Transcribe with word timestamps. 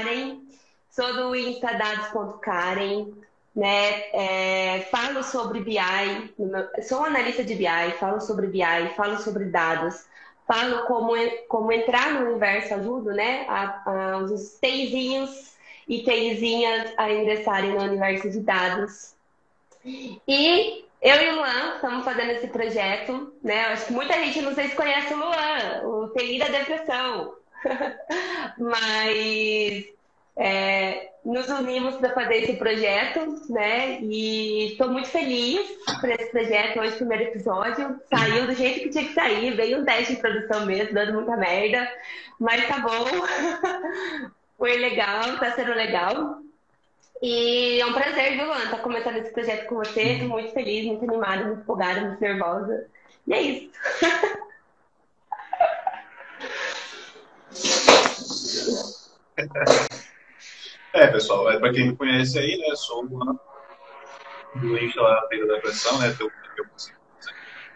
Karen, 0.00 0.40
sou 0.88 1.12
do 1.14 1.36
Insta 1.36 1.74
dados.karen, 1.74 3.12
né? 3.54 4.02
É, 4.12 4.88
falo 4.90 5.22
sobre 5.22 5.60
BI, 5.60 5.76
sou 6.82 7.04
analista 7.04 7.44
de 7.44 7.54
BI, 7.54 7.92
falo 7.98 8.20
sobre 8.20 8.46
BI, 8.46 8.94
falo 8.96 9.18
sobre 9.18 9.44
dados, 9.46 10.06
falo 10.46 10.86
como, 10.86 11.12
como 11.48 11.70
entrar 11.70 12.14
no 12.14 12.30
universo, 12.30 12.74
ajudo, 12.74 13.10
né? 13.12 13.44
A, 13.48 13.82
a, 13.90 14.18
os 14.18 14.58
TIzinhos 14.58 15.52
e 15.86 16.02
TIzinhas 16.02 16.92
a 16.96 17.12
ingressarem 17.12 17.72
no 17.72 17.82
universo 17.82 18.30
de 18.30 18.40
dados. 18.40 19.14
E 19.84 20.84
eu 21.02 21.22
e 21.22 21.28
o 21.30 21.36
Luan 21.36 21.74
estamos 21.74 22.04
fazendo 22.04 22.30
esse 22.30 22.46
projeto, 22.48 23.34
né? 23.42 23.66
Acho 23.66 23.86
que 23.86 23.92
muita 23.92 24.14
gente 24.14 24.40
não 24.40 24.54
sei 24.54 24.68
se 24.68 24.76
conhece 24.76 25.12
o 25.12 25.18
Luan, 25.18 25.82
o 25.84 26.08
TI 26.08 26.38
da 26.38 26.48
depressão. 26.48 27.39
Mas 28.58 29.84
é, 30.36 31.10
nos 31.24 31.48
unimos 31.48 31.96
para 31.96 32.14
fazer 32.14 32.44
esse 32.44 32.54
projeto, 32.54 33.20
né? 33.50 34.00
E 34.00 34.72
estou 34.72 34.88
muito 34.88 35.08
feliz 35.08 35.60
por 36.00 36.08
esse 36.08 36.30
projeto. 36.30 36.80
Hoje, 36.80 36.96
primeiro 36.96 37.24
episódio, 37.24 38.00
saiu 38.08 38.46
do 38.46 38.54
jeito 38.54 38.80
que 38.80 38.90
tinha 38.90 39.04
que 39.04 39.14
sair. 39.14 39.54
Veio 39.54 39.80
um 39.80 39.84
teste 39.84 40.14
de 40.14 40.20
produção 40.20 40.64
mesmo, 40.64 40.94
dando 40.94 41.14
muita 41.14 41.36
merda. 41.36 41.86
Mas 42.38 42.66
tá 42.66 42.78
bom. 42.78 43.06
Foi 44.56 44.76
legal, 44.76 45.38
tá 45.38 45.52
sendo 45.52 45.72
legal. 45.72 46.38
E 47.22 47.78
é 47.80 47.86
um 47.86 47.92
prazer, 47.92 48.32
viu, 48.32 48.46
Luan, 48.46 48.56
estar 48.56 48.76
tá 48.78 48.82
começando 48.82 49.16
esse 49.16 49.30
projeto 49.30 49.66
com 49.66 49.76
você. 49.76 50.16
Muito 50.22 50.52
feliz, 50.52 50.86
muito 50.86 51.04
animada, 51.04 51.44
muito 51.44 51.60
empolgada, 51.60 52.00
muito 52.00 52.20
nervosa. 52.20 52.86
E 53.26 53.34
é 53.34 53.42
isso. 53.42 53.70
É, 60.92 61.06
pessoal, 61.06 61.50
é, 61.50 61.58
para 61.58 61.72
quem 61.72 61.88
me 61.88 61.96
conhece 61.96 62.38
aí, 62.38 62.58
né, 62.58 62.74
sou 62.74 63.04
uma 63.04 63.38
do 64.56 64.76
Insta 64.76 65.00
lá 65.00 65.20
da 65.20 65.60
Pressão, 65.60 65.98
né, 65.98 66.12
que 66.16 66.22
eu, 66.22 66.30
consigo 66.68 66.98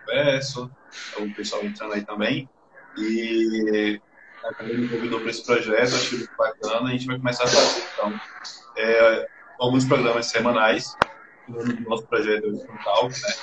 converso, 0.04 0.70
o 1.18 1.34
pessoal 1.34 1.64
entrando 1.64 1.94
aí 1.94 2.04
também, 2.04 2.48
e 2.98 4.00
acabei 4.44 4.76
me 4.76 4.88
convidou 4.88 5.20
para 5.20 5.30
esse 5.30 5.46
projeto, 5.46 5.94
achei 5.94 6.18
muito 6.18 6.36
bacana, 6.36 6.88
a 6.88 6.92
gente 6.92 7.06
vai 7.06 7.16
começar 7.16 7.44
a 7.44 7.46
fazer, 7.46 7.84
então, 7.94 8.20
é, 8.76 9.28
alguns 9.60 9.84
programas 9.84 10.26
semanais, 10.26 10.96
no 11.46 11.62
nosso 11.88 12.06
projeto 12.08 12.66
Talk, 12.82 13.14
né, 13.14 13.34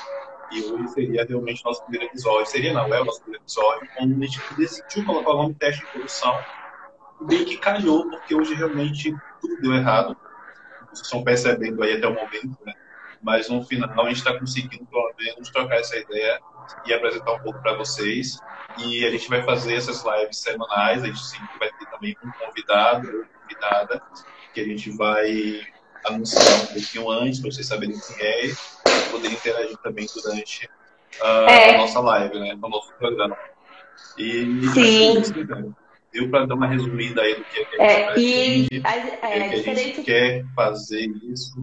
e 0.51 0.63
hoje 0.65 0.89
seria 0.89 1.25
realmente 1.25 1.61
o 1.63 1.69
nosso 1.69 1.81
primeiro 1.83 2.07
episódio, 2.07 2.45
seria 2.51 2.73
não, 2.73 2.93
é 2.93 3.01
o 3.01 3.05
nosso 3.05 3.21
primeiro 3.21 3.43
episódio, 3.45 3.87
onde 3.99 4.13
a 4.13 4.27
gente 4.27 4.53
decidiu 4.55 5.05
colocar 5.05 5.31
o 5.31 5.37
nome 5.37 5.55
teste 5.55 5.79
de 5.85 5.91
produção, 5.91 6.37
bem 7.25 7.45
que 7.45 7.57
calhou, 7.57 8.09
porque 8.09 8.35
hoje 8.35 8.53
realmente 8.53 9.15
tudo 9.39 9.61
deu 9.61 9.73
errado. 9.73 10.15
Vocês 10.91 11.05
estão 11.05 11.23
percebendo 11.23 11.81
aí 11.83 11.97
até 11.97 12.07
o 12.07 12.13
momento, 12.13 12.57
né? 12.65 12.73
Mas 13.21 13.49
no 13.49 13.63
final 13.63 14.05
a 14.05 14.09
gente 14.09 14.17
está 14.17 14.37
conseguindo, 14.37 14.85
pelo 14.85 15.13
menos, 15.19 15.49
trocar 15.49 15.75
essa 15.75 15.95
ideia 15.95 16.39
e 16.85 16.93
apresentar 16.93 17.33
um 17.33 17.39
pouco 17.39 17.61
para 17.61 17.77
vocês. 17.77 18.39
E 18.77 19.05
a 19.05 19.11
gente 19.11 19.29
vai 19.29 19.43
fazer 19.43 19.75
essas 19.75 20.03
lives 20.03 20.37
semanais. 20.37 21.03
A 21.03 21.07
gente 21.07 21.23
sempre 21.23 21.59
vai 21.59 21.69
ter 21.71 21.85
também 21.87 22.17
um 22.23 22.31
convidado 22.31 23.07
ou 23.07 23.25
convidada 23.41 24.01
que 24.53 24.61
a 24.61 24.65
gente 24.65 24.89
vai 24.91 25.61
anunciar 26.05 26.63
um 26.63 26.65
pouquinho 26.67 27.09
antes, 27.11 27.39
para 27.39 27.51
vocês 27.51 27.67
saberem 27.67 27.99
quem 27.99 28.25
é 28.25 28.45
e 28.47 28.55
poder 29.11 29.31
interagir 29.31 29.77
também 29.77 30.07
durante 30.13 30.65
uh, 31.21 31.47
é. 31.47 31.75
a 31.75 31.77
nossa 31.77 31.99
live, 31.99 32.39
né? 32.39 32.55
No 32.55 32.69
nosso 32.69 32.91
programa. 32.95 33.37
E 34.17 34.67
Sim. 34.73 35.75
Deu 36.13 36.29
para 36.29 36.45
dar 36.45 36.55
uma 36.55 36.67
resumida 36.67 37.21
aí 37.21 37.35
do 37.35 37.43
que, 37.45 37.67
é, 37.79 37.85
é 37.85 38.19
e, 38.19 38.63
gente, 38.63 38.81
a, 38.85 38.95
é, 39.27 39.49
que 39.49 39.69
a 39.69 39.73
gente 39.73 40.01
quer 40.01 40.45
fazer 40.55 41.09
isso. 41.23 41.55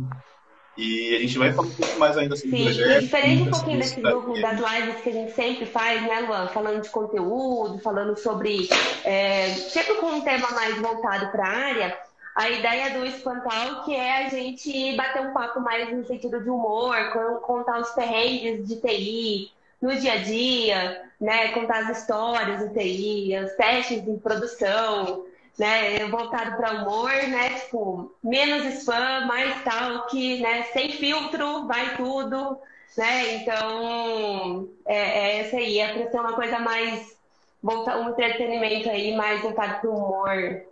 E 0.78 1.16
a 1.16 1.18
gente 1.18 1.36
vai 1.38 1.52
falar 1.52 1.66
um 1.66 1.72
pouco 1.72 1.98
mais 1.98 2.16
ainda 2.16 2.36
sobre 2.36 2.56
Sim, 2.56 2.62
o 2.62 2.64
projeto. 2.66 3.00
Diferente 3.00 3.42
um 3.42 3.50
pouquinho 3.50 3.78
desse 3.78 4.00
grupo 4.00 4.40
das 4.40 4.58
lives 4.60 5.00
que 5.02 5.08
a 5.08 5.12
gente 5.12 5.32
sempre 5.32 5.66
faz, 5.66 6.00
né, 6.02 6.20
Luan? 6.20 6.46
Falando 6.48 6.82
de 6.82 6.88
conteúdo, 6.88 7.80
falando 7.80 8.16
sobre. 8.16 8.68
É, 9.04 9.48
sempre 9.48 9.96
com 9.96 10.06
um 10.06 10.20
tema 10.20 10.48
mais 10.52 10.78
voltado 10.78 11.32
para 11.32 11.44
a 11.44 11.50
área. 11.50 11.98
A 12.36 12.48
ideia 12.48 12.96
do 12.96 13.04
Espantal 13.04 13.82
que 13.84 13.92
é 13.92 14.24
a 14.24 14.28
gente 14.28 14.94
bater 14.94 15.20
um 15.22 15.32
papo 15.32 15.60
mais 15.60 15.92
no 15.92 16.06
sentido 16.06 16.40
de 16.40 16.48
humor, 16.48 16.94
contar 17.42 17.80
os 17.80 17.90
perrengues 17.90 18.68
de 18.68 18.76
TI, 18.76 19.50
no 19.80 19.94
dia 19.96 20.14
a 20.14 20.22
dia, 20.22 21.10
né? 21.20 21.48
Contar 21.52 21.88
as 21.88 21.98
histórias 21.98 22.60
do 22.60 22.74
TI, 22.74 23.36
os 23.44 23.52
testes 23.52 24.04
de 24.04 24.16
produção, 24.18 25.26
né? 25.58 26.06
Voltado 26.06 26.56
para 26.56 26.82
humor, 26.82 27.10
né? 27.10 27.50
Tipo, 27.60 28.12
menos 28.22 28.64
spam, 28.80 29.26
mais 29.26 29.62
tal, 29.64 30.06
que, 30.06 30.40
né? 30.40 30.64
Sem 30.72 30.90
filtro, 30.92 31.66
vai 31.66 31.96
tudo, 31.96 32.58
né? 32.96 33.34
Então, 33.36 34.68
é, 34.86 34.96
é 34.96 35.38
essa 35.40 35.56
aí, 35.56 35.78
é 35.78 35.92
para 35.92 36.10
ser 36.10 36.20
uma 36.20 36.32
coisa 36.34 36.58
mais 36.58 37.16
voltar 37.62 37.98
um 37.98 38.10
entretenimento 38.10 38.88
aí 38.88 39.16
mais 39.16 39.40
voltado 39.42 39.80
para 39.80 39.90
o 39.90 39.96
humor. 39.96 40.62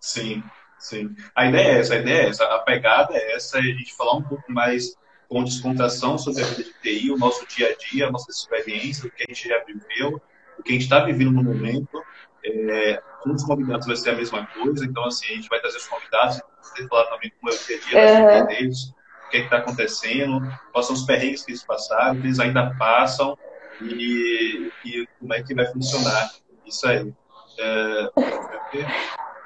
Sim. 0.00 0.42
Sim. 0.78 1.14
A 1.34 1.46
ideia 1.46 1.68
é 1.68 1.78
essa, 1.78 1.94
a 1.94 1.98
ideia 1.98 2.22
é 2.22 2.28
essa, 2.28 2.44
a 2.44 2.58
pegada 2.60 3.16
é 3.16 3.34
essa, 3.34 3.58
é 3.58 3.60
a 3.60 3.64
gente 3.64 3.94
falar 3.94 4.16
um 4.16 4.22
pouco 4.22 4.50
mais 4.50 4.96
com 5.28 5.44
descontração 5.44 6.16
sobre 6.16 6.42
a 6.42 6.46
vida 6.46 6.64
de 6.64 6.72
TI, 6.80 7.10
o 7.10 7.18
nosso 7.18 7.46
dia 7.46 7.70
a 7.70 7.90
dia, 7.90 8.08
a 8.08 8.10
nossa 8.10 8.30
experiência, 8.30 9.06
o 9.06 9.10
que 9.10 9.24
a 9.24 9.26
gente 9.28 9.48
já 9.48 9.62
viveu, 9.64 10.20
o 10.58 10.62
que 10.62 10.70
a 10.70 10.72
gente 10.72 10.84
está 10.84 11.00
vivendo 11.00 11.32
no 11.32 11.42
momento. 11.42 12.02
É, 12.44 13.02
com 13.20 13.32
os 13.32 13.44
convidados 13.44 13.86
vai 13.86 13.96
ser 13.96 14.10
a 14.10 14.14
mesma 14.14 14.46
coisa, 14.46 14.84
então 14.84 15.04
assim, 15.04 15.26
a 15.26 15.34
gente 15.34 15.48
vai 15.48 15.60
trazer 15.60 15.76
os 15.76 15.88
convidados, 15.88 16.40
você 16.62 16.86
falar 16.86 17.04
também 17.06 17.32
como 17.38 17.52
é 17.52 17.54
o 17.54 17.58
dia 17.58 17.76
a 17.76 17.80
dia 17.80 18.40
uhum. 18.40 18.46
deles, 18.46 18.94
o 19.26 19.30
que 19.30 19.36
é 19.36 19.40
está 19.40 19.58
acontecendo, 19.58 20.40
quais 20.72 20.86
são 20.86 20.94
os 20.94 21.02
perrengues 21.02 21.44
que 21.44 21.50
eles 21.50 21.64
passaram, 21.64 22.18
que 22.20 22.26
eles 22.26 22.38
ainda 22.38 22.74
passam 22.78 23.36
e, 23.82 24.72
e 24.84 25.06
como 25.18 25.34
é 25.34 25.42
que 25.42 25.54
vai 25.54 25.66
funcionar 25.66 26.30
isso 26.64 26.86
aí. 26.88 27.12
É, 27.58 28.10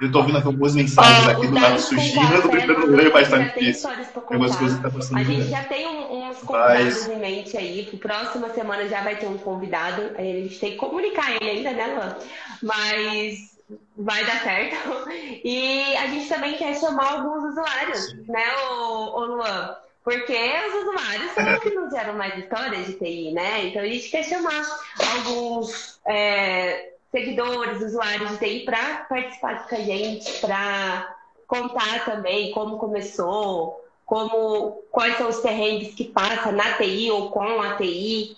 eu 0.03 0.11
tô 0.11 0.19
ouvindo 0.19 0.37
algumas 0.37 0.75
mensagens 0.75 1.29
aqui 1.29 1.47
do 1.47 1.55
lado 1.55 1.81
surgindo, 1.81 2.35
eu 2.35 2.43
tô 2.43 2.49
tentando 2.49 2.87
ler, 2.87 3.13
mas 3.13 3.29
tá 3.29 3.39
difícil. 3.39 3.89
Tem 3.89 4.07
algumas 4.17 4.57
coisas 4.57 4.81
tá 4.81 4.91
passando. 4.91 5.19
A 5.19 5.23
gente 5.23 5.49
já 5.49 5.63
tem 5.63 5.87
uns 5.87 6.39
convidados 6.39 7.07
mas... 7.07 7.09
em 7.09 7.19
mente 7.21 7.57
aí, 7.57 7.87
que 7.89 7.97
próxima 7.97 8.49
semana 8.49 8.89
já 8.89 9.01
vai 9.03 9.15
ter 9.15 9.29
um 9.29 9.39
convidado. 9.39 10.11
A 10.19 10.23
gente 10.23 10.59
tem 10.59 10.73
que 10.73 10.77
comunicar 10.77 11.31
ele 11.37 11.49
ainda, 11.49 11.71
né, 11.71 11.87
Luan? 11.87 12.17
Mas 12.63 13.57
vai 13.97 14.25
dar 14.25 14.43
certo. 14.43 14.77
E 15.45 15.97
a 15.97 16.07
gente 16.07 16.29
também 16.29 16.57
quer 16.57 16.75
chamar 16.79 17.13
alguns 17.13 17.53
usuários, 17.53 18.15
né, 18.27 18.45
o, 18.71 19.21
o 19.21 19.25
Luan? 19.37 19.77
Porque 20.05 20.33
os 20.33 20.75
usuários 20.83 21.31
são 21.33 21.55
os 21.55 21.61
que 21.61 21.71
nos 21.71 21.91
geram 21.93 22.15
mais 22.15 22.37
histórias 22.37 22.87
de 22.87 22.95
TI, 22.95 23.33
né? 23.33 23.67
Então 23.67 23.83
a 23.83 23.87
gente 23.87 24.09
quer 24.09 24.25
chamar 24.25 24.63
alguns 24.99 26.01
é, 26.07 26.93
seguidores, 27.13 27.83
usuários 27.83 28.31
de 28.31 28.39
TI 28.39 28.65
para 28.65 29.05
participar 29.05 29.69
com 29.69 29.77
a 29.77 29.81
gente, 29.81 30.41
para 30.41 31.15
contar 31.47 32.05
também 32.07 32.51
como 32.53 32.79
começou, 32.79 33.85
como 34.07 34.83
quais 34.91 35.19
são 35.19 35.29
os 35.29 35.41
perrengues 35.41 35.95
que 35.95 36.05
passa 36.05 36.51
na 36.51 36.73
TI 36.75 37.11
ou 37.11 37.31
com 37.31 37.61
a 37.61 37.77
TI. 37.77 38.37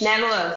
Né, 0.00 0.18
Luan? 0.18 0.54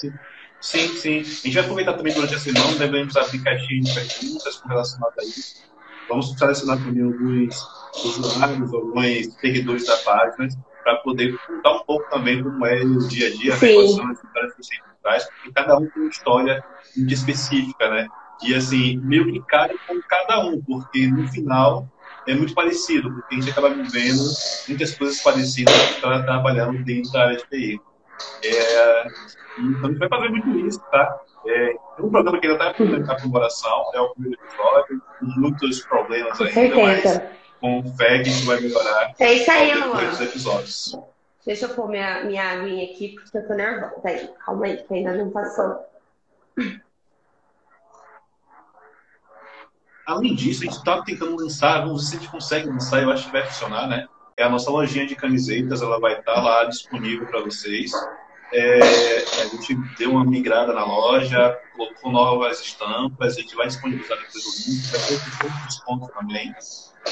Sim. 0.00 0.12
Sim, 0.60 0.88
sim. 0.96 1.20
A 1.20 1.22
gente 1.22 1.54
vai 1.54 1.62
aproveitar 1.62 1.94
também 1.94 2.14
durante 2.14 2.34
a 2.34 2.38
semana, 2.38 2.78
devemos 2.78 3.14
caixinha 3.14 3.82
de 3.82 3.94
perguntas 3.94 4.62
relação 4.68 5.00
a 5.06 5.24
isso. 5.24 5.64
Vamos 6.08 6.38
selecionar 6.38 6.78
também 6.78 7.02
alguns 7.02 7.56
usuários, 8.04 8.72
alguns 8.72 9.34
seguidores 9.40 9.86
da 9.86 9.96
página, 9.98 10.48
para 10.86 10.94
poder 10.98 11.36
contar 11.44 11.72
um 11.72 11.82
pouco 11.82 12.08
também 12.08 12.40
como 12.40 12.64
é 12.64 12.76
o 12.76 13.08
dia 13.08 13.26
a 13.26 13.30
dia, 13.32 13.52
né, 13.54 13.58
quais 13.58 13.94
são 13.96 14.08
as 14.08 14.22
histórias 14.22 14.54
que 14.54 14.64
você 14.64 14.74
traz, 15.02 15.24
porque 15.24 15.52
cada 15.52 15.78
um 15.78 15.90
tem 15.90 16.02
uma 16.02 16.10
história 16.10 16.64
muito 16.96 17.12
específica, 17.12 17.90
né? 17.90 18.06
E 18.44 18.54
assim, 18.54 18.96
meio 18.98 19.24
que 19.32 19.42
cada 19.48 19.74
com 19.88 20.00
cada 20.02 20.46
um, 20.46 20.62
porque 20.62 21.08
no 21.08 21.26
final 21.26 21.88
é 22.28 22.34
muito 22.34 22.54
parecido, 22.54 23.12
porque 23.12 23.34
a 23.34 23.40
gente 23.40 23.50
acaba 23.50 23.70
vivendo 23.70 24.22
muitas 24.68 24.94
coisas 24.94 25.20
parecidas 25.20 25.74
para 26.00 26.22
trabalhando 26.22 26.84
dentro 26.84 27.10
da 27.10 27.22
área 27.24 27.36
de 27.36 27.44
TI. 27.48 27.80
É, 28.44 29.06
então 29.58 29.86
a 29.86 29.88
gente 29.88 29.98
vai 29.98 30.08
fazer 30.08 30.28
muito 30.28 30.50
isso, 30.68 30.80
tá? 30.92 31.20
É, 31.48 31.72
é 31.72 32.02
um 32.02 32.10
programa 32.10 32.38
que 32.38 32.46
ainda 32.46 32.70
está 32.70 32.84
em 32.84 33.10
aprimoração, 33.10 33.90
é 33.92 34.00
o 34.00 34.10
primeiro 34.10 34.40
episódio, 34.40 35.02
com 35.18 35.26
muitos 35.40 35.80
problemas 35.80 36.40
ainda, 36.40 36.76
mas 36.76 37.22
com 37.60 37.82
fé 37.96 38.22
que 38.22 38.28
isso 38.28 38.46
vai 38.46 38.60
melhorar. 38.60 39.14
É 39.18 39.32
isso 39.34 39.50
aí, 39.50 39.72
dos 39.72 40.20
episódios. 40.20 40.98
Deixa 41.44 41.66
eu 41.66 41.74
pôr 41.74 41.88
minha, 41.88 42.24
minha 42.24 42.42
aguinha 42.42 42.84
aqui, 42.84 43.10
porque 43.10 43.38
eu 43.38 43.46
tô 43.46 43.54
nervosa. 43.54 44.00
Aí, 44.04 44.28
calma 44.44 44.66
aí, 44.66 44.76
que 44.78 44.94
ainda 44.94 45.12
não 45.12 45.30
passou. 45.30 45.78
Além 50.06 50.34
disso, 50.34 50.62
a 50.62 50.66
gente 50.66 50.78
está 50.78 51.02
tentando 51.02 51.36
lançar, 51.36 51.80
vamos 51.80 52.02
ver 52.02 52.10
se 52.10 52.16
a 52.16 52.20
gente 52.20 52.30
consegue 52.30 52.68
lançar, 52.68 53.02
eu 53.02 53.10
acho 53.10 53.26
que 53.26 53.32
vai 53.32 53.44
funcionar, 53.44 53.88
né? 53.88 54.06
é 54.36 54.44
a 54.44 54.50
nossa 54.50 54.70
lojinha 54.70 55.06
de 55.06 55.16
camisetas, 55.16 55.80
ela 55.80 55.98
vai 55.98 56.18
estar 56.18 56.42
lá 56.42 56.64
disponível 56.64 57.26
para 57.26 57.40
vocês. 57.40 57.90
É, 58.52 58.78
a 59.42 59.46
gente 59.46 59.74
deu 59.98 60.12
uma 60.12 60.24
migrada 60.24 60.72
na 60.72 60.84
loja, 60.84 61.58
colocou 61.76 62.12
novas 62.12 62.60
estampas, 62.60 63.36
a 63.36 63.40
gente 63.40 63.54
vai 63.56 63.66
disponibilizar 63.66 64.16
depois 64.18 64.44
o 64.44 64.70
link, 64.70 64.86
vai 64.90 65.00
ter 65.00 65.46
um 65.46 65.66
desconto 65.66 66.08
também, 66.12 66.54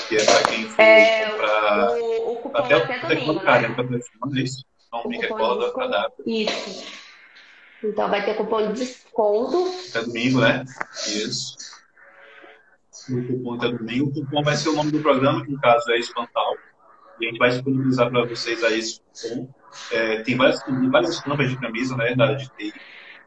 que 0.09 0.17
é 0.17 0.25
para 0.25 0.43
quem 0.45 0.69
for 0.69 0.81
É, 0.81 1.31
comprar. 1.31 1.91
o, 1.91 2.33
o 2.33 2.37
cupom 2.37 2.59
Até, 2.59 2.75
até 2.75 2.95
até 2.99 3.09
domingo, 3.09 3.27
colocar, 3.27 3.63
né? 3.63 3.69
né? 3.69 4.01
É 4.37 4.41
isso. 4.43 4.65
Então, 4.87 5.03
O 5.05 5.09
me 5.09 5.19
recorda 5.19 5.73
para 5.73 5.87
desconto. 5.87 5.91
dar 5.91 6.11
Isso. 6.25 6.85
Então 7.83 8.09
vai 8.09 8.25
ter 8.25 8.35
cupom 8.37 8.73
de 8.73 8.79
desconto. 8.81 9.75
até 9.91 10.03
domingo, 10.03 10.41
né? 10.41 10.65
Isso. 11.09 11.57
O 13.11 13.27
cupom 13.27 13.55
até 13.55 13.69
domingo. 13.69 14.07
O 14.09 14.13
cupom 14.15 14.43
vai 14.43 14.57
ser 14.57 14.69
o 14.69 14.73
nome 14.77 14.93
do 14.93 15.01
programa, 15.01 15.45
que 15.45 15.51
no 15.51 15.61
caso 15.61 15.91
é 15.91 15.99
Espantal. 15.99 16.55
E 17.21 17.27
a 17.27 17.29
gente 17.29 17.39
vai 17.39 17.51
disponibilizar 17.51 18.09
para 18.09 18.25
vocês 18.25 18.63
aí 18.65 18.79
esse 18.79 19.01
cupom. 19.01 19.53
É, 19.93 20.23
tem 20.23 20.37
várias, 20.37 20.63
tem 20.63 20.91
várias 20.91 21.11
estampas 21.15 21.51
de 21.51 21.59
camisa, 21.59 21.97
né? 21.97 22.15
Da 22.15 22.25
área 22.25 22.37
de 22.37 22.49
TI. 22.51 22.73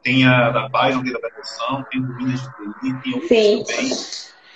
Tem 0.03 0.25
a 0.25 0.49
da 0.51 0.69
Paz, 0.69 0.95
tem 1.01 1.11
da 1.11 1.19
proteção, 1.19 1.83
tem 1.89 2.01
do 2.01 2.13
Minas 2.15 2.39
de 2.41 2.47
TI, 2.49 2.93
tem 3.03 3.13
outros 3.13 3.29
Sim. 3.29 3.63
também, 3.65 3.89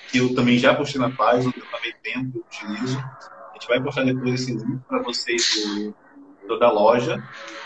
que 0.09 0.17
eu 0.17 0.35
também 0.35 0.57
já 0.57 0.73
postei 0.73 1.01
na 1.01 1.09
Paz, 1.09 1.45
eu 1.45 1.51
também 1.51 1.93
tenho, 2.03 2.31
eu 2.35 2.41
utilizo. 2.41 2.97
A 2.97 3.53
gente 3.53 3.67
vai 3.67 3.81
postar 3.81 4.03
depois 4.03 4.41
esse 4.41 4.53
link 4.53 4.79
para 4.87 5.01
vocês 5.03 5.43
do, 5.65 6.47
do- 6.47 6.59
da 6.59 6.71
loja. 6.71 7.21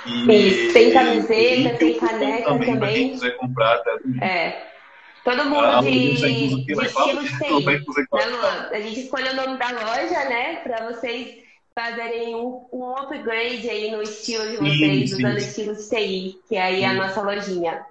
E, 0.07 0.71
tem 0.73 0.91
camiseta, 0.93 1.77
tem 1.77 1.95
o 1.95 1.99
caneca 1.99 2.43
também, 2.43 2.57
para 2.57 2.65
quem 2.65 2.73
também. 2.73 3.11
quiser 3.11 3.37
comprar 3.37 3.75
até 3.75 3.97
domingo. 3.97 4.23
É. 4.23 4.71
Todo 5.23 5.41
Ah, 5.41 5.45
mundo 5.45 5.87
o 5.87 5.91
de, 5.91 5.99
de 5.99 6.13
estilo 6.13 6.63
de 6.63 6.75
vai 6.75 6.87
TI. 6.87 7.65
Né, 8.13 8.25
Luan? 8.27 8.69
A 8.71 8.79
gente 8.79 8.99
escolheu 8.99 9.33
o 9.33 9.35
nome 9.35 9.57
da 9.57 9.71
loja, 9.71 10.29
né? 10.29 10.57
Para 10.57 10.91
vocês 10.91 11.44
fazerem 11.77 12.33
um, 12.35 12.65
um 12.71 12.97
upgrade 12.97 13.69
aí 13.69 13.91
no 13.91 14.01
estilo 14.01 14.47
de 14.47 14.55
vocês, 14.55 15.09
sim. 15.09 15.15
usando 15.17 15.37
estilo 15.37 15.75
de 15.75 15.89
TI, 15.89 16.39
que 16.47 16.55
é 16.55 16.61
aí 16.61 16.85
a 16.85 16.93
nossa 16.93 17.21
lojinha. 17.21 17.85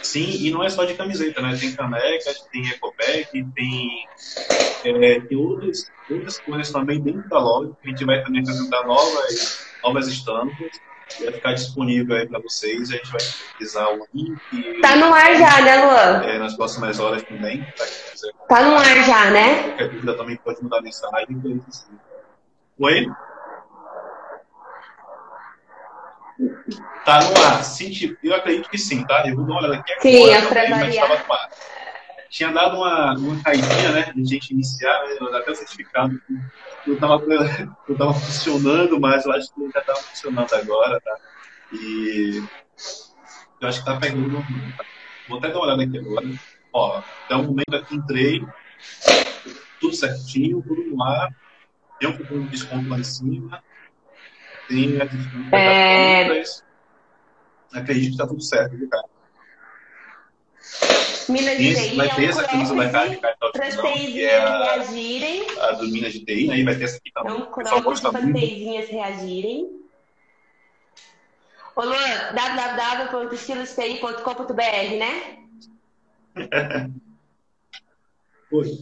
Sim, 0.00 0.46
e 0.46 0.50
não 0.52 0.62
é 0.62 0.70
só 0.70 0.84
de 0.84 0.94
camiseta, 0.94 1.42
né? 1.42 1.56
Tem 1.56 1.74
canecas, 1.74 2.40
tem 2.52 2.68
ecopack, 2.68 3.44
tem, 3.52 4.08
é, 4.84 5.20
tem 5.20 5.36
outras, 5.36 5.90
outras 6.08 6.38
coisas 6.38 6.70
também 6.70 7.02
dentro 7.02 7.28
da 7.28 7.40
loja. 7.40 7.76
A 7.84 7.88
gente 7.88 8.04
vai 8.04 8.22
também 8.22 8.42
apresentar 8.42 8.86
novas, 8.86 9.66
novas 9.82 10.06
estampas. 10.06 10.70
Vai 11.20 11.32
ficar 11.32 11.52
disponível 11.54 12.16
aí 12.16 12.26
para 12.26 12.40
vocês. 12.40 12.90
A 12.90 12.94
gente 12.96 13.10
vai 13.12 13.20
utilizar 13.22 13.88
o 13.94 14.06
link 14.12 14.80
Tá 14.80 14.96
no 14.96 15.12
ar 15.14 15.34
já, 15.36 15.60
né, 15.62 15.84
Luan? 15.84 16.22
é, 16.24 16.38
nas 16.38 16.54
próximas 16.56 16.98
horas 16.98 17.22
também. 17.22 17.64
Quiser 18.10 18.32
Tá 18.48 18.62
no 18.62 18.76
ar 18.76 19.04
já, 19.04 19.30
né? 19.30 19.62
qualquer 19.68 19.88
dúvida 19.90 20.16
também 20.16 20.36
pode 20.36 20.62
mandar 20.62 20.82
mensagem. 20.82 21.26
a. 21.30 22.84
Oi? 22.84 23.06
Tá 27.04 27.20
no 27.22 27.40
ar. 27.42 27.64
Sim, 27.64 27.90
tipo, 27.90 28.16
eu 28.22 28.34
acredito 28.34 28.68
que 28.68 28.76
sim, 28.76 29.04
tá? 29.06 29.26
Eu 29.26 29.36
vou 29.36 29.44
dar 29.46 29.52
uma 29.52 29.60
olhada 29.60 29.76
aqui 29.76 29.92
agora 29.92 30.40
Sim, 30.42 30.48
pra 30.48 30.62
também, 30.64 30.70
mas 30.70 30.94
estava 30.94 31.16
no 31.26 31.32
ar. 31.32 31.48
Tinha 32.36 32.52
dado 32.52 32.76
uma, 32.76 33.14
uma 33.16 33.42
caidinha, 33.42 33.92
né? 33.92 34.12
De 34.14 34.22
gente 34.26 34.52
iniciar, 34.52 35.04
né, 35.04 35.16
até 35.38 35.52
o 35.52 35.54
certificado. 35.54 36.20
Não 36.86 36.96
tava, 36.96 37.24
não 37.88 37.96
tava 37.96 38.12
funcionando, 38.12 39.00
mas 39.00 39.24
eu 39.24 39.32
acho 39.32 39.54
que 39.54 39.70
já 39.72 39.80
tá 39.80 39.94
funcionando 39.96 40.52
agora, 40.52 41.00
tá? 41.00 41.16
E 41.72 42.42
eu 43.58 43.68
acho 43.68 43.78
que 43.78 43.86
tá 43.86 43.98
pegando. 43.98 44.36
Tá? 44.76 44.84
Vou 45.26 45.38
até 45.38 45.48
dar 45.48 45.54
uma 45.54 45.64
olhada 45.64 45.82
aqui 45.84 45.98
agora. 45.98 46.26
Ó, 46.74 47.02
até 47.24 47.36
o 47.36 47.42
momento 47.42 47.74
aqui 47.74 47.96
entrei, 47.96 48.46
tudo 49.80 49.94
certinho, 49.94 50.60
tudo 50.60 50.94
no 50.94 51.02
ar. 51.02 51.34
Tem 51.98 52.10
um 52.10 52.18
cupom 52.18 52.42
de 52.42 52.48
desconto 52.48 52.86
lá 52.90 52.98
em 52.98 53.04
cima. 53.04 53.64
Tem 54.68 54.96
É. 55.00 55.06
das 55.06 55.26
compras. 55.26 56.64
Acredito 57.72 58.12
que 58.12 58.18
tá 58.18 58.26
tudo 58.26 58.42
certo, 58.42 58.76
viu, 58.76 58.90
cara? 58.90 59.06
Minas 61.28 61.58
de 61.58 61.74
TI 61.74 61.96
vai 61.96 62.06
é 62.06 62.14
ter 62.14 62.26
um 62.26 62.28
essa 62.28 62.44
camisa 62.44 62.72
da 62.74 62.88
cara 62.90 63.08
de 63.08 63.18
as 63.60 63.76
de 64.12 64.24
é 64.24 64.38
a, 64.38 64.74
reagirem. 64.74 65.44
a 65.60 65.72
do 65.72 65.88
Minas 65.88 66.12
de 66.12 66.20
TI? 66.24 66.50
E 66.52 66.62
vai 66.64 66.76
ter 66.76 66.84
essa 66.84 66.96
aqui 66.98 67.10
É 67.14 67.18
também. 67.20 67.34
um 67.34 67.42
O 67.42 67.46
pessoal 67.54 67.82
cross. 67.82 68.00
TIzinhas 68.00 68.88
reagirem. 68.88 69.80
Ô, 71.74 71.82
Luan, 71.82 72.32
www.estilostei.com.br, 72.34 74.96
né? 74.98 75.36
Oi. 78.52 78.78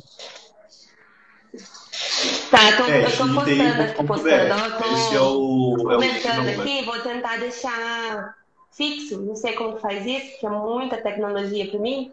Tá, 2.51 2.71
eu 2.71 2.77
tô, 2.77 2.85
É, 2.85 3.05
eu 3.05 3.05
tô 3.05 3.11
postando 3.35 3.41
aqui, 3.41 3.51
estilostei.com.br. 3.53 4.07
postando. 4.07 4.65
Eu 4.65 4.79
tô 4.79 4.85
Esse 4.95 5.15
é 5.15 5.21
o, 5.21 5.23
é 5.23 5.25
o 5.25 5.77
comentando 5.95 6.49
aqui, 6.61 6.83
vou 6.85 6.99
tentar 7.01 7.39
deixar 7.39 8.37
fixo. 8.71 9.21
Não 9.23 9.35
sei 9.35 9.55
como 9.55 9.79
faz 9.79 10.05
isso, 10.07 10.39
que 10.39 10.47
é 10.47 10.51
muita 10.51 10.99
tecnologia 10.99 11.67
para 11.71 11.81
mim. 11.81 12.13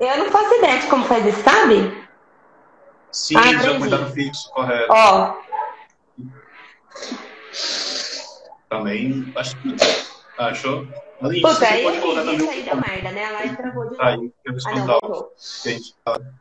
Eu 0.00 0.18
não 0.18 0.30
faço 0.30 0.54
ideia 0.54 0.78
de 0.80 0.86
como 0.88 1.04
faz 1.04 1.24
isso, 1.26 1.42
sabe? 1.42 2.02
Sim, 3.12 3.36
Ah, 3.36 3.42
já 3.52 3.58
aprendi. 3.58 3.78
foi 3.80 3.88
dado 3.90 4.12
fixo, 4.12 4.50
correto. 4.52 4.86
Ó, 4.90 5.34
Também, 8.68 9.32
acho 9.36 9.56
que. 9.58 9.76
Ah, 10.38 10.46
achou? 10.46 10.88
Aline, 11.20 11.42
puta, 11.42 11.54
você 11.54 11.64
aí 11.66 11.82
pode 11.84 12.00
colocar 12.00 12.24
também 12.24 12.48
aí 12.48 12.64
cupom. 12.64 12.80
merda, 12.80 13.10
né? 13.12 13.24
A 13.26 13.30
live 13.32 13.56
travou 13.56 13.84
de 13.84 13.90
novo. 13.90 14.02
aí, 14.02 14.16
eu 14.16 14.24
Ah, 14.24 14.50
não, 14.52 14.56
espantal. 14.56 15.00
voltou. 15.02 15.32
Gente, 15.64 15.94
tá. 16.04 16.16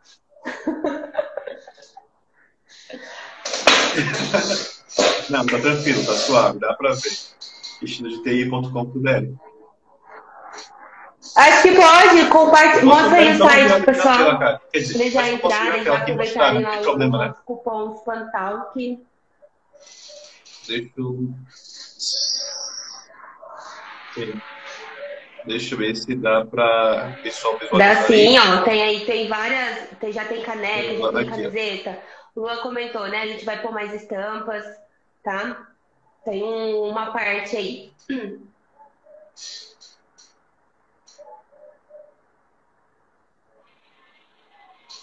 Não, 5.29 5.45
tá 5.45 5.59
tranquilo, 5.59 6.05
tá 6.05 6.13
suave, 6.13 6.59
dá 6.59 6.73
pra 6.73 6.93
ver. 6.93 7.11
estilodeti.com.br 7.81 9.33
Acho 11.35 11.61
que 11.61 11.75
pode, 11.75 12.25
compartilhar. 12.29 12.85
Mostra 12.85 13.17
aí 13.17 13.31
o 13.31 13.35
Então, 13.35 13.47
site, 13.49 13.85
pessoal. 13.85 14.61
Eles 14.73 15.13
já 15.13 15.29
entrarem, 15.29 15.83
já 15.83 15.97
aproveitarem 15.97 16.61
lá 16.61 16.81
o 16.81 16.97
né? 16.97 17.07
nosso 17.07 17.43
cupom 17.45 17.97
que 18.73 18.99
Deixa 20.67 20.91
eu. 20.97 21.29
Deixa 25.45 25.73
eu 25.73 25.77
ver 25.79 25.95
se 25.95 26.15
dá 26.15 26.45
pra 26.45 27.15
pessoal 27.23 27.53
Dá 27.57 27.59
visualizar. 27.59 28.05
sim, 28.05 28.37
aí. 28.37 28.49
ó. 28.59 28.61
Tem 28.63 28.83
aí, 28.83 29.05
tem 29.05 29.27
várias. 29.27 29.89
Tem, 29.99 30.11
já 30.11 30.25
tem 30.25 30.41
caneca, 30.43 30.89
Tem 30.89 31.01
já 31.01 31.11
tem 31.11 31.25
camiseta. 31.25 31.99
O 32.35 32.41
Luan 32.41 32.57
comentou, 32.57 33.07
né? 33.07 33.21
A 33.23 33.27
gente 33.27 33.43
vai 33.43 33.61
pôr 33.61 33.71
mais 33.71 33.93
estampas, 33.93 34.63
tá? 35.23 35.67
Tem 36.23 36.43
um- 36.43 36.89
uma 36.89 37.11
parte 37.11 37.55
aí. 37.57 37.91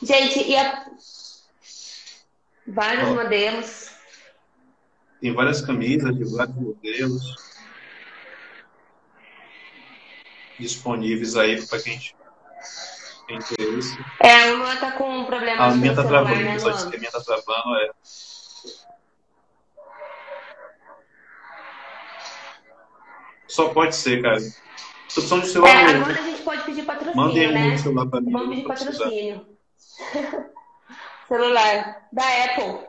Gente, 0.08 0.42
e 0.42 0.56
a... 0.56 0.86
vários 2.66 3.08
Ó. 3.10 3.14
modelos. 3.14 3.90
Tem 5.20 5.34
várias 5.34 5.60
camisas 5.60 6.16
de 6.16 6.24
vários 6.24 6.56
modelos 6.56 7.36
disponíveis 10.58 11.36
aí 11.36 11.60
para 11.66 11.78
quem 11.82 12.00
tem 13.26 13.36
interesse. 13.36 13.98
É, 14.20 14.50
o 14.52 14.56
Luan 14.56 14.76
tá 14.76 14.92
com 14.92 15.18
um 15.18 15.24
problema 15.26 15.66
A 15.66 15.74
minha 15.74 15.94
tá 15.94 16.02
travando, 16.02 16.40
né, 16.42 16.54
pessoal 16.54 16.72
disse 16.74 16.88
que 16.88 16.96
a 16.96 16.98
minha 16.98 17.10
tá 17.10 17.20
travando, 17.20 17.76
é. 17.76 17.90
Só 23.46 23.68
pode 23.74 23.94
ser, 23.94 24.22
cara. 24.22 24.38
Opção 25.16 25.40
de 25.40 25.46
É, 25.46 25.48
celular, 25.48 25.96
agora 25.96 26.18
a 26.18 26.22
gente 26.22 26.42
pode 26.42 26.62
pedir 26.62 26.84
patrocínio, 26.84 27.16
mandem 27.16 27.52
né? 27.52 27.74
um 27.74 27.78
celular 27.78 28.06
para 28.06 28.20
mim. 28.22 28.32
Vamos 28.32 28.48
pedir 28.48 28.68
patrocínio. 28.68 29.57
Celular 31.28 32.08
da 32.12 32.44
Apple. 32.44 32.86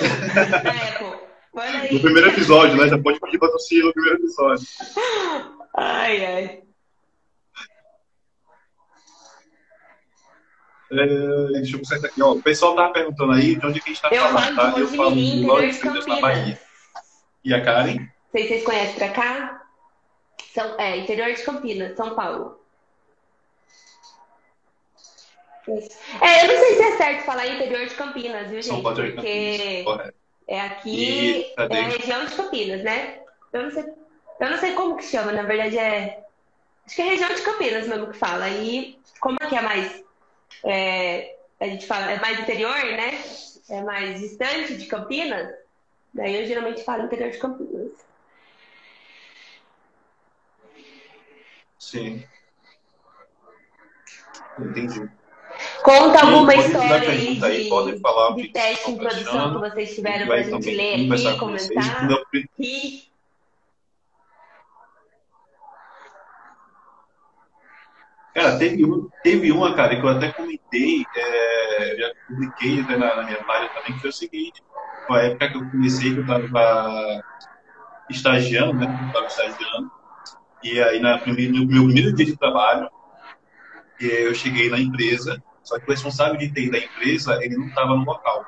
da 0.62 0.70
Apple. 0.70 1.30
No 1.92 2.00
primeiro 2.00 2.28
episódio, 2.28 2.76
né? 2.76 2.88
Já 2.88 2.98
pode 2.98 3.18
pedir 3.20 3.38
patrocínio 3.38 3.86
no 3.86 3.92
primeiro 3.92 4.18
episódio. 4.18 4.66
Ai, 5.76 6.24
ai. 6.24 6.62
É, 10.92 11.46
deixa 11.52 11.76
eu 11.76 11.78
consertar 11.78 12.08
aqui. 12.08 12.22
Ó, 12.22 12.32
o 12.32 12.42
pessoal 12.42 12.74
tava 12.74 12.92
perguntando 12.92 13.32
aí 13.32 13.54
de 13.54 13.64
onde 13.64 13.80
que 13.80 13.90
a 13.90 13.92
gente 13.92 14.02
tá 14.02 14.08
Eu 14.10 14.22
falando, 14.22 14.56
tá? 14.56 14.74
Eu 14.78 14.88
falo 14.88 15.14
de 15.14 15.40
de 15.40 15.72
Freitas, 15.78 16.06
na. 16.06 16.20
Bahia. 16.20 16.60
E 17.44 17.54
a 17.54 17.62
Karen? 17.62 17.94
Não 17.96 18.08
sei 18.32 18.42
se 18.42 18.48
vocês 18.48 18.64
conhecem 18.64 18.94
pra 18.96 19.08
cá. 19.10 19.62
São, 20.52 20.80
é, 20.80 20.98
interior 20.98 21.32
de 21.32 21.42
Campinas, 21.42 21.96
São 21.96 22.14
Paulo. 22.14 22.60
Isso. 25.59 25.59
É, 26.20 26.44
eu 26.44 26.48
não 26.48 26.58
sei 26.58 26.76
se 26.76 26.82
é 26.82 26.96
certo 26.96 27.24
falar 27.24 27.46
interior 27.46 27.86
de 27.86 27.94
Campinas, 27.94 28.50
viu, 28.50 28.62
gente? 28.62 28.82
Porque 28.82 29.12
Campinas. 29.84 30.14
É 30.48 30.60
aqui, 30.60 30.90
E 30.90 31.54
é 31.56 31.78
a 31.78 31.88
região 31.88 32.24
de 32.24 32.34
Campinas, 32.34 32.82
né? 32.82 33.20
Eu 33.52 33.62
não 33.62 33.70
sei, 33.70 33.84
eu 34.40 34.50
não 34.50 34.58
sei 34.58 34.72
como 34.72 34.96
que 34.96 35.04
chama, 35.04 35.32
na 35.32 35.44
verdade 35.44 35.78
é 35.78 36.24
Acho 36.90 36.96
que 36.96 37.02
é 37.02 37.04
região 37.04 37.32
de 37.32 37.42
Campinas 37.42 37.86
mesmo 37.86 38.10
que 38.10 38.18
fala. 38.18 38.48
E 38.48 38.98
como 39.20 39.36
aqui 39.40 39.54
é 39.54 39.62
mais. 39.62 40.04
É, 40.64 41.36
a 41.60 41.66
gente 41.66 41.86
fala, 41.86 42.10
é 42.10 42.18
mais 42.18 42.40
interior, 42.40 42.74
né? 42.74 43.22
É 43.68 43.80
mais 43.82 44.18
distante 44.18 44.76
de 44.76 44.86
Campinas. 44.86 45.54
Daí 46.12 46.40
eu 46.40 46.46
geralmente 46.48 46.82
falo 46.82 47.04
interior 47.04 47.30
de 47.30 47.38
Campinas. 47.38 47.92
Sim. 51.78 52.24
Entendi. 54.58 55.08
Conta 55.82 56.20
alguma 56.20 56.54
história 56.54 57.10
aí 57.10 57.36
de, 57.36 57.44
aí, 57.44 58.00
falar 58.00 58.34
de 58.34 58.48
teste 58.48 58.90
em 58.90 58.96
produção 58.96 59.54
que 59.54 59.70
vocês 59.70 59.94
tiveram 59.94 60.26
para 60.26 60.36
a 60.36 60.42
gente 60.42 60.70
ler 60.70 61.12
aqui, 61.12 61.38
comentar. 61.38 62.08
E... 62.58 63.10
Cara, 68.34 68.58
teve, 68.58 68.84
teve 69.22 69.52
uma, 69.52 69.74
cara, 69.74 69.96
que 69.96 70.02
eu 70.02 70.08
até 70.08 70.30
comentei, 70.32 71.04
é, 71.16 71.96
já 71.98 72.12
publiquei 72.28 72.80
até 72.80 72.96
na, 72.96 73.16
na, 73.16 73.22
minha 73.24 73.42
página 73.44 73.68
também, 73.70 73.92
que 73.94 74.00
foi 74.00 74.10
o 74.10 74.12
seguinte, 74.12 74.62
foi 75.06 75.20
a 75.20 75.24
época 75.24 75.48
que 75.50 75.56
eu 75.56 75.70
comecei, 75.70 76.12
que 76.12 76.18
eu 76.18 76.22
estava 76.22 77.22
estagiando, 78.08 78.74
né? 78.74 78.98
Eu 79.02 79.06
estava 79.08 79.26
estagiando, 79.26 79.90
e 80.62 80.80
aí 80.80 81.00
na 81.00 81.16
no 81.18 81.66
meu 81.66 81.84
primeiro 81.84 82.14
dia 82.14 82.26
de 82.26 82.36
trabalho, 82.36 82.88
eu 83.98 84.34
cheguei 84.34 84.70
na 84.70 84.78
empresa, 84.78 85.42
só 85.70 85.78
que 85.78 85.86
o 85.86 85.90
responsável 85.90 86.36
de 86.36 86.52
TI 86.52 86.68
da 86.68 86.78
empresa, 86.78 87.38
ele 87.44 87.56
não 87.56 87.68
estava 87.68 87.94
no 87.94 88.04
local. 88.04 88.44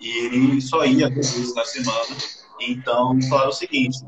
E 0.00 0.08
ele 0.26 0.60
só 0.62 0.82
ia 0.86 1.10
duas 1.10 1.30
vezes 1.30 1.54
na 1.54 1.62
semana. 1.62 2.16
Então, 2.58 3.20
falaram 3.28 3.50
o 3.50 3.52
seguinte, 3.52 3.98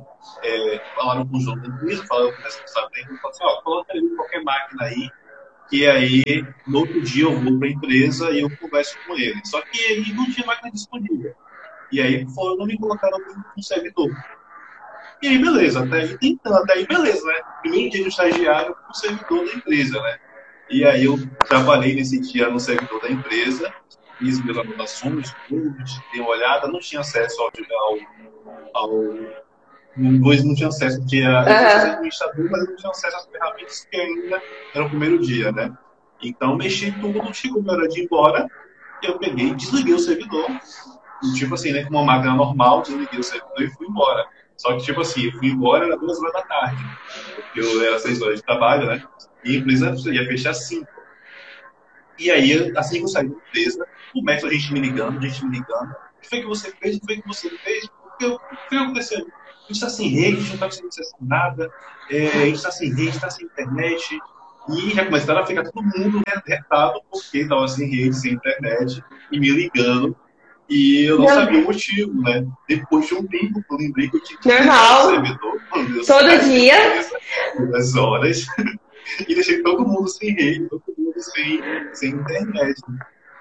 é, 0.42 0.80
falaram 0.94 1.26
com 1.26 1.36
o 1.36 1.40
João 1.40 1.58
da 1.58 1.68
empresa, 1.68 2.06
falaram 2.06 2.32
com 2.32 2.40
o 2.40 2.44
responsável 2.44 2.90
da 2.90 3.00
empresa, 3.00 3.20
falaram 3.20 3.30
assim, 3.30 3.44
ó, 3.44 3.62
coloca 3.62 3.92
aí 3.92 4.16
qualquer 4.16 4.42
máquina 4.42 4.84
aí, 4.84 5.10
que 5.68 5.86
aí 5.86 6.46
no 6.66 6.78
outro 6.78 7.02
dia 7.02 7.24
eu 7.24 7.38
vou 7.38 7.58
para 7.58 7.68
a 7.68 7.70
empresa 7.72 8.30
e 8.30 8.40
eu 8.40 8.56
converso 8.56 8.96
com 9.06 9.14
ele. 9.14 9.38
Só 9.44 9.60
que 9.60 9.78
aí 9.78 10.12
não 10.14 10.30
tinha 10.30 10.46
máquina 10.46 10.70
disponível. 10.70 11.34
E 11.92 12.00
aí 12.00 12.26
foram, 12.34 12.56
não 12.56 12.66
me 12.66 12.78
colocaram 12.78 13.18
no 13.54 13.62
servidor. 13.62 14.10
E 15.22 15.28
aí, 15.28 15.38
beleza, 15.38 15.84
até 15.84 16.00
aí 16.00 16.18
tentando, 16.18 16.56
até 16.56 16.74
aí, 16.74 16.86
beleza, 16.86 17.26
né? 17.26 17.34
Primeiro 17.60 17.90
dia 17.90 18.02
de 18.02 18.08
estagiário 18.08 18.74
com 18.74 18.92
o 18.92 18.94
servidor 18.94 19.44
da 19.44 19.52
empresa, 19.52 20.00
né? 20.00 20.18
E 20.68 20.84
aí 20.84 21.04
eu 21.04 21.16
trabalhei 21.46 21.94
nesse 21.94 22.20
dia 22.20 22.50
no 22.50 22.58
servidor 22.58 23.00
da 23.00 23.10
empresa, 23.10 23.72
fiz 24.18 24.42
minhas 24.42 24.58
anotações, 24.58 25.32
tudo, 25.48 25.76
dei 26.12 26.20
uma 26.20 26.30
olhada, 26.30 26.66
não 26.66 26.80
tinha 26.80 27.00
acesso 27.00 27.40
ao, 27.40 27.50
ao, 28.74 28.90
Dois 29.96 30.44
não 30.44 30.54
tinha 30.54 30.68
acesso, 30.68 31.04
tinha 31.06 31.30
uhum. 31.30 31.92
administrador, 31.92 32.50
mas 32.50 32.68
não 32.68 32.76
tinha 32.76 32.90
acesso 32.90 33.16
às 33.16 33.26
ferramentas 33.26 33.88
que 33.90 33.96
ainda 33.96 34.42
era 34.74 34.84
o 34.84 34.90
primeiro 34.90 35.18
dia, 35.20 35.50
né? 35.52 35.72
Então 36.22 36.54
mexi 36.54 36.92
tudo, 37.00 37.32
chegou 37.32 37.62
minha 37.62 37.74
hora 37.74 37.88
de 37.88 38.00
ir 38.00 38.04
embora, 38.04 38.46
eu 39.02 39.18
peguei, 39.18 39.54
desliguei 39.54 39.94
o 39.94 39.98
servidor, 39.98 40.46
tipo 41.34 41.54
assim, 41.54 41.72
né, 41.72 41.84
com 41.84 41.90
uma 41.90 42.04
máquina 42.04 42.34
normal, 42.34 42.82
desliguei 42.82 43.18
o 43.18 43.24
servidor 43.24 43.62
e 43.62 43.70
fui 43.70 43.86
embora. 43.86 44.26
Só 44.56 44.74
que, 44.76 44.84
tipo 44.84 45.00
assim, 45.00 45.26
eu 45.26 45.32
fui 45.32 45.48
embora, 45.48 45.86
era 45.86 45.96
duas 45.96 46.18
horas 46.18 46.32
da 46.32 46.42
tarde, 46.42 46.84
porque 47.34 47.60
eu 47.60 47.84
era 47.86 47.98
seis 47.98 48.20
horas 48.20 48.36
de 48.36 48.44
trabalho, 48.44 48.86
né? 48.86 49.02
E 49.46 49.56
a 49.56 49.58
empresa 49.58 49.94
ia 50.12 50.26
fechar 50.26 50.54
cinco. 50.54 50.88
E 52.18 52.30
aí, 52.30 52.72
assim 52.76 52.98
que 52.98 53.04
eu 53.04 53.08
saí 53.08 53.28
da 53.28 53.34
empresa, 53.34 53.86
começa 54.12 54.46
a 54.46 54.50
gente 54.50 54.72
me 54.72 54.80
ligando, 54.80 55.18
a 55.18 55.20
gente 55.20 55.44
me 55.44 55.58
ligando. 55.58 55.90
O 55.90 56.20
que 56.20 56.28
foi 56.28 56.40
que 56.40 56.46
você 56.46 56.72
fez? 56.72 56.96
O 56.96 57.00
que 57.00 57.06
foi 57.06 57.22
que 57.22 57.28
você 57.28 57.50
fez? 57.58 57.84
O 57.84 58.18
que, 58.18 58.26
o 58.26 58.38
que 58.68 58.76
aconteceu? 58.76 59.18
A 59.18 59.68
gente 59.68 59.72
está 59.72 59.88
sem 59.88 60.08
rede, 60.08 60.36
a 60.36 60.40
gente 60.40 60.48
não 60.48 60.54
está 60.54 60.66
conseguindo 60.66 60.88
acessar 60.88 61.18
nada, 61.20 61.72
é, 62.10 62.26
a 62.28 62.46
gente 62.46 62.56
está 62.56 62.70
sem 62.70 62.88
rede, 62.88 63.08
está 63.08 63.30
sem 63.30 63.46
internet. 63.46 64.18
E 64.68 64.90
já 64.90 65.04
começaram 65.04 65.40
a 65.42 65.46
ficar 65.46 65.64
todo 65.64 65.84
mundo 65.84 66.22
retado 66.44 67.00
porque 67.10 67.38
estava 67.38 67.68
sem 67.68 67.88
rede, 67.88 68.16
sem 68.16 68.32
internet, 68.32 69.02
e 69.30 69.38
me 69.38 69.50
ligando 69.50 70.16
e 70.68 71.04
eu 71.04 71.18
não 71.18 71.28
sabia 71.28 71.60
o 71.60 71.64
motivo, 71.64 72.22
né? 72.22 72.44
Depois 72.68 73.06
de 73.06 73.14
um 73.14 73.26
tempo, 73.26 73.64
eu 73.70 73.76
lembrei 73.76 74.10
que 74.10 74.16
eu 74.16 74.22
tinha 74.24 74.38
que 74.40 74.48
Normal. 74.48 75.10
servidor. 75.10 75.60
Todo 76.06 76.44
dia. 76.44 76.76
Duas 77.56 77.94
horas. 77.94 78.46
E 79.28 79.34
deixei 79.34 79.62
todo 79.62 79.86
mundo 79.86 80.08
sem 80.08 80.32
rede, 80.34 80.68
todo 80.68 80.82
mundo 80.96 81.20
sem, 81.20 81.60
sem 81.94 82.10
internet. 82.10 82.80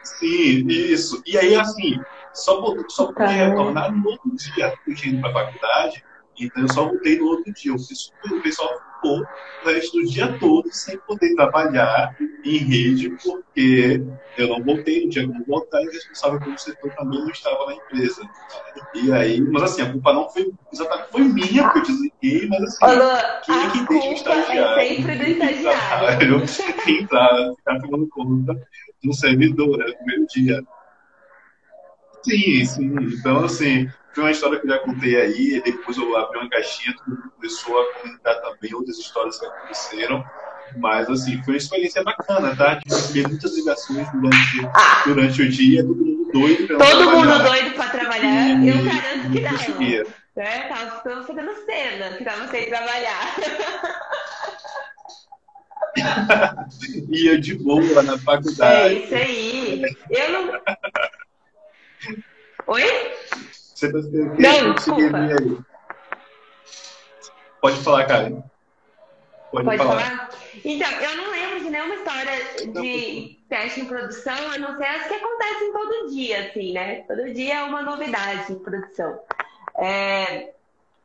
Sim, 0.03 0.67
isso. 0.67 1.21
E 1.25 1.37
aí, 1.37 1.55
assim, 1.55 1.99
só, 2.33 2.61
só 2.89 3.11
pude 3.11 3.33
retornar 3.33 3.91
no 3.91 4.07
outro 4.09 4.35
dia, 4.35 4.73
eu 4.87 4.95
tinha 4.95 5.13
ido 5.13 5.21
para 5.21 5.31
a 5.31 5.45
faculdade, 5.45 6.03
então 6.39 6.63
eu 6.63 6.69
só 6.69 6.85
voltei 6.85 7.17
no 7.17 7.25
outro 7.25 7.51
dia. 7.53 7.71
Eu 7.71 7.79
fiz 7.79 8.11
o 8.31 8.41
pessoal 8.41 8.69
ficou 9.05 9.27
o 9.63 9.67
resto 9.67 9.97
do 9.99 10.05
dia 10.07 10.37
todo 10.39 10.71
sem 10.71 10.97
poder 10.99 11.35
trabalhar 11.35 12.15
em 12.43 12.57
rede, 12.57 13.09
porque 13.23 14.01
eu 14.37 14.47
não 14.49 14.63
voltei, 14.63 15.03
não 15.03 15.09
tinha 15.09 15.27
como 15.27 15.45
voltar, 15.45 15.81
e 15.81 15.87
o 15.87 15.91
responsável 15.91 16.39
pelo 16.39 16.57
setor 16.57 16.91
também 16.95 17.19
não 17.19 17.29
estava 17.29 17.65
na 17.67 17.73
empresa. 17.73 18.21
E 18.93 19.11
aí, 19.11 19.41
mas 19.41 19.63
assim, 19.63 19.81
a 19.81 19.91
culpa 19.91 20.13
não 20.13 20.29
foi 20.29 20.51
exatamente 20.71 21.11
foi 21.11 21.23
minha, 21.23 21.63
porque 21.63 21.79
eu 21.79 21.83
desliguei, 21.83 22.47
mas 22.49 22.63
assim, 22.63 22.85
Olá, 22.85 23.41
quem 23.43 23.55
é 23.55 23.69
que 23.71 23.87
deixa 23.87 24.07
o 24.07 24.11
é 24.11 24.13
estagiário? 24.13 24.81
É 24.81 24.87
sempre 24.87 25.15
do 25.15 25.23
estagiário. 25.23 26.43
Entrar, 27.01 27.55
ficar 27.55 27.79
tomando 27.79 28.07
conta 28.09 28.67
do 29.03 29.13
servidor, 29.13 29.77
né, 29.77 29.85
no 29.87 29.97
primeiro 29.97 30.27
dia. 30.27 30.63
Sim, 32.23 32.65
sim. 32.65 32.95
Então, 33.19 33.45
assim, 33.45 33.87
foi 34.15 34.23
uma 34.23 34.31
história 34.31 34.57
que 34.59 34.65
eu 34.65 34.71
já 34.71 34.79
contei 34.79 35.17
aí, 35.17 35.61
depois 35.61 35.97
eu 35.97 36.15
abri 36.15 36.39
uma 36.39 36.49
caixinha, 36.49 36.95
começou 37.35 37.77
a 37.79 37.93
comentar 37.95 38.41
também 38.41 38.73
outras 38.73 38.97
histórias 38.97 39.37
que 39.37 39.45
aconteceram. 39.45 40.23
Mas, 40.77 41.09
assim, 41.09 41.43
foi 41.43 41.53
uma 41.53 41.57
experiência 41.57 42.01
bacana, 42.01 42.55
tá? 42.55 42.79
Tive 42.79 43.27
muitas 43.27 43.55
ligações 43.55 44.09
durante, 44.11 44.65
ah. 44.73 45.03
durante 45.05 45.41
o 45.41 45.49
dia, 45.49 45.83
todo 45.83 46.03
mundo 46.03 46.31
doido 46.31 46.67
pra 46.67 46.77
Todo 46.77 46.97
trabalhar. 46.97 47.25
mundo 47.25 47.43
doido 47.43 47.75
para 47.75 47.89
trabalhar. 47.89 48.63
E 48.63 48.69
eu 48.69 48.83
garanto 48.83 49.31
que 49.31 49.41
não. 50.03 50.25
É, 50.37 50.59
tava, 50.67 50.91
tava 51.01 51.23
fazendo 51.23 51.53
cena, 51.65 52.17
que 52.17 52.23
tava 52.25 52.47
sem 52.47 52.65
trabalhar. 52.67 53.35
Ia 57.09 57.39
de 57.39 57.53
boa 57.55 58.03
na 58.03 58.17
faculdade. 58.17 58.95
É 58.95 58.99
isso 58.99 59.15
aí. 59.15 59.81
Eu 60.09 60.31
não. 60.31 60.61
Oi? 62.67 63.14
Você 63.75 63.91
tá 63.91 63.99
Não, 63.99 64.73
desculpa. 64.73 65.17
Aí. 65.17 65.57
Pode 67.59 67.83
falar, 67.83 68.05
Karen. 68.05 68.41
Pode, 69.51 69.65
Pode 69.65 69.77
falar. 69.77 70.01
falar. 70.01 70.29
Então, 70.63 70.89
eu 70.89 71.17
não 71.17 71.31
lembro 71.31 71.59
de 71.59 71.69
nenhuma 71.69 71.95
história 71.95 72.81
de 72.81 73.37
teste 73.49 73.81
em 73.81 73.85
produção, 73.85 74.51
a 74.53 74.57
não 74.57 74.77
ser 74.77 74.85
as 74.85 75.07
que 75.07 75.13
acontecem 75.13 75.73
todo 75.73 76.09
dia, 76.09 76.47
assim, 76.47 76.71
né? 76.71 77.01
Todo 77.01 77.33
dia 77.33 77.55
é 77.55 77.63
uma 77.63 77.81
novidade 77.81 78.53
em 78.53 78.59
produção. 78.59 79.19
É, 79.77 80.53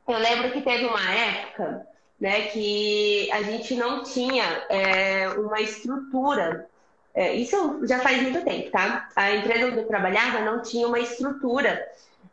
eu 0.06 0.18
lembro 0.18 0.52
que 0.52 0.62
teve 0.62 0.84
uma 0.84 1.10
época 1.12 1.86
né, 2.20 2.42
que 2.48 3.28
a 3.32 3.42
gente 3.42 3.74
não 3.74 4.04
tinha 4.04 4.44
é, 4.68 5.28
uma 5.30 5.60
estrutura. 5.60 6.68
É, 7.12 7.34
isso 7.34 7.84
já 7.84 7.98
faz 7.98 8.22
muito 8.22 8.44
tempo, 8.44 8.70
tá? 8.70 9.08
A 9.16 9.32
empresa 9.32 9.66
onde 9.66 9.78
eu 9.78 9.88
trabalhava 9.88 10.40
não 10.40 10.62
tinha 10.62 10.86
uma 10.86 11.00
estrutura 11.00 11.84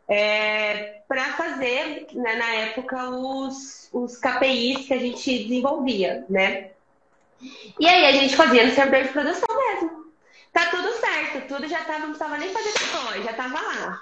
é, 0.08 1.02
para 1.06 1.24
fazer, 1.34 2.06
né, 2.14 2.34
na 2.36 2.54
época, 2.54 3.10
os, 3.10 3.90
os 3.92 4.16
KPIs 4.16 4.86
que 4.86 4.94
a 4.94 4.98
gente 4.98 5.44
desenvolvia, 5.44 6.24
né? 6.28 6.70
E 7.78 7.86
aí 7.86 8.06
a 8.06 8.12
gente 8.12 8.34
fazia 8.34 8.66
no 8.66 8.72
servidor 8.72 9.02
de 9.02 9.08
produção 9.10 9.48
mesmo. 9.56 10.08
Tá 10.52 10.66
tudo 10.70 10.90
certo, 10.94 11.46
tudo 11.46 11.68
já 11.68 11.84
tava, 11.84 12.00
não 12.00 12.08
precisava 12.08 12.38
nem 12.38 12.52
fazer 12.52 12.72
depois, 12.72 13.24
já 13.24 13.32
tava 13.34 13.60
lá. 13.60 14.00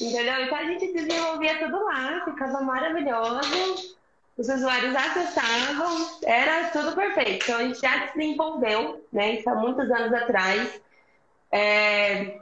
Entendeu? 0.00 0.42
Então 0.42 0.58
a 0.58 0.64
gente 0.64 0.92
desenvolvia 0.92 1.58
tudo 1.58 1.84
lá, 1.84 2.22
ficava 2.24 2.60
maravilhoso. 2.60 3.96
Os 4.36 4.48
usuários 4.48 4.94
acessavam, 4.94 6.18
era 6.22 6.68
tudo 6.68 6.94
perfeito. 6.94 7.44
Então 7.44 7.56
a 7.56 7.62
gente 7.64 7.80
já 7.80 8.06
desenvolveu, 8.06 9.04
né? 9.10 9.36
Isso 9.36 9.48
há 9.48 9.54
muitos 9.54 9.90
anos 9.90 10.12
atrás. 10.12 10.80
É, 11.50 12.38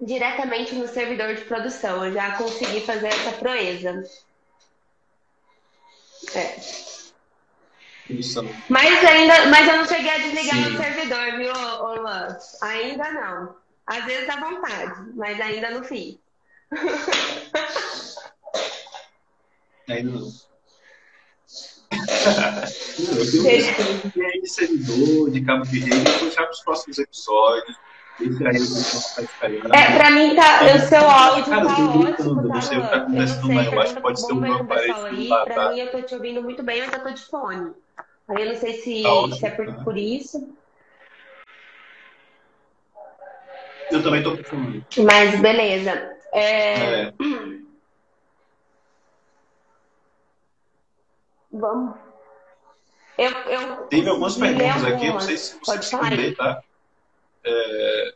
diretamente 0.00 0.74
no 0.74 0.86
servidor 0.88 1.34
de 1.34 1.44
produção. 1.44 2.04
Eu 2.04 2.12
já 2.12 2.36
consegui 2.36 2.80
fazer 2.80 3.08
essa 3.08 3.32
proeza. 3.32 4.02
É. 6.34 6.56
Isso. 8.08 8.42
Mas 8.68 9.04
ainda, 9.04 9.46
mas 9.46 9.68
eu 9.68 9.76
não 9.78 9.84
cheguei 9.84 10.10
a 10.10 10.18
desligar 10.18 10.56
Sim. 10.56 10.70
no 10.70 10.76
servidor, 10.76 11.36
viu, 11.38 11.52
Luan? 11.52 12.38
Ainda 12.62 13.10
não. 13.12 13.56
Às 13.86 14.04
vezes 14.04 14.26
dá 14.26 14.36
vontade, 14.36 15.12
mas 15.14 15.40
ainda 15.40 15.70
não 15.70 15.84
fiz. 15.84 16.18
Ainda 19.88 20.10
não. 20.18 20.32
eu 23.16 24.12
tenho 24.12 24.42
de 24.42 24.48
servidor, 24.48 25.30
de 25.30 25.44
cabo 25.44 25.64
de 25.64 25.78
rede, 25.78 26.10
vou 26.10 26.20
deixar 26.22 26.42
para 26.42 26.50
os 26.50 26.60
próximos 26.60 26.98
episódios. 26.98 27.76
É, 28.18 29.96
pra 29.98 30.10
mim 30.10 30.34
tá, 30.34 30.60
o 30.74 30.78
seu 30.88 31.06
áudio 31.08 31.44
tá 31.44 31.58
ótimo, 31.58 32.42
tá? 32.42 32.48
Não 32.48 32.62
sei 32.62 32.78
o 32.78 32.82
que 32.82 32.88
tá 32.88 32.96
acontecendo, 32.96 33.52
mas 33.52 33.72
eu 33.72 33.80
acho 33.80 33.94
que 33.94 34.00
pode 34.00 34.20
ser 34.20 34.32
uma 34.32 34.64
parede 34.64 35.00
aí. 35.06 35.28
Pra 35.44 35.70
mim, 35.70 35.80
eu 35.80 35.90
tô 35.90 36.00
te 36.00 36.14
ouvindo 36.14 36.42
muito 36.42 36.62
bem, 36.62 36.80
mas 36.80 36.92
eu 36.94 37.02
tô 37.02 37.10
de 37.10 37.24
fone. 37.26 37.72
Aí 38.28 38.42
eu 38.42 38.52
não 38.52 38.56
sei 38.56 38.72
se, 38.74 39.02
tá 39.02 39.36
se 39.36 39.46
é 39.46 39.50
por, 39.50 39.84
por 39.84 39.98
isso. 39.98 40.48
Eu 43.90 44.02
também 44.02 44.22
tô 44.22 44.36
confundindo. 44.38 44.86
Mas 45.04 45.38
beleza. 45.40 46.16
É... 46.32 47.02
é. 47.02 47.12
Vamos. 51.52 51.94
Eu, 53.18 53.30
eu 53.30 53.86
Teve 53.86 54.08
algumas 54.08 54.36
perguntas 54.36 54.84
aqui, 54.84 55.08
não 55.08 55.20
sei 55.20 55.36
se 55.36 55.58
você 55.62 55.96
pode 55.96 56.16
ler, 56.16 56.36
tá? 56.36 56.62
É... 57.46 58.14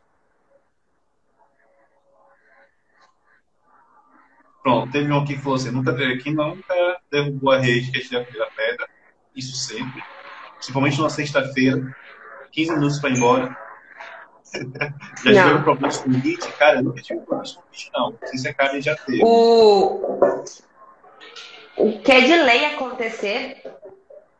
Pronto, 4.62 4.92
teve 4.92 5.10
um 5.10 5.18
aqui 5.18 5.34
que 5.36 5.42
falou 5.42 5.56
assim, 5.56 5.70
nunca, 5.70 5.92
aqui 5.92 6.30
nunca 6.30 7.00
derrubou 7.10 7.52
a 7.52 7.58
rede 7.58 7.90
que 7.90 7.98
a 7.98 8.00
gente 8.02 8.16
a 8.16 8.24
primeira 8.24 8.50
pedra, 8.54 8.88
isso 9.34 9.56
sempre, 9.56 10.02
principalmente 10.56 10.98
numa 10.98 11.08
sexta-feira, 11.08 11.96
15 12.52 12.72
minutos 12.72 12.98
para 12.98 13.10
ir 13.10 13.16
embora. 13.16 13.56
já 15.24 15.42
tiveram 15.44 15.62
problemas 15.62 15.98
com 15.98 16.12
Git? 16.12 16.52
Cara, 16.52 16.78
eu 16.78 16.82
nunca 16.82 17.00
tive 17.00 17.20
problemas 17.20 17.52
com 17.52 17.62
Git, 17.72 17.90
não. 17.94 18.18
Se 18.24 18.48
a 18.48 18.54
Karen 18.54 18.82
já 18.82 18.96
teve. 18.96 19.22
O... 19.24 20.30
o 21.76 22.02
que 22.02 22.12
é 22.12 22.20
de 22.20 22.36
lei 22.36 22.66
acontecer 22.66 23.62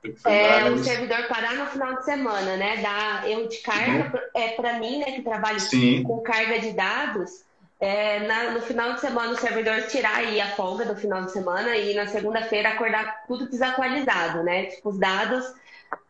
é 0.02 0.70
o 0.70 0.82
servidor 0.82 1.28
parar 1.28 1.54
no 1.54 1.66
final 1.66 1.96
de 1.96 2.04
semana, 2.04 2.56
né? 2.56 2.78
Dá 2.78 3.28
erro 3.28 3.48
de 3.48 3.58
carga. 3.58 4.10
Uhum. 4.16 4.40
É, 4.40 4.48
para 4.50 4.78
mim, 4.78 4.98
né, 4.98 5.12
que 5.12 5.22
trabalho 5.22 5.60
Sim. 5.60 6.02
com 6.02 6.20
carga 6.20 6.58
de 6.58 6.72
dados, 6.72 7.44
é, 7.78 8.20
na, 8.26 8.50
no 8.50 8.60
final 8.60 8.94
de 8.94 9.00
semana 9.00 9.32
o 9.32 9.36
servidor 9.38 9.82
tirar 9.88 10.16
aí 10.16 10.40
a 10.40 10.50
folga 10.50 10.84
do 10.84 10.94
final 10.94 11.24
de 11.24 11.32
semana 11.32 11.76
e 11.76 11.94
na 11.94 12.06
segunda-feira 12.06 12.70
acordar 12.70 13.24
tudo 13.26 13.48
desatualizado, 13.48 14.42
né? 14.42 14.66
Tipo, 14.66 14.90
os 14.90 14.98
dados 14.98 15.54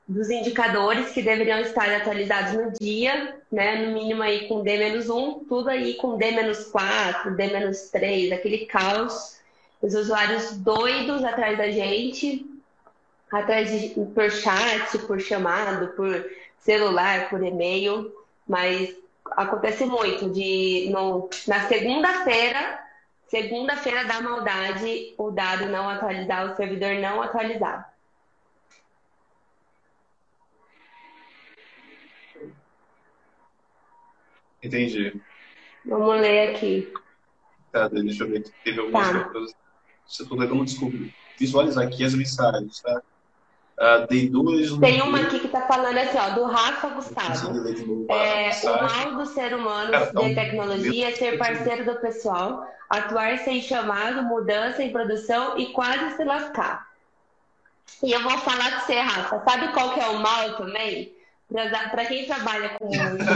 dos 0.06 0.28
indicadores 0.28 1.10
que 1.10 1.22
deveriam 1.22 1.60
estar 1.60 1.88
atualizados 1.88 2.54
no 2.54 2.72
dia, 2.72 3.36
né? 3.50 3.86
No 3.86 3.92
mínimo 3.92 4.22
aí 4.22 4.48
com 4.48 4.62
D-1, 4.62 5.46
tudo 5.48 5.70
aí 5.70 5.94
com 5.94 6.16
D-4, 6.16 7.36
D-3, 7.36 8.32
aquele 8.32 8.66
caos. 8.66 9.38
Os 9.80 9.94
usuários 9.94 10.56
doidos 10.58 11.24
atrás 11.24 11.56
da 11.56 11.70
gente, 11.70 12.44
atrás 13.30 13.70
de, 13.70 13.88
por 14.06 14.30
chat, 14.30 14.98
por 15.06 15.20
chamado, 15.20 15.88
por 15.94 16.28
celular, 16.58 17.28
por 17.30 17.42
e-mail, 17.42 18.12
mas 18.46 18.94
acontece 19.32 19.84
muito 19.86 20.30
de 20.30 20.88
no, 20.90 21.30
na 21.46 21.60
segunda-feira, 21.68 22.80
segunda-feira 23.28 24.04
da 24.04 24.20
maldade, 24.20 25.14
o 25.16 25.30
dado 25.30 25.66
não 25.66 25.88
atualizar, 25.88 26.52
o 26.52 26.56
servidor 26.56 26.94
não 26.96 27.22
atualizar. 27.22 27.90
Entendi. 34.62 35.18
Vamos 35.84 36.20
ler 36.20 36.50
aqui. 36.50 36.92
Tá, 37.72 37.88
deixa 37.88 38.24
eu 38.24 38.28
ver. 38.28 38.44
Teve 38.62 38.80
algumas 38.80 39.10
tá. 39.10 39.24
coisas. 39.24 39.54
Você 40.06 40.26
tudo 40.26 40.48
como 40.48 40.64
descobrir. 40.64 41.14
Visualizar 41.38 41.86
aqui 41.86 42.04
as 42.04 42.14
mensagens, 42.14 42.80
tá? 42.80 43.02
Uh, 43.80 44.06
dei 44.08 44.28
duas. 44.28 44.76
Tem 44.78 45.00
uma 45.00 45.20
aqui 45.22 45.38
que 45.38 45.46
está 45.46 45.62
falando 45.62 45.96
assim, 45.96 46.18
ó, 46.18 46.34
do 46.34 46.44
Rafa 46.44 46.88
Gustavo. 46.88 47.50
É, 48.10 48.50
o 48.68 48.82
mal 48.82 49.16
do 49.16 49.24
ser 49.24 49.54
humano 49.54 49.90
Cara, 49.90 50.12
de 50.12 50.34
tecnologia 50.34 51.08
é 51.08 51.12
ser 51.12 51.38
parceiro 51.38 51.86
do 51.86 51.94
pessoal, 51.94 52.66
atuar 52.90 53.38
sem 53.38 53.62
chamado, 53.62 54.22
mudança 54.22 54.82
em 54.82 54.92
produção 54.92 55.56
e 55.56 55.72
quase 55.72 56.14
se 56.14 56.24
lascar. 56.24 56.90
E 58.02 58.12
eu 58.12 58.22
vou 58.22 58.36
falar 58.36 58.70
com 58.70 58.80
você, 58.80 59.00
Rafa, 59.00 59.42
sabe 59.48 59.72
qual 59.72 59.94
que 59.94 60.00
é 60.00 60.08
o 60.08 60.18
mal 60.18 60.58
também? 60.58 61.14
Para 61.90 62.04
quem 62.04 62.26
trabalha 62.26 62.76
com 62.78 62.90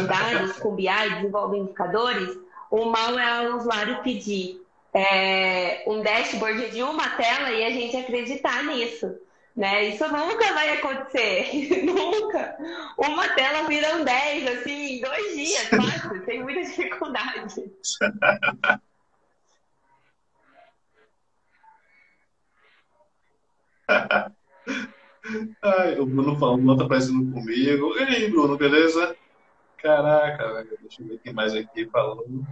dados, 0.06 0.58
com 0.58 0.74
BI, 0.74 0.86
desenvolve 1.16 1.56
indicadores, 1.56 2.36
o 2.70 2.84
mal 2.84 3.18
é 3.18 3.48
o 3.48 3.56
usuário 3.56 4.02
pedir 4.02 4.60
é, 4.92 5.84
um 5.86 6.02
dashboard 6.02 6.70
de 6.70 6.82
uma 6.82 7.08
tela 7.16 7.50
e 7.50 7.64
a 7.64 7.70
gente 7.70 7.96
acreditar 7.96 8.62
nisso. 8.64 9.23
Né? 9.56 9.90
Isso 9.90 10.04
nunca 10.08 10.52
vai 10.52 10.78
acontecer. 10.78 11.84
nunca. 11.86 12.56
Uma 12.98 13.28
tela 13.34 13.68
vira 13.68 13.96
um 13.96 14.04
10, 14.04 14.58
assim, 14.58 14.96
em 14.96 15.00
dois 15.00 15.34
dias, 15.34 15.68
fácil. 15.68 16.26
Tem 16.26 16.42
muita 16.42 16.62
dificuldade. 16.62 17.54
Ai, 25.62 25.98
o 25.98 26.06
Bruno 26.06 26.38
falando, 26.38 26.76
tá 26.76 26.84
aparecendo 26.84 27.32
comigo. 27.32 27.96
E 27.96 28.02
aí, 28.02 28.30
Bruno, 28.30 28.56
beleza? 28.56 29.16
Caraca, 29.78 30.64
deixa 30.80 31.02
eu 31.02 31.08
ver 31.08 31.18
quem 31.18 31.32
mais 31.32 31.54
aqui 31.54 31.86
falando. 31.90 32.46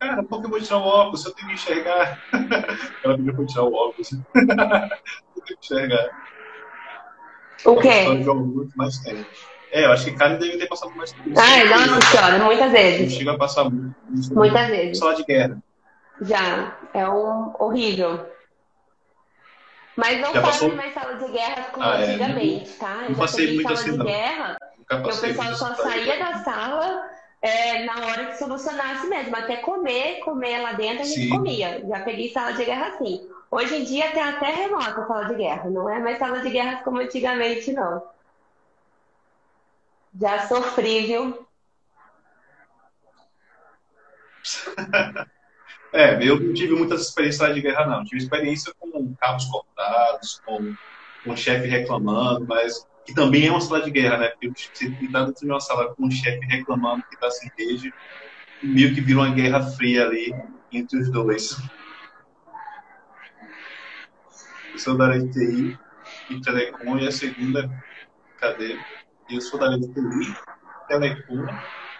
Cara, 0.00 0.22
por 0.22 0.40
que 0.40 0.46
eu 0.46 0.50
vou 0.50 0.60
tirar 0.60 0.78
o 0.78 0.82
óculos? 0.82 1.26
Eu 1.26 1.34
tenho 1.34 1.48
que 1.48 1.54
enxergar. 1.54 2.18
Ela 3.04 3.16
pediu 3.16 3.34
pra 3.34 3.42
eu 3.42 3.46
tirar 3.46 3.64
o 3.64 3.74
óculos. 3.74 4.12
eu 4.12 4.22
tenho 4.22 5.44
que 5.44 5.54
enxergar. 5.60 6.08
O 7.66 7.76
quê? 7.76 8.06
mais 8.76 8.98
tempo. 8.98 9.26
É, 9.70 9.84
eu 9.84 9.92
acho 9.92 10.06
que 10.06 10.16
Karen 10.16 10.38
deve 10.38 10.56
ter 10.56 10.66
passado 10.66 10.96
mais 10.96 11.12
tempo. 11.12 11.38
Ai, 11.38 11.68
nossa 11.68 12.00
senhora, 12.00 12.38
muitas 12.38 12.72
vezes. 12.72 13.12
Chega 13.12 13.32
a 13.32 13.38
passar 13.38 13.64
muito. 13.64 13.94
Muitas 14.34 14.68
vezes. 14.68 14.98
Sala 14.98 15.14
de 15.14 15.24
guerra. 15.24 15.62
Já, 16.22 16.78
é 16.94 17.06
um 17.06 17.54
horrível. 17.58 18.26
Mas 19.96 20.18
não 20.18 20.32
fazem 20.32 20.74
mais 20.74 20.94
sala 20.94 21.16
de 21.16 21.30
guerra 21.30 21.64
como 21.72 21.84
ah, 21.84 22.00
é. 22.00 22.04
antigamente, 22.04 22.70
tá? 22.72 23.04
Eu 23.06 23.14
já 23.14 23.20
passei 23.20 23.54
muito 23.54 23.68
sala 23.68 23.80
assim, 23.80 23.90
de 23.92 23.98
não. 23.98 24.06
guerra, 24.06 24.58
que 24.88 24.94
o 24.94 25.02
pessoal 25.02 25.54
só 25.54 25.74
saía 25.74 26.18
da 26.18 26.38
sala 26.38 27.10
é, 27.42 27.84
na 27.84 28.06
hora 28.06 28.26
que 28.26 28.38
solucionasse 28.38 29.06
mesmo. 29.06 29.34
Até 29.36 29.56
comer, 29.56 30.20
comer 30.20 30.58
lá 30.58 30.72
dentro 30.72 31.02
a 31.02 31.06
gente 31.06 31.22
Sim. 31.22 31.30
comia. 31.30 31.84
Já 31.86 32.00
peguei 32.00 32.30
sala 32.30 32.52
de 32.52 32.64
guerra 32.64 32.88
assim. 32.88 33.28
Hoje 33.50 33.76
em 33.76 33.84
dia 33.84 34.10
tem 34.12 34.22
até 34.22 34.50
remota 34.50 35.06
sala 35.06 35.24
de 35.26 35.34
guerra. 35.34 35.70
Não 35.70 35.88
é 35.88 35.98
mais 35.98 36.18
sala 36.18 36.40
de 36.40 36.50
guerra 36.50 36.82
como 36.82 37.00
antigamente, 37.00 37.72
não. 37.72 38.02
Já 40.20 40.46
sofri, 40.46 41.06
viu? 41.06 41.46
É, 45.92 46.22
eu 46.24 46.38
não 46.38 46.54
tive 46.54 46.72
muitas 46.76 47.00
experiências 47.00 47.52
de 47.52 47.62
guerra, 47.62 47.84
não. 47.84 48.04
Tive 48.04 48.22
experiência 48.22 48.72
com 48.78 49.12
cabos 49.16 49.44
cortados, 49.46 50.40
com, 50.44 50.72
o 51.26 51.36
chefe 51.36 51.66
reclamando, 51.66 52.46
mas 52.46 52.86
que 53.10 53.14
também 53.14 53.48
é 53.48 53.50
uma 53.50 53.60
sala 53.60 53.82
de 53.82 53.90
guerra, 53.90 54.18
né? 54.18 54.28
Porque 54.28 54.48
você 54.48 54.86
está 54.86 55.24
dentro 55.24 55.44
de 55.44 55.50
uma 55.50 55.60
sala 55.60 55.92
com 55.94 56.06
um 56.06 56.10
chefe 56.10 56.46
reclamando 56.46 57.02
que 57.08 57.16
está 57.16 57.28
sem 57.28 57.50
rede, 57.58 57.92
meio 58.62 58.94
que 58.94 59.00
virou 59.00 59.24
uma 59.24 59.34
guerra 59.34 59.62
fria 59.62 60.04
ali 60.06 60.32
entre 60.72 60.96
os 60.96 61.10
dois. 61.10 61.60
Eu 64.72 64.78
sou 64.78 64.96
da 64.96 65.06
área 65.06 65.20
de 65.20 65.32
TI 65.32 65.78
e 66.30 66.40
Telecom, 66.40 66.98
e 66.98 67.08
a 67.08 67.10
segunda, 67.10 67.68
cadê? 68.38 68.78
Eu 69.28 69.40
sou 69.40 69.58
da 69.58 69.66
área 69.66 69.80
de 69.80 69.88
TI, 69.92 70.36
Telecom, 70.86 71.46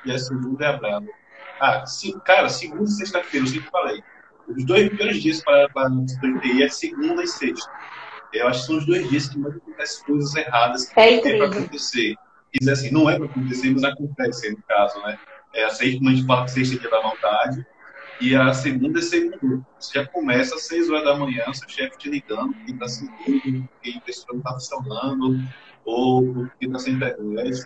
e 0.05 0.13
a 0.13 0.19
segunda 0.19 0.65
é 0.65 0.69
a 0.69 0.77
Brava. 0.77 1.07
Ah, 1.61 1.85
cara, 2.25 2.49
segunda 2.49 2.85
e 2.85 2.93
sexta-feira, 2.93 3.45
eu 3.45 3.51
sempre 3.51 3.71
falei. 3.71 4.03
Os 4.47 4.65
dois 4.65 4.89
primeiros 4.89 5.21
dias 5.21 5.43
para 5.43 5.65
a 5.65 5.91
TI 6.41 6.63
é 6.63 6.69
segunda 6.69 7.25
e 7.25 7.27
sexta. 7.27 7.71
Eu 8.33 8.49
acho 8.49 8.61
que 8.61 8.67
são 8.67 8.79
os 8.79 8.87
dois 8.87 9.09
dias 9.09 9.29
que 9.29 9.39
mais 9.39 9.57
acontecem 9.57 10.05
coisas 10.05 10.35
erradas 10.37 10.89
que 10.89 11.01
é 11.01 11.37
para 11.37 11.47
acontecer. 11.47 12.15
Quer 12.53 12.59
dizer 12.59 12.73
assim, 12.73 12.91
não 12.91 13.09
é 13.09 13.17
para 13.17 13.27
acontecer, 13.27 13.71
mas 13.71 13.85
acontece 13.85 14.51
no 14.51 14.63
caso, 14.63 15.01
né? 15.03 15.19
É 15.53 15.65
a 15.65 15.71
sexta, 15.71 16.05
a 16.05 16.11
gente 16.11 16.27
fala 16.27 16.45
que 16.45 16.51
sexta 16.53 16.77
é 16.77 16.79
dia 16.79 16.91
da 16.91 17.01
vontade, 17.01 17.67
e 18.21 18.37
a 18.37 18.53
segunda 18.53 18.99
é 18.99 19.03
segunda. 19.03 19.67
Você 19.79 19.99
já 19.99 20.07
começa 20.07 20.55
às 20.55 20.67
seis 20.67 20.91
horas 20.91 21.05
da 21.05 21.17
manhã, 21.17 21.45
seu 21.53 21.69
chefe 21.69 21.97
te 21.99 22.11
ligando, 22.11 22.53
que 22.65 22.73
está 22.73 22.87
seguindo, 22.87 23.69
que 23.83 23.91
a 23.91 23.97
impressora 23.97 24.33
não 24.33 24.39
está 24.39 24.53
funcionando, 24.53 25.41
ou 25.85 26.35
porque 26.35 26.67
está 26.67 26.79
sem 26.79 26.95
internet. 26.95 27.63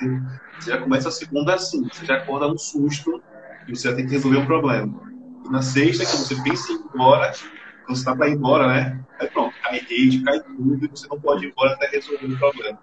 Você 0.58 0.70
já 0.70 0.78
começa 0.78 1.08
a 1.08 1.12
segunda 1.12 1.54
assim, 1.54 1.86
você 1.88 2.06
já 2.06 2.16
acorda 2.16 2.48
no 2.48 2.58
susto 2.58 3.22
e 3.66 3.74
você 3.74 3.88
já 3.88 3.96
tem 3.96 4.06
que 4.06 4.12
resolver 4.12 4.38
um 4.38 4.46
problema. 4.46 5.12
E 5.44 5.48
na 5.50 5.60
sexta, 5.60 6.04
que 6.04 6.16
você 6.16 6.40
pensa 6.42 6.72
em 6.72 6.76
ir 6.76 6.78
você 7.86 8.00
está 8.00 8.16
para 8.16 8.28
ir 8.28 8.32
embora, 8.32 8.66
né? 8.66 9.04
Aí 9.20 9.28
pronto, 9.28 9.54
cai 9.62 9.78
rede, 9.78 10.22
cai 10.22 10.40
tudo, 10.40 10.84
e 10.84 10.88
você 10.88 11.06
não 11.08 11.20
pode 11.20 11.46
ir 11.46 11.50
embora 11.50 11.74
até 11.74 11.86
resolver 11.88 12.26
o 12.26 12.38
problema. 12.38 12.78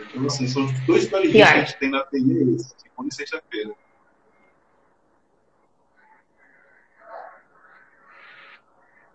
Então, 0.00 0.26
assim, 0.26 0.46
são 0.46 0.64
os 0.64 0.80
dois 0.80 1.08
piores 1.08 1.32
que 1.32 1.42
a 1.42 1.58
gente 1.58 1.78
tem 1.78 1.90
na 1.90 2.04
TI, 2.04 2.16
é 2.16 2.54
esse, 2.54 2.74
segunda 2.78 3.08
e 3.08 3.14
sexta-feira. 3.14 3.74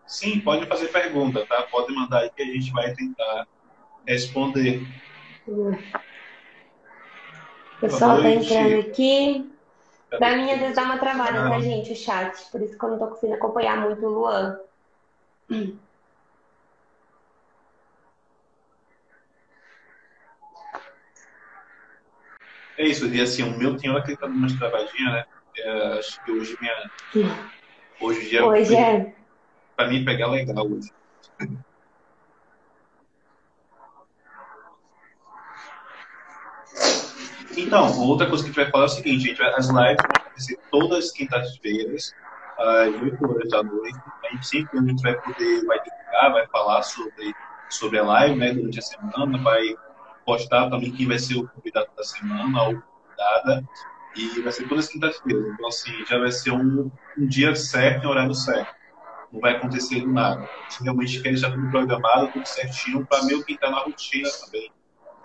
Sim, 0.06 0.40
pode 0.40 0.66
fazer 0.66 0.88
pergunta, 0.88 1.46
tá? 1.46 1.62
Pode 1.64 1.94
mandar 1.94 2.22
aí 2.22 2.32
que 2.32 2.42
a 2.42 2.46
gente 2.46 2.72
vai 2.72 2.94
tentar 2.94 3.48
responder. 4.08 4.82
O 5.48 5.78
pessoal 7.80 8.18
está 8.18 8.32
entrando 8.32 8.80
aqui. 8.80 9.52
Pra 10.10 10.36
mim, 10.36 10.52
às 10.52 10.60
vezes 10.60 10.76
dá 10.76 10.84
uma 10.84 10.98
travada, 10.98 11.48
tá, 11.48 11.60
gente? 11.60 11.94
O 11.94 11.96
chat. 11.96 12.50
Por 12.52 12.62
isso 12.62 12.78
que 12.78 12.84
eu 12.84 12.90
não 12.90 12.98
tô 12.98 13.08
conseguindo 13.08 13.36
acompanhar 13.36 13.80
muito 13.82 14.04
o 14.04 14.10
Luan. 14.10 14.60
É 22.78 22.86
isso, 22.86 23.08
e 23.08 23.20
assim, 23.20 23.44
o 23.44 23.58
meu 23.58 23.76
tem 23.76 23.90
hora 23.90 24.04
que 24.04 24.12
ele 24.12 24.18
tá 24.18 24.28
dando 24.28 24.38
umas 24.38 24.54
travadinhas, 24.54 25.14
né? 25.14 25.26
É, 25.58 26.00
acho 26.00 26.24
que 26.24 26.32
hoje 26.32 26.58
minha. 26.62 26.92
Hoje 28.00 28.22
em 28.22 28.26
é 28.26 28.30
dia. 28.30 28.46
Hoje 28.46 28.76
é. 28.76 29.16
Pra 29.76 29.88
mim 29.88 30.06
pegar 30.06 30.28
legal 30.28 30.66
hoje. 30.66 30.90
Então, 37.58 38.00
outra 38.08 38.28
coisa 38.28 38.44
que 38.44 38.50
a 38.50 38.54
gente 38.54 38.64
vai 38.64 38.72
falar 38.72 38.84
é 38.84 38.88
o 38.88 38.90
seguinte, 38.90 39.28
gente, 39.28 39.42
as 39.44 39.68
lives 39.68 39.98
vão 39.98 40.12
acontecer 40.16 40.60
todas 40.72 41.06
as 41.06 41.12
quintas-feiras 41.12 42.14
às 42.60 43.02
8 43.02 43.26
horas 43.26 43.50
da 43.50 43.64
noite. 43.64 44.00
A 44.26 44.34
gente 44.34 44.48
sempre 44.48 44.80
a 44.80 44.82
gente 44.82 45.02
vai 45.02 45.20
poder, 45.22 45.66
vai 45.66 45.80
divulgar, 45.82 46.34
vai 46.34 46.48
falar 46.48 46.84
sobre, 46.84 47.34
sobre 47.70 48.00
a 48.00 48.04
live 48.04 48.36
né, 48.36 48.54
durante 48.54 48.80
a 48.80 48.82
semana, 48.82 49.38
vai 49.38 49.64
postar 50.26 50.70
também 50.70 50.92
quem 50.92 51.08
vai 51.08 51.18
ser 51.18 51.38
o 51.38 51.48
convidado 51.48 51.88
da 51.96 52.04
semana 52.04 52.64
ou 52.64 52.82
convidada. 52.82 53.68
E 54.16 54.42
vai 54.42 54.52
ser 54.52 54.68
todas 54.68 54.86
as 54.86 54.92
quintas-feiras. 54.92 55.46
Então, 55.54 55.68
assim, 55.68 56.06
já 56.06 56.20
vai 56.20 56.32
ser 56.32 56.52
um, 56.52 56.92
um 57.18 57.28
dia 57.28 57.56
certo, 57.56 58.06
em 58.06 58.08
horário 58.08 58.34
certo. 58.34 58.76
Não 59.32 59.40
vai 59.40 59.56
acontecer 59.56 60.06
nada. 60.06 60.42
A 60.42 60.64
gente 60.64 60.84
realmente 60.84 61.22
quer 61.22 61.30
deixar 61.30 61.52
tudo 61.52 61.70
programado, 61.70 62.32
tudo 62.34 62.46
certinho, 62.46 63.06
para 63.06 63.24
meio 63.24 63.44
que 63.46 63.54
entrar 63.54 63.70
na 63.70 63.80
rotina 63.80 64.28
também. 64.44 64.72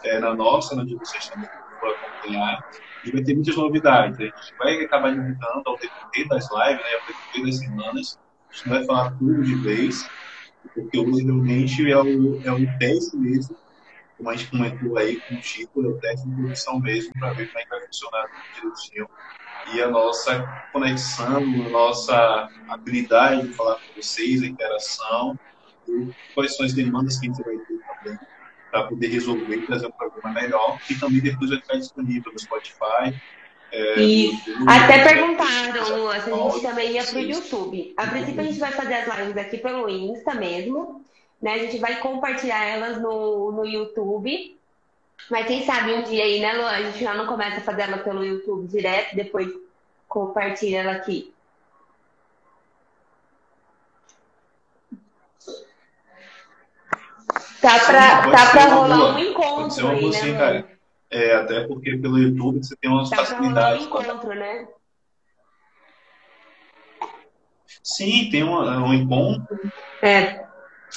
É, 0.05 0.21
na 0.21 0.35
nossa, 0.35 0.77
na 0.77 0.85
de 0.85 0.95
vocês 0.97 1.29
também 1.29 1.49
for 1.81 1.89
acompanhar. 1.89 2.63
E 3.05 3.11
vai 3.11 3.23
ter 3.23 3.35
muitas 3.35 3.57
novidades. 3.57 4.19
A 4.19 4.25
gente 4.25 4.59
vai 4.59 4.85
acabar 4.85 5.11
limitando 5.11 5.63
ao 5.67 5.77
decorrer 5.77 6.29
das 6.29 6.49
lives, 6.51 6.85
né, 6.85 6.95
ao 7.01 7.07
decorrer 7.07 7.47
das 7.47 7.59
semanas. 7.59 8.19
A 8.51 8.55
gente 8.55 8.69
não 8.69 8.77
vai 8.77 8.85
falar 8.85 9.11
tudo 9.19 9.43
de 9.43 9.55
vez, 9.57 10.09
porque 10.75 10.99
hoje 10.99 11.25
realmente 11.25 11.91
é 11.91 11.99
o, 11.99 12.43
é 12.43 12.53
o 12.53 12.79
teste 12.79 13.17
mesmo, 13.17 13.57
como 14.17 14.31
a 14.31 14.37
gente 14.37 14.51
comentou 14.51 14.97
aí 14.97 15.21
com 15.21 15.35
o 15.35 15.43
Chico, 15.43 15.85
é 15.85 15.89
o 15.89 15.99
teste 15.99 16.29
de 16.29 16.35
produção 16.35 16.81
mesmo, 16.81 17.13
para 17.19 17.33
ver 17.33 17.47
como 17.49 17.59
é 17.59 17.63
que 17.65 17.71
vai 17.71 17.87
funcionar 17.87 18.27
direitinho. 18.55 19.09
E 19.75 19.83
a 19.83 19.89
nossa 19.89 20.43
conexão, 20.73 21.39
a 21.39 21.69
nossa 21.69 22.49
habilidade 22.69 23.49
de 23.49 23.55
falar 23.55 23.75
com 23.75 24.01
vocês, 24.01 24.43
a 24.43 24.47
interação, 24.47 25.39
quais 26.35 26.57
são 26.57 26.65
as 26.65 26.73
demandas 26.73 27.19
que 27.19 27.29
a 27.29 27.33
gente 27.33 27.43
vai 27.43 27.57
ter 27.59 27.79
também 28.03 28.19
para 28.75 28.89
poder 28.89 29.07
resolver 29.07 29.55
e 29.55 29.67
trazer 29.67 29.87
um 29.87 29.93
programa 29.93 30.33
melhor, 30.33 30.81
e 30.91 30.97
também 30.97 31.21
depois 31.21 31.49
vai 31.49 31.61
ficar 31.61 31.77
disponível 31.77 32.33
no 32.33 32.39
Spotify. 32.41 33.15
É, 33.71 34.01
e 34.01 34.33
até 34.67 35.05
perguntaram, 35.05 36.11
se 36.21 36.31
a 36.33 36.37
gente 36.37 36.61
também 36.61 36.91
ia 36.91 37.05
para 37.05 37.19
o 37.19 37.23
YouTube. 37.23 37.95
A 37.97 38.07
princípio 38.09 38.41
a 38.41 38.45
gente 38.45 38.59
vai 38.59 38.73
fazer 38.73 38.95
as 38.95 39.19
lives 39.19 39.37
aqui 39.37 39.59
pelo 39.59 39.89
Insta 39.89 40.35
mesmo, 40.35 41.05
né? 41.41 41.55
A 41.55 41.59
gente 41.59 41.79
vai 41.79 42.01
compartilhar 42.01 42.65
elas 42.65 43.01
no, 43.01 43.53
no 43.53 43.65
YouTube. 43.65 44.59
Mas 45.31 45.47
quem 45.47 45.65
sabe 45.65 45.93
um 45.93 46.03
dia 46.03 46.25
aí, 46.25 46.41
né, 46.41 46.53
Lu? 46.55 46.67
A 46.67 46.83
gente 46.83 46.99
já 46.99 47.15
não 47.15 47.27
começa 47.27 47.59
a 47.59 47.63
fazer 47.63 47.83
ela 47.83 47.99
pelo 47.99 48.25
YouTube 48.25 48.67
direto, 48.67 49.15
depois 49.15 49.49
compartilha 50.09 50.79
ela 50.79 50.93
aqui. 50.93 51.33
Tá 57.65 57.79
pra, 57.79 58.31
tá 58.31 58.51
pra 58.51 58.65
rolar 58.75 59.15
um 59.15 59.19
encontro 59.19 59.89
aí, 59.89 60.11
né, 60.11 60.37
cara. 60.37 60.69
É, 61.11 61.35
até 61.35 61.67
porque 61.67 61.97
pelo 61.97 62.19
YouTube 62.19 62.63
você 62.63 62.77
tem 62.77 62.91
umas 62.91 63.09
tá 63.09 63.17
facilidades. 63.17 63.87
Pra 63.87 64.01
rolar 64.01 64.05
um 64.05 64.17
encontro, 64.17 64.35
né? 64.35 64.69
Sim, 67.83 68.29
tem 68.31 68.45
um, 68.45 68.55
um 68.55 68.93
encontro. 68.93 69.59
É. 70.03 70.45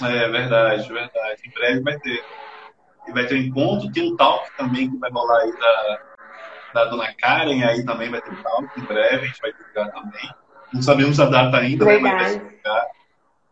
É 0.04 0.30
verdade, 0.30 0.92
verdade. 0.92 1.42
Em 1.46 1.52
breve 1.52 1.80
vai 1.80 1.98
ter. 2.00 2.26
E 3.08 3.12
vai 3.14 3.26
ter 3.26 3.36
um 3.36 3.44
encontro, 3.44 3.90
tem 3.94 4.12
um 4.12 4.18
talk 4.18 4.52
também 4.58 4.92
que 4.92 4.98
vai 4.98 5.10
rolar 5.10 5.44
aí 5.44 5.58
da, 5.58 6.02
da 6.74 6.86
dona 6.90 7.14
Karen, 7.14 7.64
aí 7.64 7.86
também 7.86 8.10
vai 8.10 8.22
ter 8.22 8.32
um 8.32 8.44
talk 8.44 8.68
em 8.78 8.84
breve, 8.84 9.24
a 9.24 9.28
gente 9.28 9.42
vai 9.42 9.54
divulgar 9.54 9.90
também. 9.94 10.30
Não 10.74 10.82
sabemos 10.82 11.18
a 11.18 11.30
data 11.30 11.56
ainda, 11.56 11.86
né, 11.86 11.98
mas 11.98 12.14
vai 12.14 12.40
divulgar 12.40 12.88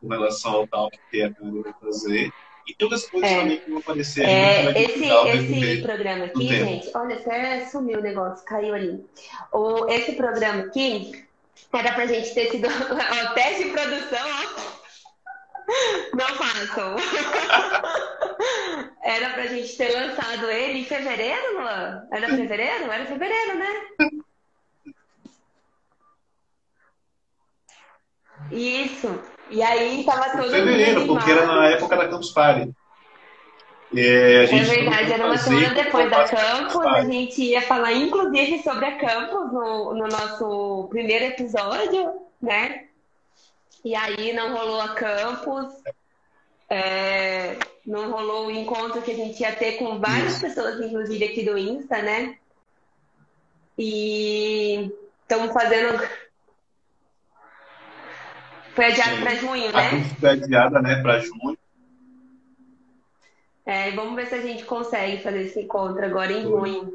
com 0.02 0.08
relação 0.10 0.54
ao 0.56 0.68
talk 0.68 1.00
que 1.10 1.24
a 1.24 1.34
Karen 1.34 1.62
vai 1.62 1.74
fazer. 1.82 2.34
E 2.68 2.74
todas 2.74 3.04
as 3.04 3.10
coisas 3.10 3.30
é. 3.30 3.40
também 3.40 3.60
que 3.60 3.70
vão 3.70 3.80
aparecer. 3.80 4.26
É, 4.26 4.82
esse 4.82 5.06
esse 5.06 5.82
programa 5.82 6.26
aqui, 6.26 6.48
gente, 6.48 6.92
olha, 6.96 7.16
até 7.16 7.66
sumiu 7.68 8.00
o 8.00 8.02
negócio, 8.02 8.44
caiu 8.46 8.74
ali. 8.74 9.06
O, 9.52 9.88
esse 9.88 10.14
programa 10.14 10.64
aqui 10.64 11.24
era 11.72 11.94
pra 11.94 12.08
gente 12.08 12.34
ter 12.34 12.50
sido 12.50 12.68
o 12.70 13.34
teste 13.34 13.66
de 13.66 13.70
produção, 13.70 14.28
ó. 14.28 14.76
Não 16.14 16.28
façam. 16.36 16.96
Era 19.02 19.30
pra 19.32 19.48
gente 19.48 19.76
ter 19.78 19.92
lançado 19.94 20.50
ele 20.50 20.80
em 20.80 20.86
fevereiro, 20.86 21.60
Luan? 21.60 22.08
Era 22.12 22.28
fevereiro? 22.28 22.92
Era 22.92 23.06
fevereiro, 23.06 23.58
né? 23.58 24.22
Isso. 28.52 29.35
E 29.50 29.62
aí 29.62 30.04
tava 30.04 30.38
todo 30.38 30.50
Fevereiro, 30.50 31.06
porque 31.06 31.32
era 31.32 31.46
na 31.46 31.68
época 31.70 31.96
da 31.96 32.08
Campus 32.08 32.32
Party. 32.32 32.74
É, 33.96 34.44
é 34.44 34.64
verdade, 34.64 35.14
era 35.14 35.26
uma 35.26 35.38
semana 35.38 35.74
depois 35.74 36.10
da 36.10 36.24
Campus. 36.26 36.86
A 36.86 37.06
gente 37.06 37.42
ia 37.42 37.62
falar, 37.62 37.94
inclusive, 37.94 38.62
sobre 38.64 38.86
a 38.86 38.98
Campus 38.98 39.54
no, 39.54 39.94
no 39.94 40.08
nosso 40.08 40.88
primeiro 40.90 41.26
episódio, 41.26 42.14
né? 42.42 42.86
E 43.84 43.96
aí 43.96 44.34
não 44.34 44.56
rolou 44.56 44.82
a 44.82 44.90
Campus. 44.90 45.74
É, 46.68 47.58
não 47.86 48.10
rolou 48.10 48.48
o 48.48 48.52
encontro 48.52 49.02
que 49.02 49.12
a 49.12 49.16
gente 49.16 49.40
ia 49.40 49.54
ter 49.54 49.74
com 49.74 50.00
várias 50.00 50.34
Isso. 50.34 50.42
pessoas, 50.42 50.82
inclusive 50.82 51.24
aqui 51.24 51.44
do 51.46 51.58
Insta, 51.58 52.02
né? 52.02 52.36
E 53.78 54.92
estamos 55.22 55.54
fazendo 55.54 56.02
foi 58.76 58.86
adiado 58.86 59.18
para 59.22 59.36
junho, 59.36 59.72
né? 59.72 59.80
A 59.80 60.20
foi 60.20 60.30
adiada, 60.30 60.82
né, 60.82 61.02
para 61.02 61.20
junho. 61.20 61.58
É, 63.66 63.92
vamos 63.92 64.16
ver 64.16 64.28
se 64.28 64.36
a 64.36 64.42
gente 64.42 64.66
consegue 64.66 65.24
fazer 65.24 65.42
esse 65.44 65.62
encontro 65.62 66.06
agora 66.06 66.32
em 66.32 66.44
foi. 66.44 66.72
junho. 66.72 66.94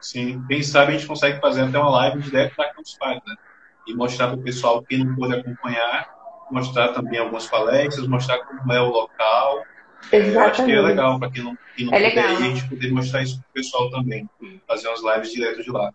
Sim, 0.00 0.44
quem 0.46 0.62
sabe 0.62 0.92
a 0.92 0.96
gente 0.96 1.06
consegue 1.06 1.40
fazer 1.40 1.62
até 1.62 1.78
uma 1.78 1.90
live 1.90 2.22
direto 2.22 2.56
da 2.56 2.72
Campus 2.72 2.96
Party, 2.96 3.22
né? 3.26 3.36
E 3.86 3.94
mostrar 3.94 4.28
para 4.28 4.36
o 4.36 4.42
pessoal 4.42 4.82
que 4.82 4.96
não 4.96 5.14
pôde 5.16 5.34
acompanhar, 5.34 6.14
mostrar 6.50 6.92
também 6.92 7.18
algumas 7.18 7.46
palestras, 7.46 8.06
mostrar 8.06 8.38
como 8.44 8.72
é 8.72 8.80
o 8.80 8.88
local, 8.88 9.64
Exatamente. 10.12 10.34
Eu 10.34 10.40
acho 10.40 10.64
que 10.64 10.72
é 10.72 10.80
legal 10.80 11.18
para 11.18 11.30
quem 11.30 11.42
não, 11.42 11.58
quem 11.76 11.86
não 11.86 11.94
é 11.94 12.08
puder 12.08 12.24
a 12.24 12.34
gente 12.34 12.68
poder 12.68 12.92
mostrar 12.92 13.22
isso 13.22 13.38
para 13.40 13.48
o 13.48 13.52
pessoal 13.52 13.90
também. 13.90 14.28
Fazer 14.66 14.88
umas 14.88 15.02
lives 15.02 15.32
direto 15.32 15.62
de 15.62 15.70
lá. 15.70 15.92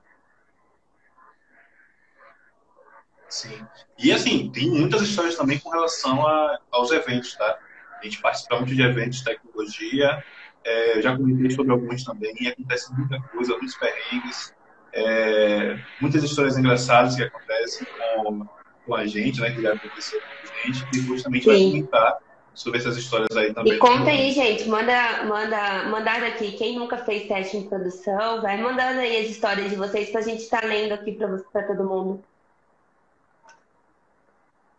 Sim. 3.28 3.66
E 3.98 4.12
assim, 4.12 4.52
tem 4.52 4.70
muitas 4.70 5.02
histórias 5.02 5.36
também 5.36 5.60
com 5.60 5.70
relação 5.70 6.26
a, 6.28 6.60
aos 6.72 6.92
eventos, 6.92 7.36
tá? 7.36 7.60
A 8.00 8.04
gente 8.04 8.20
participa 8.22 8.56
muito 8.58 8.74
de 8.74 8.82
eventos 8.82 9.20
de 9.20 9.26
tecnologia. 9.26 10.24
É, 10.64 10.98
eu 10.98 11.02
já 11.02 11.16
comentei 11.16 11.52
sobre 11.52 11.72
alguns 11.72 12.04
também. 12.04 12.34
E 12.40 12.48
acontece 12.48 12.94
muita 12.94 13.22
coisa, 13.22 13.56
muitos 13.58 13.76
perrengues. 13.76 14.54
É, 14.92 15.80
muitas 16.02 16.24
histórias 16.24 16.58
engraçadas 16.58 17.16
que 17.16 17.24
acontecem 17.24 17.86
com, 18.16 18.48
com 18.86 18.96
a 18.96 19.06
gente, 19.06 19.40
né? 19.42 19.52
Que 19.52 19.62
já 19.62 19.74
aconteceu 19.74 20.20
com 20.20 20.28
a 20.28 20.66
gente. 20.66 20.88
E 20.96 21.00
justamente 21.02 21.44
Sim. 21.44 21.50
vai 21.50 21.60
comentar 21.60 22.18
sobre 22.60 22.78
essas 22.78 22.98
histórias 22.98 23.36
aí 23.38 23.54
também. 23.54 23.74
E 23.74 23.78
conta 23.78 24.10
aí, 24.10 24.34
gente, 24.34 24.68
manda, 24.68 25.24
manda, 25.24 25.84
mandar 25.86 26.22
aqui. 26.24 26.52
Quem 26.52 26.78
nunca 26.78 26.98
fez 26.98 27.26
teste 27.26 27.56
em 27.56 27.70
produção, 27.70 28.42
vai 28.42 28.62
mandando 28.62 29.00
aí 29.00 29.24
as 29.24 29.32
histórias 29.32 29.70
de 29.70 29.78
vocês 29.78 30.10
pra 30.10 30.22
gente 30.22 30.44
estar 30.44 30.62
tá 30.62 30.68
lendo 30.68 30.92
aqui 30.92 31.14
pra, 31.14 31.64
todo 31.64 31.86
mundo. 31.86 32.22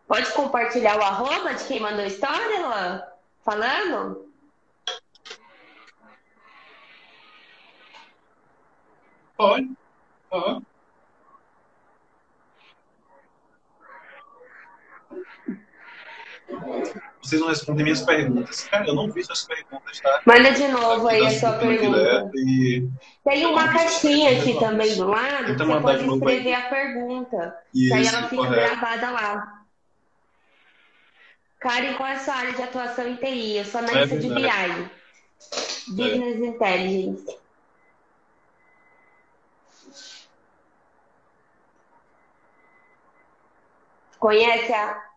Pode 0.07 0.31
compartilhar 0.33 0.95
o 0.95 1.01
arroba 1.01 1.55
de 1.55 1.63
quem 1.63 1.79
mandou 1.79 2.01
a 2.01 2.07
história, 2.07 2.59
Luan? 2.59 3.03
Falando? 3.43 4.29
Pode. 9.35 9.71
Uhum. 10.31 10.61
Vocês 17.21 17.39
não 17.39 17.49
respondem 17.49 17.83
minhas 17.83 18.01
perguntas. 18.01 18.63
Cara, 18.65 18.87
eu 18.87 18.95
não 18.95 19.11
vi 19.11 19.23
suas 19.23 19.45
perguntas, 19.45 19.99
tá? 19.99 20.21
Manda 20.25 20.51
de 20.51 20.67
novo 20.67 21.07
aí 21.07 21.25
a 21.25 21.39
sua 21.39 21.53
pergunta. 21.53 22.31
E... 22.35 22.89
Tem 23.23 23.45
uma 23.45 23.71
caixinha 23.71 24.39
aqui 24.39 24.59
também 24.59 24.95
do 24.95 25.07
lado, 25.07 25.51
então, 25.51 25.67
você 25.67 25.81
pode 25.81 26.05
escrever 26.05 26.53
a 26.53 26.61
pergunta. 26.61 27.57
Isso, 27.73 27.93
aí 27.93 28.07
ela 28.07 28.23
fica 28.23 28.35
correto. 28.35 28.75
gravada 28.75 29.11
lá. 29.11 29.61
Karen, 31.59 31.93
qual 31.93 32.09
é 32.09 32.13
a 32.13 32.19
sua 32.19 32.33
área 32.33 32.53
de 32.53 32.63
atuação 32.63 33.07
em 33.07 33.15
TI? 33.15 33.57
Eu 33.57 33.65
sou 33.65 33.81
analista 33.81 34.15
é 34.15 34.17
de 34.17 34.29
BI. 34.29 34.89
Business 35.89 36.41
é. 36.41 36.45
Intelligence. 36.45 37.41
Conhece 44.17 44.73
a 44.73 45.10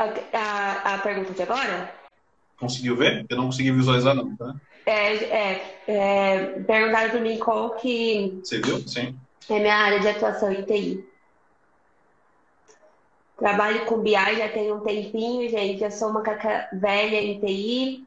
a, 0.00 0.38
a, 0.38 0.94
a 0.94 0.98
pergunta 0.98 1.32
de 1.32 1.42
agora? 1.42 1.94
Conseguiu 2.56 2.96
ver? 2.96 3.26
Eu 3.28 3.36
não 3.36 3.46
consegui 3.46 3.70
visualizar, 3.72 4.14
não, 4.14 4.36
tá? 4.36 4.54
É, 4.86 5.14
é, 5.14 5.76
é 5.88 6.46
perguntaram 6.66 7.10
para 7.10 7.20
mim 7.20 7.38
qual 7.38 7.76
que. 7.76 8.40
Você 8.42 8.60
viu? 8.60 8.86
Sim. 8.86 9.18
É 9.48 9.58
minha 9.58 9.76
área 9.76 10.00
de 10.00 10.08
atuação 10.08 10.52
em 10.52 10.62
TI. 10.62 11.04
Trabalho 13.38 13.86
com 13.86 13.98
BI 13.98 14.12
já 14.12 14.48
tem 14.50 14.72
um 14.72 14.80
tempinho, 14.80 15.48
gente. 15.48 15.82
Eu 15.82 15.90
sou 15.90 16.10
uma 16.10 16.22
caca 16.22 16.68
velha 16.72 17.20
em 17.20 17.40
TI. 17.40 18.06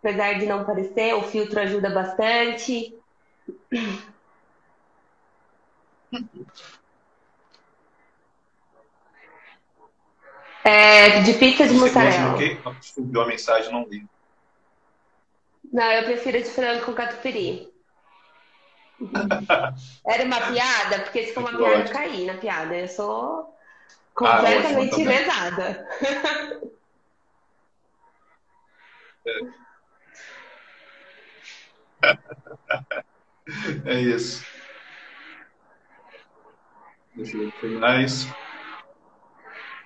Apesar 0.00 0.38
de 0.38 0.46
não 0.46 0.64
parecer, 0.64 1.14
o 1.14 1.22
filtro 1.22 1.60
ajuda 1.60 1.90
bastante. 1.90 2.94
É, 10.68 11.22
de 11.22 11.32
pizza 11.32 11.66
de 11.66 11.72
mussarela. 11.72 12.36
Você 12.36 13.02
viu 13.02 13.22
a 13.22 13.26
mensagem, 13.26 13.72
não 13.72 13.88
li. 13.88 14.04
Não, 15.72 15.90
eu 15.92 16.04
prefiro 16.04 16.36
de 16.36 16.44
frango 16.44 16.84
com 16.84 16.92
catupiry. 16.92 17.72
Era 20.06 20.24
uma 20.24 20.40
piada? 20.52 21.00
Porque 21.04 21.24
se 21.24 21.32
for 21.32 21.40
uma 21.40 21.56
piada, 21.56 21.88
eu 21.88 21.92
caí 21.92 22.26
na 22.26 22.34
piada. 22.34 22.76
Eu 22.76 22.88
sou 22.88 23.56
completamente 24.14 25.02
ah, 25.02 25.08
lesada. 25.08 25.88
É 33.86 33.98
isso. 34.00 34.44
Deixa 37.14 37.38
eu 37.38 37.50
ver 37.62 37.78
mais. 37.78 38.26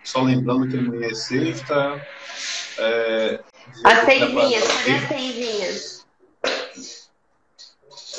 Só 0.04 0.22
lembrando 0.22 0.68
que 0.68 0.76
amanhã 0.76 1.08
é 1.08 1.14
sexta. 1.14 2.06
É, 2.78 3.40
as 3.84 4.04
seisinhas, 4.04 4.64
cadê 4.66 4.92
as 4.92 5.08
seisinhas? 5.08 6.06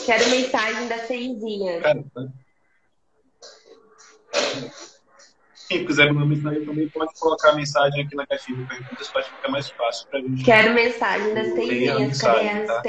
Quero 0.06 0.30
mensagem 0.30 0.88
da 0.88 0.98
seisinha. 1.00 1.82
Quem 5.68 5.86
quiser 5.86 6.12
mandar 6.14 6.26
mensagem 6.26 6.66
também 6.66 6.90
pode 6.90 7.14
colocar 7.20 7.50
a 7.50 7.56
mensagem 7.56 8.06
aqui 8.06 8.16
na 8.16 8.28
caixinha 8.28 8.58
de 8.58 8.66
perguntas 8.66 9.08
para 9.10 9.24
ficar 9.24 9.50
mais 9.50 9.70
fácil 9.70 10.08
para 10.08 10.20
a 10.20 10.22
gente. 10.22 10.44
Quero 10.44 10.74
mensagem 10.74 11.34
das 11.34 11.54
seisinhas. 11.54 12.22
Cadê 12.22 12.50
as 12.50 12.68
tá? 12.68 12.82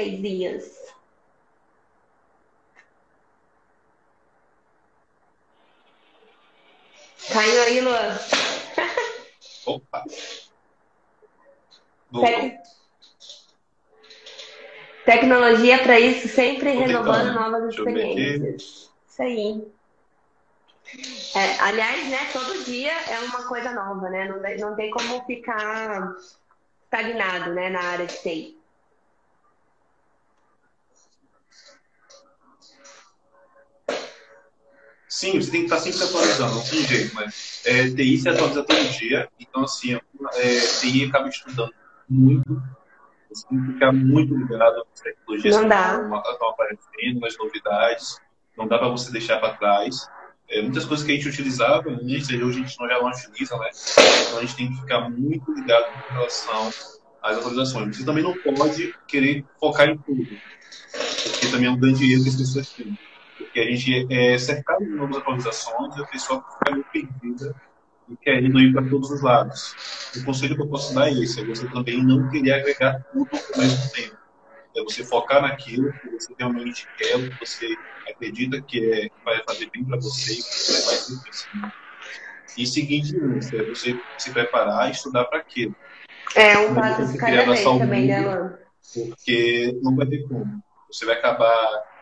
Caiu 7.31 7.61
aí, 7.63 7.81
Luan. 7.81 8.19
Opa! 9.65 10.03
Tec... 12.21 12.57
Tecnologia 15.05 15.77
para 15.83 15.99
isso, 15.99 16.27
sempre 16.27 16.71
renovando 16.71 17.33
novas 17.33 17.73
experiências. 17.73 18.89
Isso 19.07 19.21
aí. 19.21 19.67
É, 21.35 21.59
aliás, 21.61 22.09
né, 22.09 22.17
todo 22.33 22.63
dia 22.63 22.91
é 22.91 23.19
uma 23.19 23.47
coisa 23.47 23.71
nova, 23.71 24.09
né? 24.09 24.27
Não, 24.27 24.41
não 24.69 24.75
tem 24.75 24.89
como 24.89 25.23
ficar 25.25 26.15
estagnado 26.83 27.53
né, 27.53 27.69
na 27.69 27.81
área 27.81 28.07
de 28.07 28.17
TI. 28.17 28.57
Sim, 35.15 35.39
você 35.39 35.49
tem 35.49 35.61
que 35.61 35.73
estar 35.73 35.79
sempre 35.79 36.03
atualizando, 36.03 36.55
não 36.55 36.61
tem 36.61 36.85
jeito, 36.85 37.15
mas 37.15 37.61
é, 37.65 37.89
TI 37.89 38.17
se 38.17 38.27
atualiza 38.27 38.63
todo 38.63 38.99
dia, 38.99 39.29
então 39.39 39.63
assim, 39.63 39.93
é, 39.93 40.59
TI 40.81 41.05
acaba 41.05 41.29
estudando 41.29 41.73
muito, 42.09 42.61
você 43.29 43.47
tem 43.47 43.61
que 43.61 43.71
ficar 43.71 43.93
muito 43.93 44.35
ligado 44.35 44.83
às 44.93 44.99
tecnologias 44.99 45.55
que 45.55 45.63
estão 45.63 46.49
aparecendo, 46.49 47.19
nas 47.21 47.37
novidades, 47.37 48.19
não 48.57 48.67
dá 48.67 48.77
para 48.77 48.89
você 48.89 49.09
deixar 49.09 49.39
para 49.39 49.55
trás. 49.55 50.05
É, 50.49 50.61
muitas 50.61 50.83
coisas 50.83 51.05
que 51.05 51.13
a 51.13 51.15
gente 51.15 51.29
utilizava 51.29 51.89
antes, 51.89 52.29
hoje 52.29 52.43
a 52.43 52.51
gente 52.51 52.77
não, 52.77 52.87
já 52.89 52.99
não 53.01 53.07
utiliza, 53.07 53.57
né? 53.57 53.69
Então 54.27 54.37
a 54.39 54.41
gente 54.41 54.55
tem 54.57 54.69
que 54.69 54.81
ficar 54.81 55.09
muito 55.09 55.49
ligado 55.53 55.93
com 55.93 56.13
relação 56.13 56.67
às 57.21 57.37
atualizações. 57.37 57.95
Você 57.95 58.03
também 58.03 58.21
não 58.21 58.33
pode 58.33 58.93
querer 59.07 59.45
focar 59.61 59.87
em 59.87 59.97
tudo, 59.97 60.27
porque 61.31 61.47
também 61.49 61.67
é 61.67 61.71
um 61.71 61.79
grande 61.79 62.11
erro 62.11 62.23
que 62.23 62.29
as 62.29 62.35
pessoas 62.35 62.69
têm 62.71 62.97
porque 63.55 63.61
a 63.61 63.71
gente 63.71 64.13
é 64.13 64.37
cercado 64.37 64.83
de 64.83 64.91
novas 64.91 65.15
atualizações 65.15 65.95
e 65.95 66.01
a 66.01 66.05
pessoa 66.07 66.43
fica 66.43 66.71
meio 66.73 66.85
perdida 66.91 67.55
e 68.09 68.17
querendo 68.17 68.59
ir 68.59 68.73
para 68.73 68.83
todos 68.89 69.09
os 69.09 69.21
lados. 69.21 70.11
O 70.17 70.25
conselho 70.25 70.57
que 70.57 70.61
eu 70.61 70.67
posso 70.67 70.93
dar 70.93 71.07
é 71.07 71.13
esse, 71.13 71.39
é 71.39 71.45
você 71.45 71.65
também 71.69 72.03
não 72.03 72.29
querer 72.29 72.51
agregar 72.51 73.01
tudo 73.13 73.29
ao 73.33 73.61
mesmo 73.61 73.91
tempo. 73.93 74.17
É 74.75 74.83
você 74.83 75.05
focar 75.05 75.41
naquilo 75.41 75.89
que 75.93 76.09
você 76.09 76.33
realmente 76.37 76.85
quer, 76.97 77.29
que 77.29 77.39
você 77.39 77.73
acredita 78.09 78.61
que 78.61 78.93
é, 78.93 79.09
vai 79.23 79.41
fazer 79.47 79.69
bem 79.71 79.85
para 79.85 79.97
você 80.01 80.33
e 80.33 80.35
que 80.35 80.41
você 80.41 80.85
vai 80.85 80.95
ser 80.95 81.23
crescimento. 81.23 81.73
E 82.57 82.67
seguinte, 82.67 83.15
é 83.15 83.63
você 83.63 83.97
se 84.17 84.33
preparar 84.33 84.89
e 84.89 84.91
estudar 84.91 85.23
para 85.25 85.39
aquilo. 85.39 85.73
É 86.35 86.57
um 86.57 86.75
passo 86.75 87.09
de 87.09 87.17
cada 87.17 87.45
vez 87.45 87.63
também, 87.63 88.07
né, 88.07 88.57
Porque 88.93 89.79
não 89.81 89.95
vai 89.95 90.05
ter 90.07 90.27
como. 90.27 90.61
Você 90.91 91.05
vai 91.05 91.15
acabar 91.15 91.94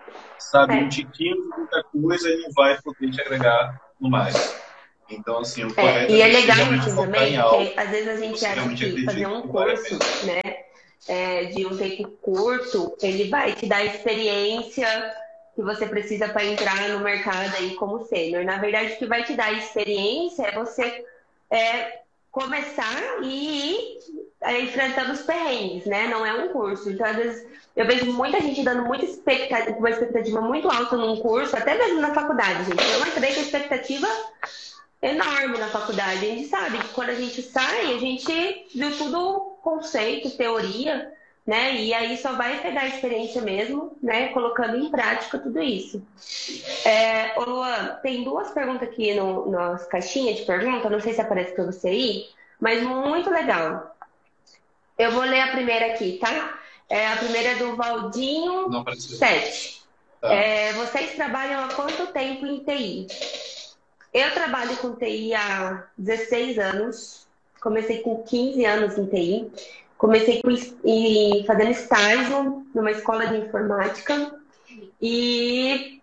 sabe 0.51 0.73
é. 0.73 0.77
um 0.77 0.89
tiquinho 0.89 1.35
de 1.35 1.57
muita 1.57 1.83
coisa 1.83 2.29
e 2.29 2.41
não 2.41 2.51
vai 2.51 2.79
poder 2.81 3.11
te 3.11 3.21
agregar 3.21 3.81
no 3.99 4.09
mais. 4.09 4.55
Então, 5.09 5.39
assim, 5.39 5.63
o 5.63 5.71
é, 5.71 5.73
correto 5.73 6.11
é, 6.11 6.15
E 6.15 6.21
é 6.21 6.27
legal 6.27 6.73
isso 6.75 6.95
também, 6.95 7.39
porque 7.39 7.73
às 7.77 7.89
vezes 7.89 8.07
a 8.07 8.17
gente 8.17 8.45
acha 8.45 8.69
que 8.69 9.05
fazer 9.05 9.27
um 9.27 9.41
curso, 9.47 9.99
né, 10.25 10.41
é, 11.07 11.45
de 11.45 11.65
um 11.65 11.77
tempo 11.77 12.07
curto, 12.21 12.95
ele 13.01 13.29
vai 13.29 13.53
te 13.53 13.67
dar 13.67 13.83
experiência 13.83 14.87
que 15.55 15.61
você 15.61 15.85
precisa 15.85 16.29
para 16.29 16.45
entrar 16.45 16.89
no 16.89 16.99
mercado 16.99 17.55
aí 17.57 17.75
como 17.75 18.05
sênior. 18.05 18.43
Na 18.43 18.57
verdade, 18.57 18.93
o 18.93 18.97
que 18.97 19.05
vai 19.05 19.23
te 19.23 19.35
dar 19.35 19.53
experiência 19.53 20.47
é 20.47 20.51
você 20.51 21.05
é, 21.51 21.99
começar 22.31 23.21
e 23.21 23.71
ir 23.71 23.99
enfrentando 24.61 25.13
os 25.13 25.21
perrengues, 25.21 25.85
né? 25.85 26.07
Não 26.07 26.25
é 26.25 26.33
um 26.33 26.49
curso. 26.49 26.89
Então, 26.89 27.05
às 27.05 27.15
vezes, 27.15 27.47
eu 27.75 27.85
vejo 27.85 28.11
muita 28.11 28.39
gente 28.41 28.63
dando 28.63 28.83
muita 28.83 29.05
expectativa, 29.05 29.77
uma 29.77 29.89
expectativa 29.89 30.41
muito 30.41 30.69
alta 30.69 30.95
num 30.95 31.17
curso, 31.17 31.55
até 31.55 31.77
mesmo 31.77 32.01
na 32.01 32.13
faculdade, 32.13 32.65
gente. 32.65 32.83
Eu 32.83 33.07
entrei 33.07 33.33
com 33.33 33.41
expectativa 33.41 34.07
enorme 35.01 35.57
na 35.57 35.67
faculdade. 35.67 36.25
A 36.25 36.29
gente 36.29 36.47
sabe 36.47 36.77
que 36.77 36.89
quando 36.89 37.09
a 37.09 37.15
gente 37.15 37.41
sai, 37.41 37.93
a 37.93 37.99
gente 37.99 38.67
viu 38.73 38.97
tudo 38.97 39.57
conceito, 39.61 40.37
teoria, 40.37 41.11
né? 41.45 41.75
E 41.75 41.93
aí 41.93 42.17
só 42.17 42.33
vai 42.33 42.61
pegar 42.61 42.81
a 42.81 42.87
experiência 42.87 43.41
mesmo, 43.41 43.97
né? 44.01 44.29
Colocando 44.29 44.77
em 44.77 44.89
prática 44.89 45.37
tudo 45.37 45.61
isso. 45.61 46.01
É, 46.85 47.37
ô 47.37 47.43
Luan, 47.43 47.99
tem 48.01 48.23
duas 48.23 48.51
perguntas 48.51 48.87
aqui 48.87 49.13
no, 49.13 49.49
nas 49.51 49.85
caixinhas 49.87 50.37
de 50.37 50.45
pergunta, 50.45 50.89
não 50.89 51.01
sei 51.01 51.13
se 51.13 51.21
aparece 51.21 51.53
para 51.53 51.65
você 51.65 51.89
aí, 51.89 52.25
mas 52.59 52.81
muito 52.81 53.29
legal. 53.29 53.92
Eu 54.97 55.11
vou 55.11 55.23
ler 55.23 55.41
a 55.41 55.51
primeira 55.51 55.87
aqui, 55.93 56.17
tá? 56.19 56.59
É, 56.89 57.07
a 57.07 57.17
primeira 57.17 57.49
é 57.49 57.55
do 57.55 57.75
Valdinho 57.75 58.69
7. 58.97 59.83
Tá. 60.21 60.33
É, 60.33 60.73
vocês 60.73 61.15
trabalham 61.15 61.63
há 61.63 61.67
quanto 61.69 62.07
tempo 62.07 62.45
em 62.45 62.59
TI? 62.59 63.07
Eu 64.13 64.31
trabalho 64.33 64.77
com 64.77 64.95
TI 64.95 65.33
há 65.33 65.87
16 65.97 66.59
anos. 66.59 67.27
Comecei 67.59 67.99
com 67.99 68.21
15 68.23 68.65
anos 68.65 68.97
em 68.97 69.05
TI. 69.07 69.51
Comecei 69.97 70.41
com, 70.41 70.51
e, 70.85 71.43
fazendo 71.47 71.71
estágio 71.71 72.65
numa 72.75 72.91
escola 72.91 73.25
de 73.25 73.37
informática. 73.37 74.35
E 75.01 75.99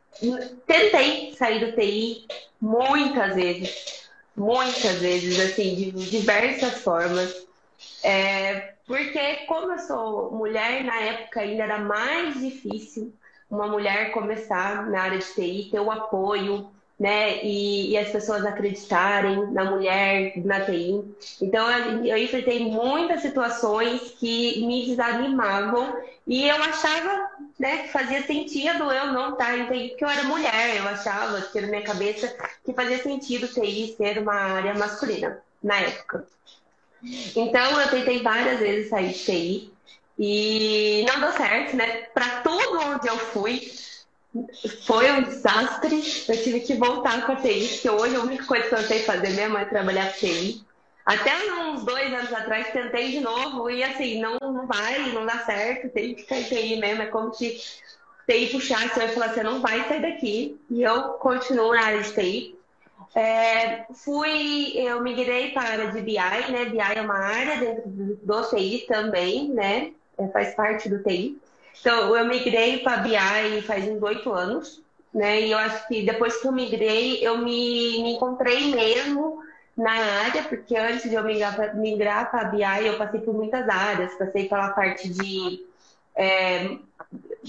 tentei 0.66 1.34
sair 1.36 1.64
do 1.64 1.72
TI 1.72 2.26
muitas 2.60 3.34
vezes. 3.36 4.10
Muitas 4.36 4.98
vezes, 4.98 5.38
assim, 5.38 5.74
de 5.74 6.10
diversas 6.10 6.82
formas. 6.82 7.46
É, 8.02 8.74
porque 8.90 9.46
como 9.46 9.70
eu 9.70 9.78
sou 9.78 10.32
mulher, 10.32 10.82
na 10.82 11.00
época 11.00 11.42
ainda 11.42 11.62
era 11.62 11.78
mais 11.78 12.40
difícil 12.40 13.12
uma 13.48 13.68
mulher 13.68 14.10
começar 14.10 14.90
na 14.90 15.02
área 15.02 15.18
de 15.18 15.32
TI, 15.32 15.68
ter 15.70 15.78
o 15.78 15.92
apoio, 15.92 16.68
né? 16.98 17.40
E, 17.44 17.92
e 17.92 17.96
as 17.96 18.10
pessoas 18.10 18.44
acreditarem 18.44 19.52
na 19.52 19.64
mulher, 19.70 20.32
na 20.44 20.64
TI. 20.64 21.04
Então 21.40 21.70
eu, 21.70 22.04
eu 22.04 22.18
enfrentei 22.18 22.68
muitas 22.68 23.22
situações 23.22 24.10
que 24.18 24.66
me 24.66 24.84
desanimavam 24.86 25.94
e 26.26 26.48
eu 26.48 26.56
achava 26.56 27.30
né, 27.60 27.84
que 27.84 27.92
fazia 27.92 28.22
sentido 28.22 28.90
eu 28.90 29.12
não 29.12 29.34
estar 29.34 29.56
em 29.56 29.66
TI, 29.66 29.88
porque 29.90 30.04
eu 30.04 30.08
era 30.08 30.24
mulher, 30.24 30.76
eu 30.78 30.88
achava 30.88 31.40
que 31.42 31.60
na 31.60 31.68
minha 31.68 31.82
cabeça 31.84 32.36
que 32.64 32.72
fazia 32.72 33.00
sentido 33.00 33.46
TI 33.46 33.94
ser 33.96 34.18
uma 34.18 34.34
área 34.34 34.74
masculina 34.74 35.40
na 35.62 35.76
época. 35.76 36.26
Então, 37.02 37.80
eu 37.80 37.88
tentei 37.88 38.22
várias 38.22 38.60
vezes 38.60 38.90
sair 38.90 39.12
de 39.12 39.24
TI 39.24 39.72
e 40.18 41.06
não 41.08 41.20
deu 41.20 41.32
certo, 41.32 41.76
né? 41.76 42.02
Para 42.14 42.42
tudo 42.42 42.78
onde 42.80 43.08
eu 43.08 43.16
fui, 43.16 43.70
foi 44.84 45.10
um 45.12 45.22
desastre. 45.22 46.02
Eu 46.28 46.42
tive 46.42 46.60
que 46.60 46.74
voltar 46.74 47.24
com 47.24 47.32
a 47.32 47.36
TI, 47.36 47.68
porque 47.68 47.90
hoje 47.90 48.16
a 48.16 48.20
única 48.20 48.44
coisa 48.44 48.68
que 48.68 48.74
eu 48.74 48.82
sei 48.82 49.02
fazer 49.02 49.30
mesmo 49.30 49.56
é 49.56 49.64
trabalhar 49.64 50.12
com 50.12 50.18
TI. 50.18 50.62
Até 51.06 51.32
uns 51.54 51.84
dois 51.84 52.12
anos 52.12 52.32
atrás 52.32 52.70
tentei 52.70 53.12
de 53.12 53.20
novo 53.20 53.70
e 53.70 53.82
assim, 53.82 54.20
não, 54.20 54.36
não 54.40 54.66
vai, 54.66 55.10
não 55.12 55.24
dá 55.24 55.38
certo, 55.38 55.88
tem 55.88 56.14
que 56.14 56.22
ficar 56.22 56.38
em 56.38 56.44
TI 56.44 56.76
mesmo. 56.76 57.02
É 57.02 57.06
como 57.06 57.32
se 57.32 57.58
TI 58.28 58.46
puxasse 58.52 59.00
eu 59.00 59.06
e 59.06 59.12
falasse, 59.12 59.34
você 59.34 59.42
não 59.42 59.60
vai 59.60 59.88
sair 59.88 60.02
daqui. 60.02 60.60
E 60.68 60.82
eu 60.82 61.14
continuo 61.14 61.72
na 61.72 61.82
área 61.82 62.02
de 62.02 62.12
TI. 62.12 62.59
É, 63.14 63.86
fui, 63.92 64.72
eu 64.76 65.02
migrei 65.02 65.50
para 65.50 65.62
a 65.62 65.72
área 65.72 65.90
de 65.90 66.00
BI, 66.00 66.14
né? 66.14 66.64
BI 66.66 66.78
é 66.78 67.00
uma 67.02 67.18
área 67.18 67.58
dentro 67.58 67.90
do 68.22 68.42
TI 68.48 68.86
também, 68.86 69.48
né? 69.48 69.92
É, 70.16 70.28
faz 70.28 70.54
parte 70.54 70.88
do 70.88 71.02
TI. 71.02 71.40
Então, 71.80 72.16
eu 72.16 72.24
migrei 72.26 72.78
para 72.78 72.98
BI 72.98 73.62
faz 73.62 73.88
uns 73.88 74.02
oito 74.02 74.32
anos, 74.32 74.80
né? 75.12 75.40
E 75.40 75.50
eu 75.50 75.58
acho 75.58 75.88
que 75.88 76.04
depois 76.04 76.36
que 76.40 76.46
eu 76.46 76.52
migrei, 76.52 77.26
eu 77.26 77.38
me, 77.38 78.02
me 78.02 78.12
encontrei 78.12 78.72
mesmo 78.72 79.42
na 79.76 79.92
área, 79.92 80.44
porque 80.44 80.76
antes 80.76 81.08
de 81.08 81.14
eu 81.14 81.24
migrar, 81.24 82.30
para 82.30 82.44
BI, 82.44 82.86
eu 82.86 82.96
passei 82.96 83.20
por 83.20 83.34
muitas 83.34 83.68
áreas. 83.68 84.14
Passei 84.14 84.48
pela 84.48 84.68
parte 84.70 85.08
de 85.08 85.64
é, 86.14 86.76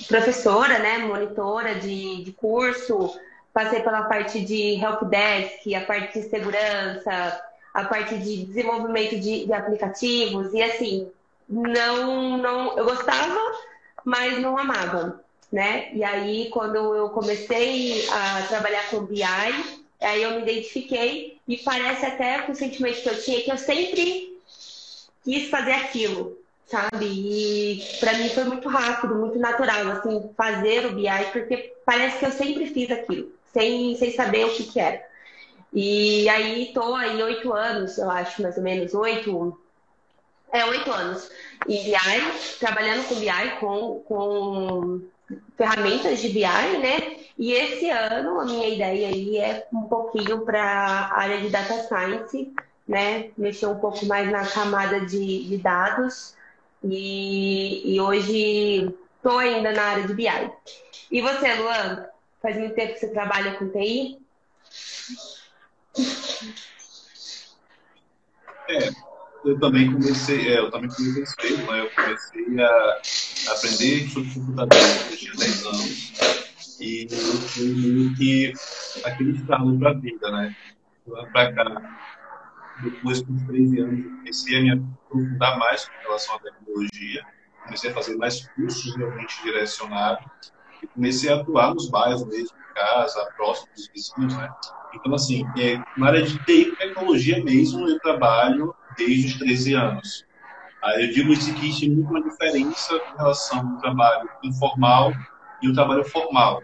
professora, 0.08 0.80
né? 0.80 1.00
Monitora 1.00 1.76
de, 1.76 2.24
de 2.24 2.32
curso, 2.32 3.14
passei 3.54 3.82
pela 3.82 4.04
parte 4.04 4.40
de 4.42 4.76
helpdesk, 4.82 5.74
a 5.76 5.82
parte 5.82 6.20
de 6.20 6.30
segurança, 6.30 7.42
a 7.74 7.84
parte 7.86 8.18
de 8.18 8.46
desenvolvimento 8.46 9.20
de, 9.20 9.46
de 9.46 9.54
aplicativos, 9.54 10.54
e 10.54 10.62
assim, 10.62 11.10
não, 11.48 12.38
não, 12.38 12.78
eu 12.78 12.86
gostava, 12.86 13.40
mas 14.04 14.40
não 14.40 14.58
amava, 14.58 15.22
né? 15.52 15.90
E 15.94 16.04
aí, 16.04 16.50
quando 16.50 16.76
eu 16.96 17.10
comecei 17.10 18.08
a 18.10 18.44
trabalhar 18.48 18.90
com 18.90 19.06
BI, 19.06 19.24
aí 20.02 20.24
eu 20.24 20.32
me 20.32 20.42
identifiquei 20.42 21.38
e 21.48 21.58
parece 21.58 22.06
até 22.06 22.40
com 22.40 22.52
o 22.52 22.56
sentimento 22.56 23.02
que 23.02 23.10
eu 23.10 23.22
tinha 23.22 23.42
que 23.42 23.52
eu 23.52 23.58
sempre 23.58 24.38
quis 25.24 25.50
fazer 25.50 25.74
aquilo, 25.74 26.38
sabe? 26.66 27.06
E 27.06 27.84
para 28.00 28.14
mim 28.14 28.30
foi 28.30 28.46
muito 28.46 28.68
rápido, 28.68 29.16
muito 29.16 29.38
natural, 29.38 29.92
assim, 29.92 30.30
fazer 30.36 30.86
o 30.88 30.94
BI, 30.94 31.32
porque 31.32 31.74
parece 31.86 32.18
que 32.18 32.26
eu 32.26 32.32
sempre 32.32 32.68
fiz 32.68 32.90
aquilo, 32.90 33.32
sem, 33.54 33.96
sem 33.96 34.12
saber 34.12 34.46
o 34.46 34.54
que, 34.54 34.64
que 34.64 34.80
era. 34.80 35.02
E 35.74 36.28
aí 36.30 36.72
tô 36.74 36.94
aí 36.96 37.22
oito 37.24 37.54
anos, 37.54 37.98
eu 37.98 38.10
acho, 38.10 38.42
mais 38.42 38.58
ou 38.58 38.64
menos, 38.64 38.94
oito, 38.94 39.58
é, 40.52 40.66
oito 40.66 40.92
anos 40.92 41.30
em 41.68 41.84
BI, 41.84 42.58
trabalhando 42.60 43.08
com 43.08 43.16
BI, 43.16 43.60
com, 43.60 44.04
com 44.08 45.02
ferramentas 45.58 46.20
de 46.20 46.30
BI, 46.30 46.42
né? 46.42 47.18
E 47.38 47.54
esse 47.54 47.90
ano 47.90 48.40
a 48.40 48.46
minha 48.46 48.68
ideia 48.68 49.08
aí 49.08 49.38
é 49.38 49.68
um 49.74 49.84
pouquinho 49.84 50.42
para 50.42 50.62
a 50.62 51.22
área 51.22 51.40
de 51.40 51.50
data 51.50 51.84
science, 51.84 52.54
né? 52.88 53.30
Mexer 53.38 53.68
um 53.68 53.80
pouco 53.80 54.06
mais 54.06 54.30
na 54.30 54.46
camada 54.46 55.00
de, 55.02 55.48
de 55.48 55.58
dados. 55.58 56.36
E, 56.84 57.96
e 57.96 58.02
hoje 58.02 58.94
estou 59.16 59.38
ainda 59.38 59.72
na 59.72 59.84
área 59.84 60.08
de 60.08 60.14
BI. 60.14 60.52
E 61.12 61.22
você, 61.22 61.54
Luan? 61.54 62.11
Faz 62.42 62.58
muito 62.58 62.74
tempo 62.74 62.94
que 62.94 63.00
você 63.00 63.08
trabalha 63.12 63.56
com 63.56 63.70
TI? 63.70 64.18
É, 68.68 68.90
eu 69.46 69.60
também 69.60 69.92
comecei, 69.92 70.48
é, 70.48 70.60
eu 70.60 70.72
também 70.72 70.90
comecei 70.90 71.26
cedo, 71.26 71.72
né? 71.72 71.82
Eu 71.82 71.90
comecei 71.92 72.60
a 72.60 73.02
aprender 73.52 74.10
sobre 74.10 74.34
computadores, 74.34 75.12
eu 75.12 75.18
tinha 75.18 75.34
10 75.34 75.66
anos. 75.66 76.14
E 76.80 77.08
foi 77.50 77.66
meio 77.66 78.16
que 78.16 78.54
aquele 79.04 79.32
estalo 79.32 79.78
para 79.78 79.92
a 79.92 79.94
vida, 79.94 80.32
né? 80.32 80.56
Lá 81.08 81.26
para 81.28 81.54
cá, 81.54 82.00
depois 82.82 83.22
com 83.22 83.38
13 83.46 83.80
anos, 83.82 84.06
comecei 84.06 84.58
a 84.58 84.62
me 84.62 84.72
aprofundar 84.72 85.60
mais 85.60 85.88
com 85.88 86.02
relação 86.02 86.36
à 86.36 86.40
tecnologia. 86.40 87.26
Comecei 87.66 87.92
a 87.92 87.94
fazer 87.94 88.16
mais 88.16 88.48
cursos 88.50 88.96
realmente 88.96 89.44
direcionados. 89.44 90.26
Comecei 90.88 91.32
a 91.32 91.36
atuar 91.36 91.74
nos 91.74 91.90
bairros 91.90 92.26
mesmo, 92.28 92.58
em 92.58 92.74
casa, 92.74 93.28
próximo 93.36 93.70
dos 93.74 93.90
vizinhos, 93.94 94.36
né? 94.38 94.50
Então, 94.94 95.14
assim, 95.14 95.44
é, 95.58 95.78
na 95.98 96.08
área 96.08 96.22
de 96.22 96.38
TI, 96.46 96.76
tecnologia 96.76 97.44
mesmo, 97.44 97.88
eu 97.88 98.00
trabalho 98.00 98.74
desde 98.98 99.28
os 99.28 99.40
13 99.40 99.74
anos. 99.74 100.26
Aí 100.84 101.06
eu 101.06 101.14
digo 101.14 101.32
isso 101.32 101.54
que 101.54 101.68
existe 101.68 101.90
muito 101.90 102.10
uma 102.10 102.24
diferença 102.24 102.96
em 102.96 103.18
relação 103.18 103.60
ao 103.60 103.78
trabalho 103.78 104.30
informal 104.44 105.14
e 105.62 105.70
o 105.70 105.74
trabalho 105.74 106.04
formal. 106.04 106.62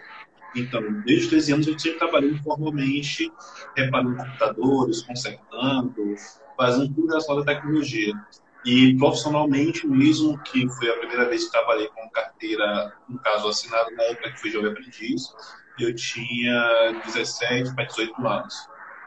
Então, 0.56 0.82
desde 1.06 1.26
os 1.26 1.30
13 1.30 1.54
anos 1.54 1.68
eu 1.68 1.80
sempre 1.80 2.00
trabalhei 2.00 2.32
informalmente, 2.32 3.32
reparando 3.76 4.18
computadores, 4.18 5.04
consertando, 5.04 6.16
fazendo 6.58 6.94
tudo 6.94 7.08
relacionado 7.08 7.44
à 7.44 7.46
tecnologia. 7.46 8.14
E 8.68 8.98
profissionalmente 8.98 9.88
mesmo, 9.88 10.38
que 10.40 10.68
foi 10.72 10.90
a 10.90 10.98
primeira 10.98 11.30
vez 11.30 11.46
que 11.46 11.52
trabalhei 11.52 11.88
com 11.88 12.10
carteira, 12.10 12.94
no 13.08 13.18
caso 13.18 13.48
assinado 13.48 13.90
na 13.96 14.04
época 14.04 14.30
que 14.34 14.42
fui 14.42 14.52
jovem 14.52 14.72
aprendiz, 14.72 15.34
eu 15.80 15.96
tinha 15.96 17.02
17 17.06 17.74
para 17.74 17.86
18 17.86 18.28
anos. 18.28 18.54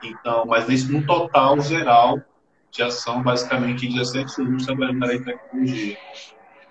Então, 0.02 0.46
mas 0.46 0.66
nesse, 0.66 0.90
no 0.90 1.04
total 1.04 1.60
geral, 1.60 2.22
já 2.72 2.90
são 2.90 3.22
basicamente 3.22 3.86
17 3.86 4.40
anos 4.40 4.64
trabalhando 4.64 4.98
na 4.98 5.06
área 5.08 5.18
de 5.18 5.24
tecnologia. 5.26 5.98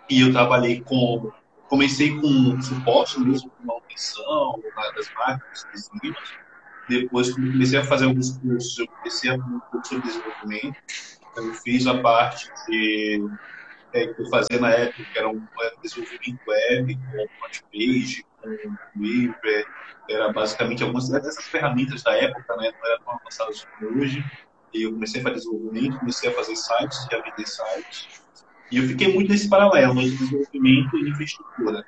E 0.10 0.22
eu 0.22 0.32
trabalhei 0.34 0.82
com. 0.82 1.32
Comecei 1.68 2.20
com 2.20 2.60
suporte 2.60 3.20
mesmo, 3.20 3.52
com 3.52 3.68
manutenção 3.68 4.64
das 4.96 5.14
máquinas. 5.14 5.68
Depois, 6.90 7.32
comecei 7.36 7.78
a 7.78 7.84
fazer 7.84 8.06
alguns 8.06 8.36
cursos, 8.40 8.80
eu 8.80 8.88
comecei 8.88 9.30
a 9.30 9.38
fazer 9.38 9.54
um 9.54 9.60
curso 9.60 9.96
de 9.96 10.02
desenvolvimento. 10.02 10.80
Eu 11.36 11.54
fiz 11.54 11.88
a 11.88 11.98
parte 12.00 12.52
é, 13.94 14.08
que 14.08 14.22
eu 14.22 14.30
fazia 14.30 14.60
na 14.60 14.72
época, 14.72 15.04
que 15.04 15.18
era 15.18 15.30
um 15.30 15.42
desenvolvimento 15.82 16.40
web, 16.48 16.96
com 16.96 17.46
Hotpage, 17.46 18.26
com 18.42 18.50
Weaver, 19.00 19.66
era 20.10 20.32
basicamente 20.32 20.84
algumas 20.84 21.10
dessas 21.10 21.46
ferramentas 21.46 22.04
da 22.04 22.16
época, 22.16 22.56
né? 22.58 22.72
não 22.72 22.92
eram 22.92 23.04
tão 23.04 23.14
avançadas 23.16 23.66
como 23.80 24.00
hoje. 24.00 24.24
E 24.74 24.84
eu 24.84 24.94
comecei 24.94 25.22
a 25.22 25.24
fazer 25.24 25.36
desenvolvimento, 25.38 26.00
comecei 26.00 26.30
a 26.30 26.34
fazer 26.34 26.56
sites, 26.56 27.08
já 27.12 27.22
vender 27.22 27.48
sites. 27.48 28.22
E 28.72 28.78
eu 28.78 28.88
fiquei 28.88 29.12
muito 29.14 29.32
nesse 29.32 29.50
paralelo 29.50 29.96
de 29.96 30.12
desenvolvimento 30.12 30.98
e 30.98 31.10
infraestrutura. 31.10 31.84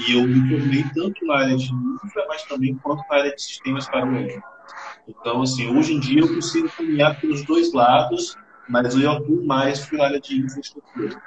E 0.00 0.14
eu 0.16 0.26
me 0.26 0.48
formei 0.48 0.84
tanto 0.94 1.24
na 1.26 1.38
área 1.38 1.56
de 1.56 1.72
infra, 1.72 2.26
mas 2.28 2.42
também 2.44 2.76
quanto 2.78 3.04
na 3.08 3.16
área 3.16 3.34
de 3.34 3.40
sistemas 3.40 3.88
para 3.88 4.04
o 4.04 4.12
web. 4.12 4.42
Então, 5.06 5.42
assim, 5.42 5.76
hoje 5.76 5.94
em 5.94 6.00
dia 6.00 6.22
eu 6.22 6.34
consigo 6.34 6.68
caminhar 6.70 7.20
pelos 7.20 7.44
dois 7.44 7.72
lados, 7.72 8.36
mas 8.68 8.94
eu 8.94 9.10
atuo 9.10 9.44
mais 9.46 9.86
pela 9.86 10.06
área 10.06 10.20
de 10.20 10.40
infraestrutura. 10.40 11.20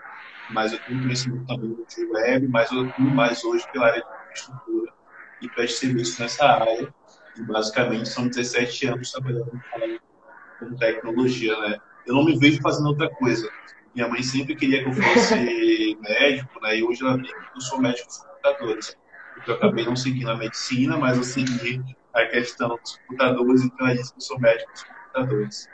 Mas 0.50 0.71
eu 0.71 0.80
tenho 0.80 1.02
conhecimento 1.02 1.45
também 1.45 1.76
de 1.76 2.06
web, 2.06 2.47
mas 2.47 2.71
eu 2.71 2.82
atuo 2.82 3.12
mais 3.13 3.43
hoje 3.43 3.65
pela 3.71 3.88
área 3.88 4.02
de 4.02 4.08
infraestrutura 4.23 4.93
e 5.41 5.50
presto 5.50 5.80
serviço 5.80 6.21
nessa 6.21 6.45
área. 6.45 6.93
E 7.36 7.43
basicamente 7.43 8.10
são 8.10 8.28
17 8.28 8.88
anos 8.88 9.12
trabalhando 9.12 9.62
com 10.60 10.76
tecnologia, 10.76 11.58
né? 11.60 11.78
Eu 12.06 12.15
não 12.15 12.26
me 12.26 12.38
vejo 12.38 12.62
fazendo 12.62 12.88
outra 12.88 13.10
coisa. 13.10 13.47
Minha 13.93 14.08
mãe 14.08 14.23
sempre 14.23 14.56
queria 14.56 14.84
que 14.84 14.89
eu 14.89 14.93
fosse 14.93 15.36
médico, 16.00 16.60
né? 16.62 16.78
E 16.78 16.84
hoje 16.84 17.04
ela 17.04 17.17
vê 17.17 17.28
que 17.28 17.34
eu 17.56 17.62
sou 17.62 17.80
médico 17.80 18.08
dos 18.08 18.17
computadores. 18.17 18.95
Eu 19.45 19.54
acabei 19.56 19.86
não 19.86 19.95
seguindo 19.95 20.30
a 20.32 20.38
medicina, 20.38 20.97
mas 20.97 21.17
eu 21.17 21.23
segui 21.23 21.82
a 22.13 22.26
questão 22.26 22.69
dos 22.69 22.97
computadores, 23.06 23.62
então 23.63 23.88
é 23.88 23.95
isso 23.95 24.12
que 24.12 24.17
eu 24.17 24.21
sou 24.21 24.39
médico 24.39 24.71
dos 24.71 24.84
computadores. 24.84 25.69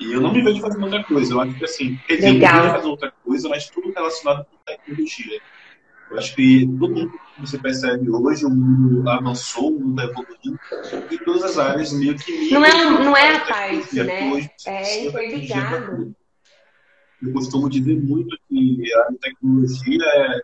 E 0.00 0.12
eu 0.12 0.20
não 0.20 0.32
me 0.32 0.42
vejo 0.42 0.60
fazendo 0.60 0.84
outra 0.84 1.04
coisa. 1.04 1.32
Eu 1.32 1.40
acho 1.40 1.54
que 1.54 1.64
assim, 1.64 1.96
quer 2.06 2.16
dizer, 2.16 2.32
Legal. 2.32 2.64
eu 2.64 2.70
fazer 2.72 2.88
outra 2.88 3.12
coisa, 3.24 3.48
mas 3.48 3.68
tudo 3.70 3.92
relacionado 3.92 4.44
com 4.44 4.56
tecnologia. 4.64 5.40
Eu 6.10 6.18
acho 6.18 6.34
que 6.34 6.66
todo 6.78 6.94
mundo 6.94 7.12
que 7.34 7.40
você 7.40 7.58
percebe 7.58 8.10
hoje, 8.10 8.44
o 8.44 8.50
mundo 8.50 9.08
avançou, 9.08 9.74
o 9.74 9.80
mundo 9.80 10.00
está 10.00 10.12
evoluindo, 10.12 10.60
e 11.10 11.18
todas 11.18 11.42
as 11.42 11.58
áreas 11.58 11.92
meio 11.92 12.16
que 12.16 12.50
Não 12.50 12.64
é, 12.64 12.84
não 12.84 13.16
é 13.16 13.36
a 13.36 13.40
parte, 13.40 14.02
né? 14.02 14.30
Hoje, 14.32 14.50
é 14.66 15.06
interligado. 15.06 16.14
Eu 17.22 17.32
costumo 17.32 17.68
dizer 17.70 17.96
muito 17.96 18.38
que 18.48 18.92
a 18.94 19.12
tecnologia 19.20 20.04
é. 20.04 20.40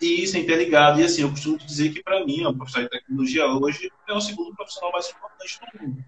E 0.00 0.22
isso 0.22 0.36
é 0.36 0.40
interligado. 0.40 1.00
E 1.00 1.04
assim, 1.04 1.22
eu 1.22 1.30
costumo 1.30 1.58
dizer 1.58 1.92
que, 1.92 2.02
para 2.02 2.24
mim, 2.24 2.44
o 2.44 2.54
profissional 2.54 2.88
de 2.88 2.98
tecnologia 2.98 3.46
hoje 3.46 3.90
é 4.08 4.12
o 4.12 4.20
segundo 4.20 4.54
profissional 4.54 4.92
mais 4.92 5.08
importante 5.08 5.60
do 5.60 5.82
mundo. 5.82 6.04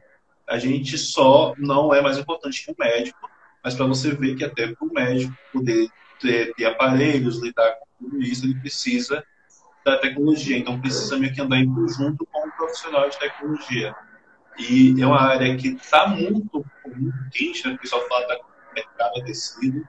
A 0.51 0.59
gente 0.59 0.99
só 0.99 1.55
não 1.57 1.95
é 1.95 2.03
mais 2.03 2.19
importante 2.19 2.65
que 2.65 2.73
o 2.73 2.77
médico, 2.77 3.31
mas 3.63 3.75
para 3.75 3.87
você 3.87 4.11
ver 4.11 4.35
que 4.35 4.45
até 4.45 4.67
para 4.67 4.87
o 4.87 4.93
médico 4.93 5.33
poder 5.53 5.89
ter, 6.21 6.53
ter 6.55 6.65
aparelhos, 6.65 7.41
lidar 7.41 7.77
com 7.77 7.87
tudo 8.05 8.21
isso, 8.21 8.45
ele 8.45 8.59
precisa 8.59 9.25
da 9.85 9.97
tecnologia. 9.99 10.59
Então, 10.59 10.81
precisa 10.81 11.17
meio 11.17 11.33
que 11.33 11.41
andar 11.41 11.59
em 11.59 11.73
conjunto 11.73 12.27
com 12.27 12.47
um 12.47 12.51
profissional 12.51 13.09
de 13.09 13.19
tecnologia. 13.19 13.95
E 14.59 15.01
é 15.01 15.07
uma 15.07 15.21
área 15.21 15.57
que 15.57 15.69
está 15.69 16.09
muito, 16.09 16.67
muito 16.85 17.31
quente, 17.31 17.67
né? 17.67 17.75
o 17.75 17.79
pessoal 17.79 18.03
fala 18.09 18.27
da 18.27 18.39
mercado 18.75 19.21
aquecido, 19.21 19.83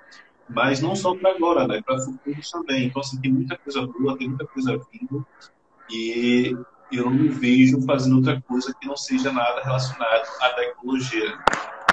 mas 0.48 0.80
não 0.80 0.96
só 0.96 1.16
para 1.16 1.32
agora, 1.32 1.68
né? 1.68 1.82
para 1.84 2.00
futuros 2.00 2.50
também. 2.52 2.86
Então, 2.86 3.02
assim, 3.02 3.20
tem 3.20 3.32
muita 3.32 3.58
coisa 3.58 3.82
boa, 3.86 4.18
tem 4.18 4.30
muita 4.30 4.46
coisa 4.46 4.80
vindo, 4.92 5.26
e 5.90 6.56
eu 6.92 7.06
não 7.06 7.12
me 7.12 7.30
vejo 7.30 7.82
fazendo 7.84 8.18
outra 8.18 8.42
coisa 8.42 8.74
que 8.80 8.88
não 8.88 8.98
seja 8.98 9.32
nada 9.32 9.62
relacionado 9.64 10.24
à 10.42 10.50
tecnologia. 10.50 11.38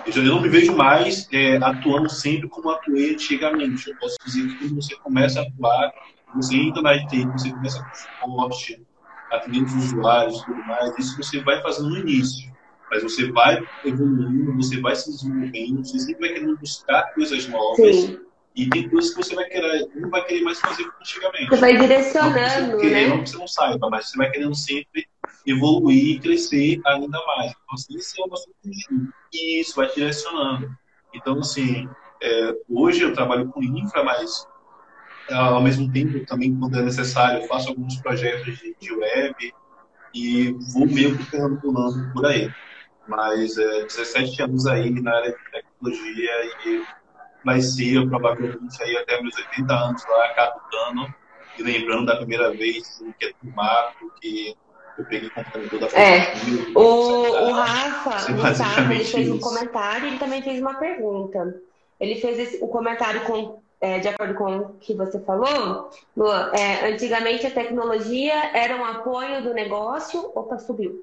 Eu 0.07 0.23
não 0.25 0.41
me 0.41 0.49
vejo 0.49 0.75
mais 0.75 1.29
é, 1.33 1.57
atuando 1.57 2.09
sempre 2.09 2.49
como 2.49 2.71
atuei 2.71 3.13
antigamente. 3.13 3.91
Eu 3.91 3.97
posso 3.97 4.17
dizer 4.25 4.49
que 4.49 4.55
quando 4.59 4.77
você 4.77 4.97
começa 4.97 5.41
a 5.41 5.43
atuar, 5.43 5.93
você 6.35 6.57
entra 6.57 6.83
na 6.83 6.93
IT, 6.93 7.27
você 7.27 7.51
começa 7.51 7.83
com 7.83 7.95
suporte, 7.95 8.83
atendendo 9.31 9.67
os 9.67 9.75
usuários 9.75 10.41
e 10.41 10.47
tudo 10.47 10.65
mais, 10.65 10.99
isso 10.99 11.17
você 11.17 11.41
vai 11.43 11.61
fazendo 11.63 11.91
no 11.91 11.99
início. 11.99 12.51
Mas 12.91 13.03
você 13.03 13.31
vai 13.31 13.63
evoluindo, 13.85 14.57
você 14.57 14.81
vai 14.81 14.97
se 14.97 15.11
desenvolvendo, 15.11 15.85
você 15.85 15.99
sempre 15.99 16.21
vai 16.21 16.31
querendo 16.31 16.57
buscar 16.57 17.13
coisas 17.15 17.47
novas. 17.47 17.97
Sim. 17.97 18.21
E 18.59 18.69
tem 18.69 18.89
coisas 18.89 19.15
que 19.15 19.23
você 19.23 19.37
vai 19.37 19.45
querer, 19.45 19.89
não 19.95 20.11
vai 20.11 20.25
querer 20.25 20.43
mais 20.43 20.59
fazer 20.59 20.83
como 20.83 20.97
antigamente. 20.99 21.49
Você 21.49 21.61
vai 21.61 21.77
direcionando, 21.77 22.73
não 22.73 22.79
querer, 22.81 23.09
né? 23.09 23.09
Não 23.09 23.23
que 23.23 23.31
você 23.31 23.37
não 23.37 23.47
saiba, 23.47 23.89
mas 23.89 24.11
você 24.11 24.17
vai 24.17 24.31
querendo 24.33 24.55
sempre 24.57 25.07
evoluir 25.47 26.17
e 26.17 26.19
crescer 26.19 26.81
ainda 26.85 27.25
mais. 27.25 27.53
Então, 27.53 27.75
assim, 27.75 27.97
esse 27.97 28.21
é 28.21 28.25
o 28.25 28.27
nosso 28.27 28.51
objetivo. 28.51 29.13
E 29.33 29.61
isso 29.61 29.77
vai 29.77 29.89
direcionando. 29.95 30.77
Então, 31.15 31.39
assim, 31.39 31.89
é, 32.21 32.53
hoje 32.69 33.03
eu 33.03 33.13
trabalho 33.13 33.49
com 33.49 33.63
infra, 33.63 34.03
mas 34.03 34.45
ao 35.31 35.63
mesmo 35.63 35.93
tempo, 35.93 36.27
também, 36.27 36.59
quando 36.59 36.81
é 36.81 36.83
necessário, 36.83 37.43
eu 37.43 37.47
faço 37.47 37.69
alguns 37.69 37.97
projetos 37.99 38.59
de, 38.59 38.75
de 38.81 38.93
web 38.93 39.55
e 40.13 40.51
vou 40.73 40.85
meio 40.85 41.17
que 41.17 41.31
perambulando 41.31 42.13
por 42.13 42.27
aí. 42.27 42.53
Mas 43.07 43.57
é, 43.57 43.85
17 43.85 44.43
anos 44.43 44.67
aí 44.67 44.91
na 45.01 45.15
área 45.15 45.31
de 45.31 45.51
tecnologia 45.53 46.33
e 46.67 46.98
vai 47.49 47.63
ser 47.63 48.07
provavelmente 48.11 48.83
aí 48.83 48.95
até 48.99 49.23
meus 49.23 49.35
80 49.35 49.73
anos 49.73 50.07
lá, 50.07 50.29
catutando 50.35 51.15
e 51.59 51.63
lembrando 51.63 52.05
da 52.05 52.17
primeira 52.17 52.51
vez 52.51 53.03
que 53.19 53.25
é 53.25 53.33
do 53.43 53.51
mato, 53.57 54.13
que 54.21 54.55
eu 54.99 55.05
peguei 55.07 55.29
o 55.29 55.33
computador 55.33 55.81
da 55.81 55.99
É, 55.99 56.35
o, 56.75 56.81
o 56.81 57.53
Rafa, 57.53 58.31
no 58.33 58.55
sábado, 58.55 58.93
ele 58.93 59.05
fez 59.05 59.31
um 59.31 59.39
comentário 59.39 60.05
e 60.05 60.09
ele 60.09 60.19
também 60.19 60.43
fez 60.43 60.61
uma 60.61 60.75
pergunta. 60.75 61.59
Ele 61.99 62.17
fez 62.17 62.39
esse, 62.39 62.63
o 62.63 62.69
comentário 62.69 63.23
com, 63.23 63.63
é, 63.81 63.99
de 63.99 64.09
acordo 64.09 64.35
com 64.35 64.57
o 64.59 64.75
que 64.75 64.93
você 64.93 65.19
falou, 65.21 65.91
Lua, 66.15 66.53
é, 66.53 66.93
antigamente 66.93 67.47
a 67.47 67.51
tecnologia 67.51 68.51
era 68.55 68.77
um 68.77 68.85
apoio 68.85 69.43
do 69.43 69.55
negócio, 69.55 70.31
opa, 70.35 70.59
subiu, 70.59 71.03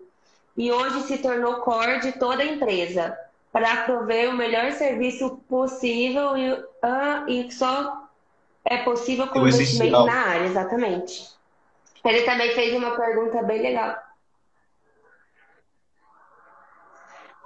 e 0.55 0.71
hoje 0.71 1.01
se 1.01 1.17
tornou 1.17 1.55
core 1.55 2.01
de 2.01 2.11
toda 2.11 2.43
a 2.43 2.45
empresa 2.45 3.17
para 3.55 3.83
prover 3.83 4.29
o 4.29 4.35
melhor 4.35 4.69
serviço 4.73 5.37
possível 5.47 6.35
e, 6.35 6.51
uh, 6.51 7.29
e 7.29 7.49
só 7.53 8.09
é 8.65 8.79
possível 8.79 9.27
com 9.29 9.47
investimento 9.47 10.05
na 10.05 10.13
área, 10.13 10.45
exatamente. 10.45 11.29
Ele 12.03 12.23
também 12.23 12.53
fez 12.53 12.75
uma 12.75 12.97
pergunta 12.97 13.41
bem 13.43 13.61
legal. 13.61 13.95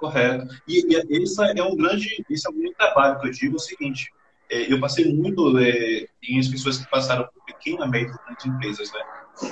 Correto. 0.00 0.52
E, 0.66 0.84
e 0.92 1.22
esse 1.22 1.40
é 1.56 1.62
um 1.62 1.76
grande, 1.76 2.26
esse 2.28 2.44
é 2.44 2.50
um 2.50 2.58
grande 2.58 2.74
trabalho 2.74 3.20
que 3.20 3.28
eu 3.28 3.30
digo 3.30 3.54
é 3.54 3.56
o 3.56 3.60
seguinte. 3.60 4.12
É, 4.50 4.72
eu 4.72 4.80
passei 4.80 5.14
muito 5.14 5.56
é, 5.60 6.08
em 6.24 6.40
as 6.40 6.48
pessoas 6.48 6.78
que 6.78 6.90
passaram 6.90 7.28
por 7.32 7.44
pequena 7.44 7.86
média 7.86 8.12
de 8.42 8.48
empresas, 8.48 8.92
né? 8.92 9.00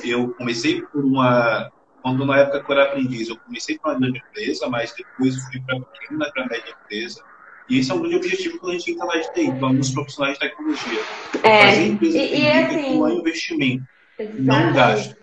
Eu 0.02 0.34
comecei 0.34 0.82
por 0.82 1.04
uma 1.04 1.70
quando 2.16 2.26
na 2.26 2.38
época 2.38 2.64
que 2.64 2.70
eu 2.70 2.76
era 2.78 2.88
aprendiz, 2.88 3.28
eu 3.28 3.36
comecei 3.36 3.78
com 3.78 3.88
uma 3.88 3.98
grande 3.98 4.18
empresa, 4.18 4.68
mas 4.68 4.94
depois 4.94 5.36
fui 5.44 5.60
para 5.60 5.80
pequena, 5.80 6.30
para 6.32 6.46
média 6.46 6.74
empresa. 6.84 7.22
E 7.68 7.78
esse 7.78 7.90
é 7.90 7.94
um 7.94 8.00
grande 8.00 8.16
objetivo 8.16 8.58
quando 8.58 8.72
a 8.72 8.78
gente 8.78 8.92
entra 8.92 9.04
lá 9.04 9.16
de 9.18 9.32
TI, 9.34 9.52
para 9.52 9.68
alguns 9.68 9.90
profissionais 9.90 10.34
de 10.34 10.40
tecnologia. 10.40 11.00
É, 11.42 11.66
Fazer 11.66 11.86
empresa 11.86 12.18
e, 12.18 12.40
e 12.40 12.48
assim, 12.48 13.18
investimento, 13.18 13.84
exatamente. 14.18 14.42
não 14.42 14.72
gasto. 14.72 15.16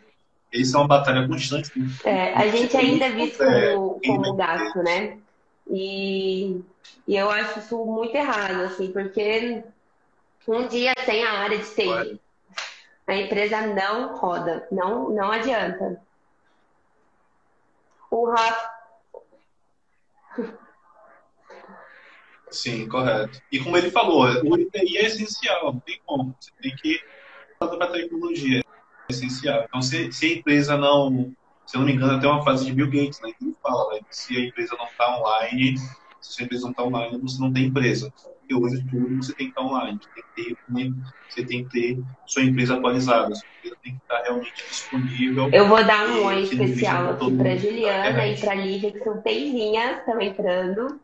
Isso 0.54 0.78
é 0.78 0.80
uma 0.80 0.88
batalha 0.88 1.28
constante. 1.28 1.72
É, 2.04 2.34
a 2.34 2.48
gente 2.48 2.78
ainda 2.78 3.06
é 3.06 3.12
visto 3.12 3.40
como, 3.40 4.00
como 4.06 4.34
gasto, 4.36 4.78
né? 4.84 5.18
E, 5.70 6.62
e 7.08 7.16
eu 7.16 7.30
acho 7.30 7.60
isso 7.60 7.84
muito 7.84 8.16
errado, 8.16 8.62
assim, 8.62 8.92
porque 8.92 9.64
um 10.48 10.68
dia 10.68 10.94
tem 11.06 11.24
a 11.24 11.32
área 11.32 11.58
de 11.58 11.66
TI. 11.66 12.22
A 13.08 13.16
empresa 13.16 13.62
não 13.68 14.16
roda, 14.16 14.68
não, 14.72 15.10
não 15.10 15.32
adianta 15.32 16.00
o 18.16 18.32
Rafa. 18.32 18.70
Sim, 22.50 22.88
correto. 22.88 23.42
E 23.52 23.60
como 23.60 23.78
ele 23.78 23.92
falou, 23.92 24.26
o 24.44 24.58
ITI 24.58 24.98
é 24.98 25.06
essencial, 25.06 25.74
não 25.74 25.80
tem 25.80 26.00
como. 26.06 26.36
Você 26.40 26.52
tem 26.62 26.76
que 26.76 27.02
para 27.60 27.86
a 27.86 27.92
tecnologia, 27.92 28.60
é 28.60 29.12
essencial. 29.12 29.66
Então, 29.68 29.82
se, 29.82 30.12
se, 30.12 30.26
a 30.26 30.34
empresa 30.34 30.78
não, 30.78 31.34
se 31.66 31.76
eu 31.76 31.80
não 31.80 31.88
me 31.88 31.94
engano, 31.94 32.18
até 32.18 32.28
uma 32.28 32.44
fase 32.44 32.66
de 32.66 32.74
Bill 32.74 32.90
Gates, 32.90 33.20
né, 33.22 33.32
ele 33.42 33.56
fala, 33.62 33.94
né, 33.94 34.02
se 34.10 34.38
a 34.38 34.40
empresa 34.42 34.76
não 34.78 34.86
está 34.86 35.18
online, 35.18 35.76
se 36.22 36.42
a 36.42 36.46
empresa 36.46 36.64
não 36.64 36.72
está 36.72 36.84
online, 36.84 37.18
você 37.18 37.42
não 37.42 37.52
tem 37.52 37.66
empresa. 37.66 38.14
Porque 38.48 38.54
hoje 38.54 38.86
tudo 38.92 39.16
você 39.16 39.34
tem 39.34 39.48
que 39.48 39.60
estar 39.60 39.62
online, 39.62 40.00
você 40.00 40.10
tem 40.14 40.24
que 40.24 40.44
ter, 40.44 40.94
você 41.28 41.46
tem 41.46 41.64
que 41.66 41.70
ter 41.72 42.04
sua 42.28 42.44
empresa 42.44 42.76
atualizada, 42.76 43.34
sua 43.34 43.48
empresa 43.58 43.78
tem 43.84 43.94
que 43.94 44.02
estar 44.02 44.22
realmente 44.22 44.66
disponível. 44.70 45.50
Eu 45.52 45.68
vou 45.68 45.84
dar 45.84 46.08
um 46.08 46.26
oi 46.26 46.44
especial 46.44 47.10
aqui 47.12 47.36
para 47.36 47.56
Juliana 47.58 48.28
e 48.28 48.40
para 48.40 48.54
Lívia, 48.54 48.92
que 48.92 49.04
são 49.04 49.20
peizinhas, 49.22 49.98
estão 49.98 50.22
entrando 50.22 51.00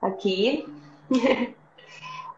aqui. 0.00 0.66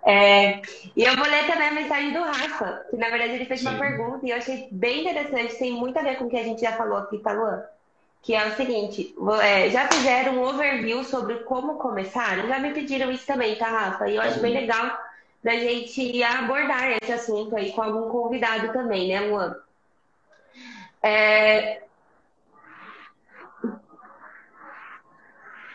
É, 0.02 0.62
e 0.96 1.04
eu 1.04 1.14
vou 1.14 1.26
ler 1.26 1.46
também 1.46 1.68
a 1.68 1.74
mensagem 1.74 2.10
do 2.14 2.20
Rafa, 2.20 2.86
que 2.88 2.96
na 2.96 3.10
verdade 3.10 3.34
ele 3.34 3.44
fez 3.44 3.60
Sim. 3.60 3.68
uma 3.68 3.78
pergunta 3.78 4.26
e 4.26 4.30
eu 4.30 4.36
achei 4.38 4.66
bem 4.72 5.02
interessante, 5.02 5.58
tem 5.58 5.72
muito 5.72 5.98
a 5.98 6.02
ver 6.02 6.16
com 6.16 6.24
o 6.24 6.30
que 6.30 6.38
a 6.38 6.42
gente 6.42 6.62
já 6.62 6.72
falou 6.72 6.96
aqui, 6.96 7.18
tá, 7.18 7.34
Luan? 7.34 7.62
Que 8.22 8.34
é 8.34 8.46
o 8.46 8.56
seguinte: 8.56 9.14
é, 9.42 9.70
já 9.70 9.88
fizeram 9.88 10.34
um 10.34 10.42
overview 10.42 11.02
sobre 11.04 11.36
como 11.40 11.74
começar? 11.74 12.46
Já 12.46 12.58
me 12.58 12.72
pediram 12.72 13.10
isso 13.10 13.26
também, 13.26 13.56
tá, 13.56 13.68
Rafa? 13.68 14.08
E 14.08 14.16
eu 14.16 14.22
acho 14.22 14.40
bem 14.40 14.52
legal 14.52 14.98
da 15.42 15.52
gente 15.52 16.22
abordar 16.22 16.98
esse 17.02 17.12
assunto 17.12 17.56
aí 17.56 17.72
com 17.72 17.82
algum 17.82 18.10
convidado 18.10 18.72
também, 18.72 19.08
né, 19.08 19.20
Luan? 19.20 19.56
É... 21.02 21.82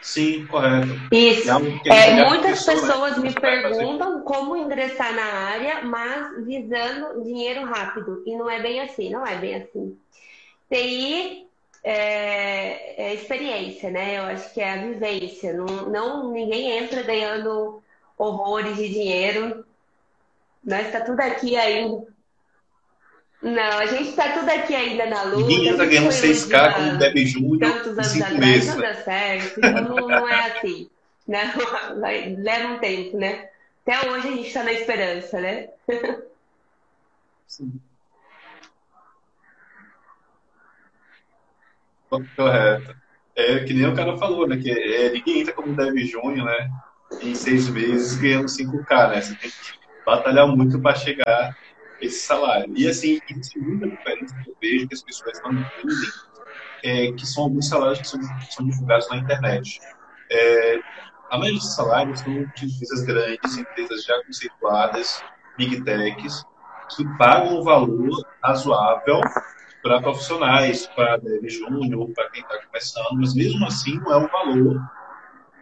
Sim, 0.02 0.46
correto. 0.46 0.94
Isso. 1.12 1.50
É, 1.90 2.12
é 2.12 2.30
muitas 2.30 2.64
pessoas 2.64 3.18
me 3.18 3.34
perguntam 3.34 4.22
como 4.22 4.56
ingressar 4.56 5.16
na 5.16 5.24
área, 5.24 5.82
mas 5.82 6.46
visando 6.46 7.24
dinheiro 7.24 7.66
rápido. 7.66 8.22
E 8.24 8.36
não 8.38 8.48
é 8.48 8.62
bem 8.62 8.82
assim, 8.82 9.10
não 9.10 9.26
é 9.26 9.36
bem 9.36 9.56
assim. 9.56 9.98
TI 10.70 11.45
é, 11.86 13.10
é 13.10 13.14
experiência, 13.14 13.92
né? 13.92 14.18
Eu 14.18 14.24
acho 14.24 14.52
que 14.52 14.60
é 14.60 14.74
a 14.74 14.78
vivência. 14.78 15.54
Não, 15.54 15.66
não 15.88 16.32
ninguém 16.32 16.80
entra 16.80 17.04
ganhando 17.04 17.82
horrores 18.18 18.76
de 18.76 18.90
dinheiro. 18.90 19.64
Nós 20.64 20.88
está 20.88 21.02
tudo 21.02 21.20
aqui 21.20 21.56
ainda. 21.56 22.08
Não, 23.40 23.78
a 23.78 23.86
gente 23.86 24.10
está 24.10 24.32
tudo 24.34 24.50
aqui 24.50 24.74
ainda 24.74 25.06
na 25.06 25.24
luta. 25.26 25.48
Ninguém 25.48 25.70
está 25.70 25.86
ganhando 25.86 26.10
6K 26.10 26.74
como 26.74 26.98
deve 26.98 27.26
Júnior 27.28 27.60
tantos 27.60 27.92
anos 27.92 28.08
cinco 28.08 28.26
atrás. 28.26 28.68
Não 28.68 28.78
dá 28.82 28.94
certo. 28.96 29.60
Então 29.60 29.82
não, 29.84 30.08
não 30.08 30.28
é 30.28 30.52
assim. 30.52 30.90
Né? 31.28 31.54
Vai, 32.02 32.36
leva 32.36 32.74
um 32.74 32.80
tempo, 32.80 33.18
né? 33.18 33.50
Até 33.86 34.10
hoje 34.10 34.28
a 34.28 34.32
gente 34.32 34.48
está 34.48 34.64
na 34.64 34.74
esperança, 34.74 35.40
né? 35.40 35.70
Sim. 37.46 37.80
Correto. 42.10 42.96
É 43.36 43.60
que 43.60 43.74
nem 43.74 43.86
o 43.86 43.96
cara 43.96 44.18
falou, 44.18 44.48
né? 44.48 44.58
Que 44.58 44.72
é, 44.72 45.12
ninguém 45.12 45.42
entra 45.42 45.54
como 45.54 45.76
dev 45.76 45.98
júnior, 46.06 46.46
né? 46.46 46.70
Em 47.22 47.36
seis 47.36 47.68
meses 47.70 48.16
ganhando 48.18 48.46
5K, 48.46 49.10
né? 49.10 49.22
Você 49.22 49.36
tem 49.36 49.50
que 49.50 49.58
batalhar 50.06 50.48
muito 50.48 50.80
para 50.80 50.96
chegar 50.96 51.56
esse 52.02 52.26
salário. 52.26 52.72
E 52.76 52.88
assim, 52.88 53.20
existe 53.30 53.60
muita 53.60 53.88
diferença 53.90 54.36
que 54.42 54.50
eu 54.50 54.56
vejo 54.62 54.88
que 54.88 54.94
as 54.94 55.02
pessoas 55.02 55.42
não 55.44 55.52
entendem, 55.52 56.10
é, 56.84 57.12
que 57.12 57.26
são 57.26 57.44
alguns 57.44 57.68
salários 57.68 58.00
que 58.00 58.08
são, 58.08 58.20
são 58.52 58.66
divulgados 58.66 59.10
na 59.10 59.18
internet. 59.18 59.80
É, 60.32 60.80
a 61.30 61.38
maioria 61.38 61.60
dos 61.60 61.76
salários 61.76 62.20
são 62.20 62.34
de 62.34 62.66
empresas 62.66 63.02
grandes, 63.02 63.58
empresas 63.58 64.04
já 64.04 64.24
conceituadas, 64.24 65.24
big 65.58 65.82
techs, 65.84 66.46
que 66.96 67.06
pagam 67.18 67.60
um 67.60 67.64
valor 67.64 68.26
razoável 68.44 69.22
para 69.86 70.02
profissionais, 70.02 70.88
para 70.88 71.18
dev 71.18 71.48
júnior, 71.48 72.10
para 72.16 72.28
quem 72.32 72.42
está 72.42 72.58
começando, 72.66 73.20
mas 73.20 73.36
mesmo 73.36 73.64
assim 73.68 74.00
não 74.00 74.14
é 74.14 74.18
um 74.18 74.28
valor 74.28 74.82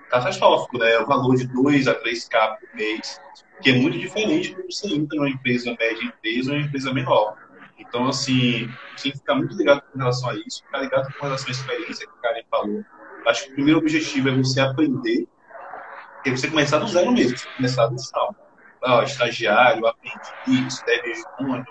catastrófico, 0.09 0.77
né? 0.77 0.93
É 0.93 1.01
um 1.01 1.05
valor 1.05 1.35
de 1.35 1.45
2 1.45 1.89
a 1.89 1.95
3K 1.95 2.57
por 2.57 2.73
mês, 2.73 3.19
que 3.61 3.71
é 3.71 3.73
muito 3.73 3.99
diferente 3.99 4.55
quando 4.55 4.71
você 4.71 4.87
entra 4.95 5.17
numa 5.17 5.29
empresa 5.29 5.75
média 5.77 6.05
empresa 6.05 6.51
ou 6.51 6.57
uma 6.57 6.65
empresa 6.65 6.93
menor. 6.93 7.35
Então, 7.77 8.07
assim, 8.07 8.69
tem 9.01 9.11
que 9.11 9.17
ficar 9.17 9.35
muito 9.35 9.57
ligado 9.57 9.81
com 9.91 9.99
relação 9.99 10.29
a 10.29 10.35
isso, 10.35 10.63
ficar 10.63 10.79
ligado 10.79 11.13
com 11.13 11.25
relação 11.25 11.49
à 11.49 11.51
experiência 11.51 12.07
que 12.07 12.13
o 12.13 12.21
Karen 12.21 12.43
falou. 12.49 12.85
Acho 13.27 13.43
que 13.43 13.51
o 13.51 13.55
primeiro 13.55 13.79
objetivo 13.79 14.29
é 14.29 14.37
você 14.37 14.61
aprender, 14.61 15.27
é 16.25 16.31
você 16.31 16.49
começar 16.49 16.79
do 16.79 16.87
zero 16.87 17.11
mesmo, 17.11 17.37
você 17.37 17.49
começar 17.57 17.87
do 17.87 18.01
final. 18.01 18.33
Ah, 18.85 19.03
estagiário, 19.03 19.85
aprendiz, 19.85 20.81
dev 20.83 21.03
júnior, 21.37 21.65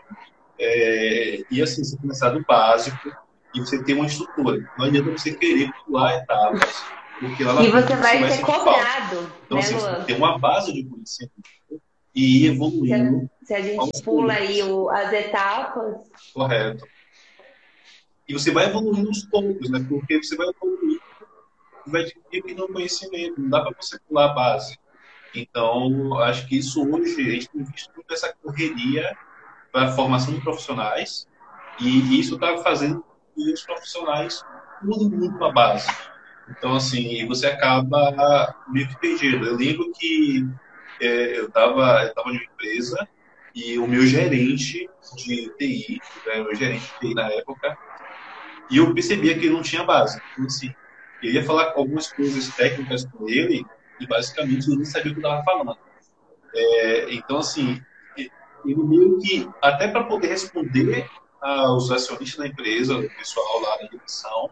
é, 0.64 1.42
e 1.50 1.60
assim, 1.60 1.82
você 1.82 1.96
começar 1.96 2.30
do 2.30 2.44
básico 2.44 3.12
e 3.52 3.58
você 3.58 3.82
ter 3.82 3.94
uma 3.94 4.06
estrutura. 4.06 4.64
Não 4.78 4.86
adianta 4.86 5.10
você 5.10 5.34
querer 5.34 5.72
pular 5.84 6.18
etapas 6.18 6.84
Porque 7.18 7.42
lá 7.42 7.54
na 7.54 7.62
e 7.64 7.70
você 7.70 7.96
vai, 7.96 8.20
vai 8.20 8.30
ser 8.30 8.42
cobrado. 8.42 9.32
Então, 9.44 9.58
né, 9.58 9.64
assim, 9.64 9.74
você 9.74 10.04
tem 10.04 10.16
uma 10.16 10.38
base 10.38 10.72
de 10.72 10.84
conhecimento 10.84 11.32
e 12.14 12.46
evoluindo. 12.46 13.28
Se 13.42 13.54
a, 13.54 13.56
se 13.60 13.62
a 13.62 13.72
gente 13.72 14.02
pula 14.04 14.34
aí 14.34 14.62
o, 14.62 14.88
as 14.88 15.12
etapas. 15.12 15.96
Correto. 16.32 16.84
E 18.28 18.32
você 18.32 18.52
vai 18.52 18.66
evoluindo 18.66 19.08
aos 19.08 19.24
poucos, 19.24 19.68
né? 19.68 19.84
Porque 19.88 20.22
você 20.22 20.36
vai 20.36 20.46
evoluindo 20.48 21.02
e 21.86 21.90
vai 21.90 22.02
adquirindo 22.02 22.68
conhecimento. 22.68 23.40
Não 23.40 23.50
dá 23.50 23.62
para 23.62 23.74
você 23.80 23.98
pular 24.08 24.30
a 24.30 24.34
base. 24.34 24.78
Então, 25.34 26.16
acho 26.20 26.46
que 26.46 26.58
isso 26.58 26.88
hoje, 26.88 27.20
a 27.20 27.30
gente 27.32 27.48
tem 27.48 27.64
visto 27.64 27.92
muito 27.96 28.14
essa 28.14 28.32
correria 28.40 29.16
para 29.72 29.86
a 29.88 29.92
formação 29.92 30.34
de 30.34 30.40
profissionais 30.40 31.26
e 31.80 32.20
isso 32.20 32.34
está 32.34 32.58
fazendo 32.58 33.04
que 33.34 33.52
os 33.52 33.62
profissionais 33.62 34.42
pulem 34.80 35.08
muito 35.08 35.42
a 35.42 35.50
base. 35.50 35.88
Então, 36.50 36.74
assim, 36.74 37.26
você 37.26 37.46
acaba 37.46 38.54
meio 38.68 38.86
que 38.88 38.98
perdido. 38.98 39.46
Eu 39.46 39.56
lembro 39.56 39.90
que 39.98 40.46
é, 41.00 41.38
eu 41.38 41.46
estava 41.46 42.04
eu 42.04 42.14
tava 42.14 42.28
em 42.28 42.36
uma 42.36 42.44
empresa 42.44 43.08
e 43.54 43.78
o 43.78 43.86
meu 43.86 44.06
gerente 44.06 44.88
de 45.16 45.48
TI, 45.58 46.00
né, 46.26 46.42
meu 46.42 46.54
gerente 46.54 46.92
de 46.92 46.98
TI 46.98 47.14
na 47.14 47.30
época, 47.30 47.76
e 48.70 48.76
eu 48.76 48.92
percebia 48.94 49.34
que 49.38 49.46
ele 49.46 49.54
não 49.54 49.62
tinha 49.62 49.84
base. 49.84 50.20
Então, 50.32 50.46
assim, 50.46 50.72
eu 51.22 51.32
ia 51.32 51.44
falar 51.44 51.72
algumas 51.74 52.12
coisas 52.12 52.48
técnicas 52.50 53.04
com 53.06 53.28
ele 53.28 53.64
e 54.00 54.06
basicamente 54.06 54.68
ele 54.68 54.78
não 54.78 54.84
sabia 54.84 55.12
o 55.12 55.14
que 55.14 55.20
estava 55.20 55.42
falando. 55.44 55.76
É, 56.54 57.14
então, 57.14 57.38
assim, 57.38 57.82
ele 58.64 58.82
meio 58.82 59.18
que, 59.18 59.48
até 59.60 59.88
para 59.88 60.04
poder 60.04 60.28
responder 60.28 61.08
aos 61.40 61.90
acionistas 61.90 62.38
da 62.38 62.46
empresa, 62.46 62.96
o 62.96 63.10
pessoal 63.16 63.60
lá 63.60 63.76
da 63.78 63.88
direção, 63.88 64.50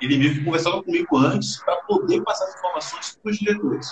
ele 0.00 0.18
meio 0.18 0.34
que 0.34 0.44
conversava 0.44 0.82
comigo 0.82 1.16
antes 1.16 1.62
para 1.62 1.76
poder 1.82 2.22
passar 2.22 2.46
as 2.46 2.56
informações 2.56 3.18
para 3.22 3.30
os 3.30 3.38
diretores. 3.38 3.88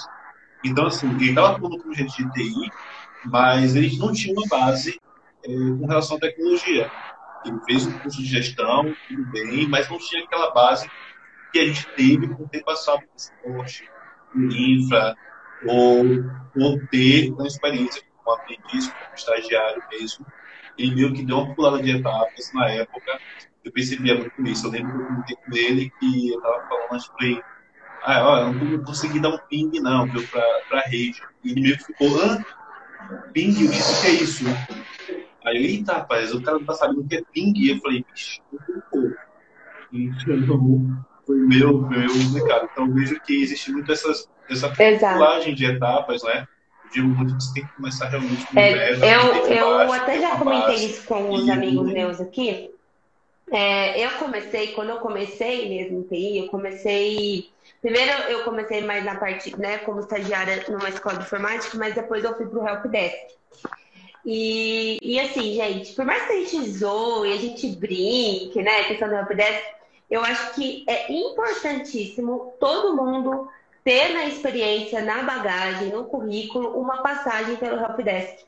Então, 0.65 0.87
assim, 0.87 1.09
ele 1.09 1.31
estava 1.31 1.51
atuando 1.51 1.79
como 1.79 1.95
gerente 1.95 2.25
de 2.25 2.33
TI, 2.33 2.71
mas 3.25 3.77
ele 3.77 3.97
não 3.97 4.13
tinha 4.13 4.35
uma 4.35 4.47
base 4.49 5.01
é, 5.45 5.49
com 5.49 5.87
relação 5.87 6.17
à 6.17 6.21
tecnologia. 6.21 6.91
Ele 7.45 7.59
fez 7.65 7.87
um 7.87 7.99
curso 8.01 8.19
de 8.19 8.29
gestão, 8.29 8.95
tudo 9.09 9.25
bem, 9.31 9.69
mas 9.69 9.89
não 9.89 9.99
tinha 9.99 10.25
aquela 10.25 10.51
base 10.51 10.91
que 11.53 11.59
a 11.59 11.67
gente 11.67 11.87
teve 11.97 12.29
por 12.29 12.49
ter 12.49 12.63
passado 12.63 13.01
por 13.01 13.17
esporte, 13.17 13.89
por 14.33 14.53
infra, 14.53 15.17
ou 15.67 16.05
por 16.53 16.89
ter 16.89 17.31
uma 17.33 17.47
experiência 17.47 18.03
aprendiz, 18.35 18.89
como 18.89 19.15
estagiário 19.15 19.83
mesmo. 19.91 20.27
Ele 20.79 20.95
meio 20.95 21.13
que 21.13 21.25
deu 21.25 21.39
uma 21.39 21.55
pulada 21.55 21.83
de 21.83 21.91
etapas 21.91 22.53
na 22.55 22.71
época. 22.71 23.21
Eu 23.65 23.73
percebia 23.73 24.15
muito 24.15 24.43
isso. 24.43 24.67
Eu 24.67 24.71
lembro 24.71 24.93
que 24.93 25.03
eu 25.03 25.07
comentei 25.07 25.37
com 25.37 25.57
ele 25.57 25.93
que 25.99 26.31
eu 26.31 26.39
estava 26.39 26.69
falando 26.69 26.93
antes 26.93 27.09
para 27.09 27.27
ele, 27.27 27.43
ah, 28.03 28.27
ó, 28.27 28.39
eu 28.39 28.53
não 28.55 28.85
consegui 28.85 29.21
dar 29.21 29.29
um 29.29 29.39
ping, 29.49 29.79
não, 29.81 30.09
para 30.09 30.81
a 30.81 30.89
rede. 30.89 31.21
E 31.45 31.51
ele 31.51 31.61
meio 31.61 31.77
que 31.77 31.85
ficou, 31.85 32.19
hã? 32.19 32.43
Ping? 33.33 33.53
O 33.53 34.01
que 34.01 34.07
é 34.07 34.11
isso? 34.11 34.45
Aí 35.45 35.57
eu, 35.57 35.63
eita, 35.63 35.95
rapaz, 35.95 36.33
o 36.35 36.43
cara 36.43 36.59
não 36.59 36.65
tá 36.65 36.75
sabendo 36.75 37.03
o 37.03 37.09
que 37.09 37.17
é 37.17 37.23
ping. 37.33 37.53
E 37.57 37.71
eu 37.71 37.79
falei, 37.81 38.05
bicho, 38.09 38.41
então, 40.33 41.05
foi 41.27 41.37
meio, 41.37 41.87
meio 41.89 42.09
complicado. 42.09 42.69
Então 42.73 42.93
vejo 42.93 43.21
que 43.21 43.43
existe 43.43 43.71
muito 43.71 43.93
essas, 43.93 44.29
essa 44.49 44.71
pulagem 44.71 45.55
de 45.55 45.67
etapas, 45.67 46.23
né? 46.23 46.47
Eu 46.91 47.03
digo 47.05 47.09
muito 47.09 47.37
que 47.37 47.45
você 47.45 47.55
tem 47.55 47.67
que 47.67 47.73
começar 47.75 48.09
realmente 48.09 48.47
com 48.47 48.59
é, 48.59 48.93
Eu, 48.93 49.47
eu 49.47 49.77
baixo, 49.77 49.93
até 49.93 50.21
já 50.21 50.37
comentei 50.37 50.75
base, 50.75 50.87
isso 50.87 51.05
com 51.05 51.31
os 51.31 51.49
amigos 51.49 51.93
meus 51.93 52.21
aqui. 52.21 52.71
É, 53.53 54.05
eu 54.05 54.11
comecei, 54.13 54.69
quando 54.69 54.91
eu 54.91 54.99
comecei 54.99 55.69
mesmo 55.69 56.01
em 56.01 56.03
TI, 56.03 56.39
eu 56.39 56.49
comecei. 56.49 57.49
Primeiro 57.81 58.11
eu 58.29 58.45
comecei 58.45 58.83
mais 58.83 59.05
na 59.05 59.17
parte, 59.17 59.59
né, 59.59 59.79
como 59.79 60.01
estagiária 60.01 60.65
numa 60.69 60.89
escola 60.89 61.19
de 61.19 61.25
informática, 61.25 61.77
mas 61.79 61.95
depois 61.95 62.25
eu 62.25 62.37
fui 62.37 62.47
para 62.47 62.59
o 62.59 62.69
Helpdesk. 62.69 63.17
E, 64.25 64.99
e 65.03 65.19
assim, 65.19 65.55
gente, 65.55 65.95
por 65.95 66.05
mais 66.05 66.27
que 66.27 66.33
a 66.33 66.37
gente 66.37 66.71
zoe, 66.71 67.33
a 67.33 67.37
gente 67.37 67.69
brinque, 67.69 68.63
né, 68.63 68.85
questão 68.85 69.09
do 69.09 69.15
Helpdesk, 69.15 69.63
eu 70.11 70.23
acho 70.23 70.55
que 70.55 70.85
é 70.89 71.13
importantíssimo 71.13 72.53
todo 72.61 72.97
mundo 72.97 73.49
ter 73.85 74.13
na 74.13 74.27
experiência, 74.27 75.03
na 75.03 75.23
bagagem, 75.23 75.89
no 75.89 76.05
currículo, 76.05 76.79
uma 76.81 77.03
passagem 77.03 77.57
pelo 77.57 77.81
Helpdesk. 77.81 78.45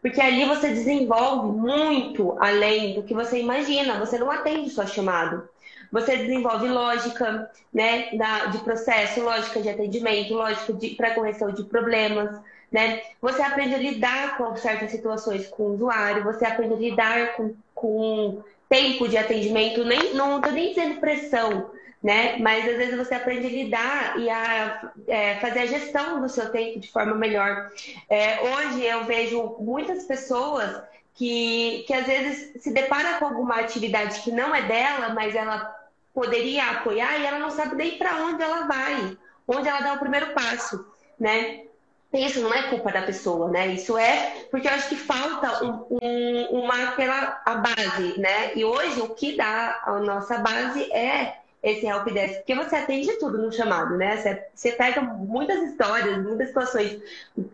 Porque 0.00 0.20
ali 0.20 0.44
você 0.46 0.68
desenvolve 0.68 1.58
muito 1.58 2.36
além 2.40 2.94
do 2.94 3.02
que 3.02 3.12
você 3.12 3.38
imagina. 3.38 3.98
Você 3.98 4.18
não 4.18 4.30
atende 4.30 4.70
só 4.70 4.86
chamado. 4.86 5.48
Você 5.92 6.16
desenvolve 6.16 6.68
lógica 6.68 7.50
né, 7.74 8.10
de 8.50 8.58
processo, 8.58 9.20
lógica 9.22 9.60
de 9.60 9.68
atendimento, 9.68 10.34
lógica 10.34 10.72
para 10.96 11.14
correção 11.14 11.52
de 11.52 11.64
problemas, 11.64 12.40
né? 12.70 13.00
Você 13.20 13.42
aprende 13.42 13.74
a 13.74 13.78
lidar 13.78 14.38
com 14.38 14.54
certas 14.56 14.92
situações 14.92 15.48
com 15.48 15.64
o 15.64 15.74
usuário, 15.74 16.22
você 16.22 16.44
aprende 16.44 16.74
a 16.74 16.76
lidar 16.76 17.32
com, 17.34 17.54
com 17.74 18.42
tempo 18.68 19.08
de 19.08 19.16
atendimento, 19.16 19.84
nem, 19.84 20.14
não 20.14 20.36
estou 20.36 20.52
nem 20.52 20.68
dizendo 20.68 21.00
pressão, 21.00 21.70
né? 22.02 22.38
Mas 22.38 22.66
às 22.66 22.76
vezes 22.76 22.96
você 22.96 23.14
aprende 23.14 23.46
a 23.46 23.50
lidar 23.50 24.18
e 24.18 24.30
a 24.30 24.92
é, 25.06 25.36
fazer 25.36 25.60
a 25.60 25.66
gestão 25.66 26.20
do 26.20 26.28
seu 26.28 26.50
tempo 26.50 26.80
de 26.80 26.90
forma 26.90 27.14
melhor. 27.14 27.70
É, 28.08 28.40
hoje 28.40 28.84
eu 28.84 29.04
vejo 29.04 29.56
muitas 29.60 30.04
pessoas 30.04 30.82
que, 31.14 31.84
que 31.86 31.92
às 31.92 32.06
vezes 32.06 32.62
se 32.62 32.72
depara 32.72 33.18
com 33.18 33.26
alguma 33.26 33.56
atividade 33.56 34.20
que 34.20 34.32
não 34.32 34.54
é 34.54 34.62
dela, 34.62 35.10
mas 35.10 35.34
ela 35.34 35.76
poderia 36.14 36.70
apoiar 36.70 37.18
e 37.18 37.26
ela 37.26 37.38
não 37.38 37.50
sabe 37.50 37.76
nem 37.76 37.98
para 37.98 38.16
onde 38.24 38.42
ela 38.42 38.66
vai, 38.66 39.16
onde 39.46 39.68
ela 39.68 39.80
dá 39.80 39.92
o 39.92 39.98
primeiro 39.98 40.32
passo, 40.32 40.86
né? 41.18 41.64
Isso 42.12 42.40
não 42.40 42.52
é 42.52 42.64
culpa 42.64 42.90
da 42.90 43.02
pessoa, 43.02 43.48
né? 43.48 43.68
Isso 43.68 43.96
é 43.96 44.46
porque 44.50 44.66
eu 44.66 44.72
acho 44.72 44.88
que 44.88 44.96
falta 44.96 45.64
um, 45.64 45.86
um, 46.02 46.60
uma 46.64 46.88
aquela 46.88 47.40
a 47.46 47.54
base, 47.54 48.18
né? 48.18 48.52
E 48.56 48.64
hoje 48.64 49.00
o 49.00 49.10
que 49.10 49.36
dá 49.36 49.80
a 49.84 49.92
nossa 50.00 50.38
base 50.38 50.90
é 50.92 51.36
esse 51.62 51.86
helpdesk, 51.86 52.36
porque 52.36 52.54
você 52.54 52.76
atende 52.76 53.12
tudo 53.18 53.38
no 53.38 53.52
chamado, 53.52 53.96
né? 53.96 54.16
Você, 54.16 54.44
você 54.54 54.72
pega 54.72 55.02
muitas 55.02 55.62
histórias, 55.62 56.22
muitas 56.22 56.48
situações 56.48 57.00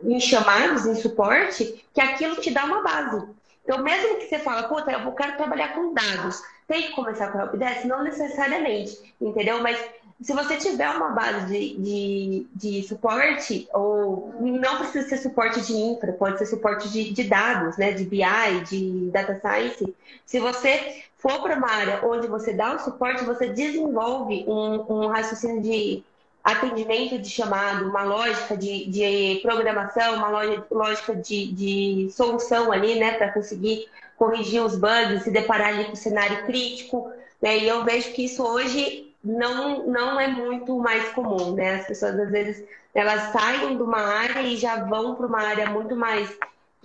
em 0.04 0.20
chamados, 0.20 0.86
em 0.86 0.94
suporte, 0.94 1.84
que 1.92 2.00
aquilo 2.00 2.36
te 2.36 2.50
dá 2.50 2.64
uma 2.64 2.82
base. 2.82 3.26
Então, 3.64 3.82
mesmo 3.82 4.18
que 4.18 4.28
você 4.28 4.38
fala, 4.38 4.68
puta, 4.68 4.92
eu 4.92 5.12
quero 5.12 5.36
trabalhar 5.36 5.74
com 5.74 5.92
dados, 5.92 6.40
tem 6.68 6.82
que 6.82 6.92
começar 6.92 7.32
com 7.32 7.38
o 7.38 7.40
helpdesk? 7.40 7.84
Não 7.84 8.04
necessariamente, 8.04 8.96
entendeu? 9.20 9.61
Mas 9.61 9.76
se 10.20 10.32
você 10.32 10.57
tiver 10.57 10.88
uma 10.88 11.11
base 11.11 11.46
de, 11.46 11.76
de, 11.76 12.46
de, 12.54 12.82
suporte, 12.88 13.68
ou 13.74 14.34
não 14.40 14.78
precisa 14.78 15.09
ser 15.09 15.18
suporte 15.18 15.61
de 15.61 15.74
infra, 15.74 16.12
pode 16.12 16.38
ser 16.38 16.46
suporte 16.46 16.88
de, 16.88 17.12
de, 17.12 17.24
dados, 17.24 17.76
né? 17.76 17.92
De 17.92 18.04
BI, 18.04 18.20
de 18.68 19.11
data 19.11 19.38
science. 19.40 19.94
Se 20.24 20.40
você 20.40 21.02
for 21.26 21.42
para 21.42 21.56
uma 21.56 21.68
área 21.68 22.00
onde 22.04 22.28
você 22.28 22.52
dá 22.52 22.76
o 22.76 22.78
suporte, 22.78 23.24
você 23.24 23.48
desenvolve 23.48 24.44
um, 24.46 24.84
um 24.88 25.06
raciocínio 25.08 25.60
de 25.60 26.04
atendimento 26.44 27.18
de 27.18 27.28
chamado, 27.28 27.88
uma 27.88 28.04
lógica 28.04 28.56
de, 28.56 28.86
de 28.86 29.40
programação, 29.42 30.14
uma 30.14 30.28
lógica 30.70 31.16
de, 31.16 31.52
de 31.52 32.08
solução 32.12 32.70
ali, 32.70 32.94
né? 33.00 33.14
Para 33.14 33.32
conseguir 33.32 33.88
corrigir 34.16 34.62
os 34.62 34.76
bugs, 34.76 35.24
se 35.24 35.30
deparar 35.32 35.70
ali 35.70 35.86
com 35.86 35.94
o 35.94 35.96
cenário 35.96 36.46
crítico. 36.46 37.10
Né? 37.42 37.58
E 37.58 37.68
eu 37.68 37.82
vejo 37.82 38.12
que 38.12 38.26
isso 38.26 38.44
hoje 38.44 39.12
não, 39.24 39.84
não 39.84 40.20
é 40.20 40.28
muito 40.28 40.78
mais 40.78 41.08
comum, 41.08 41.54
né? 41.54 41.80
As 41.80 41.86
pessoas 41.88 42.20
às 42.20 42.30
vezes 42.30 42.64
elas 42.94 43.32
saem 43.32 43.76
de 43.76 43.82
uma 43.82 43.98
área 43.98 44.42
e 44.42 44.56
já 44.56 44.84
vão 44.84 45.16
para 45.16 45.26
uma 45.26 45.42
área 45.42 45.68
muito 45.68 45.96
mais 45.96 46.30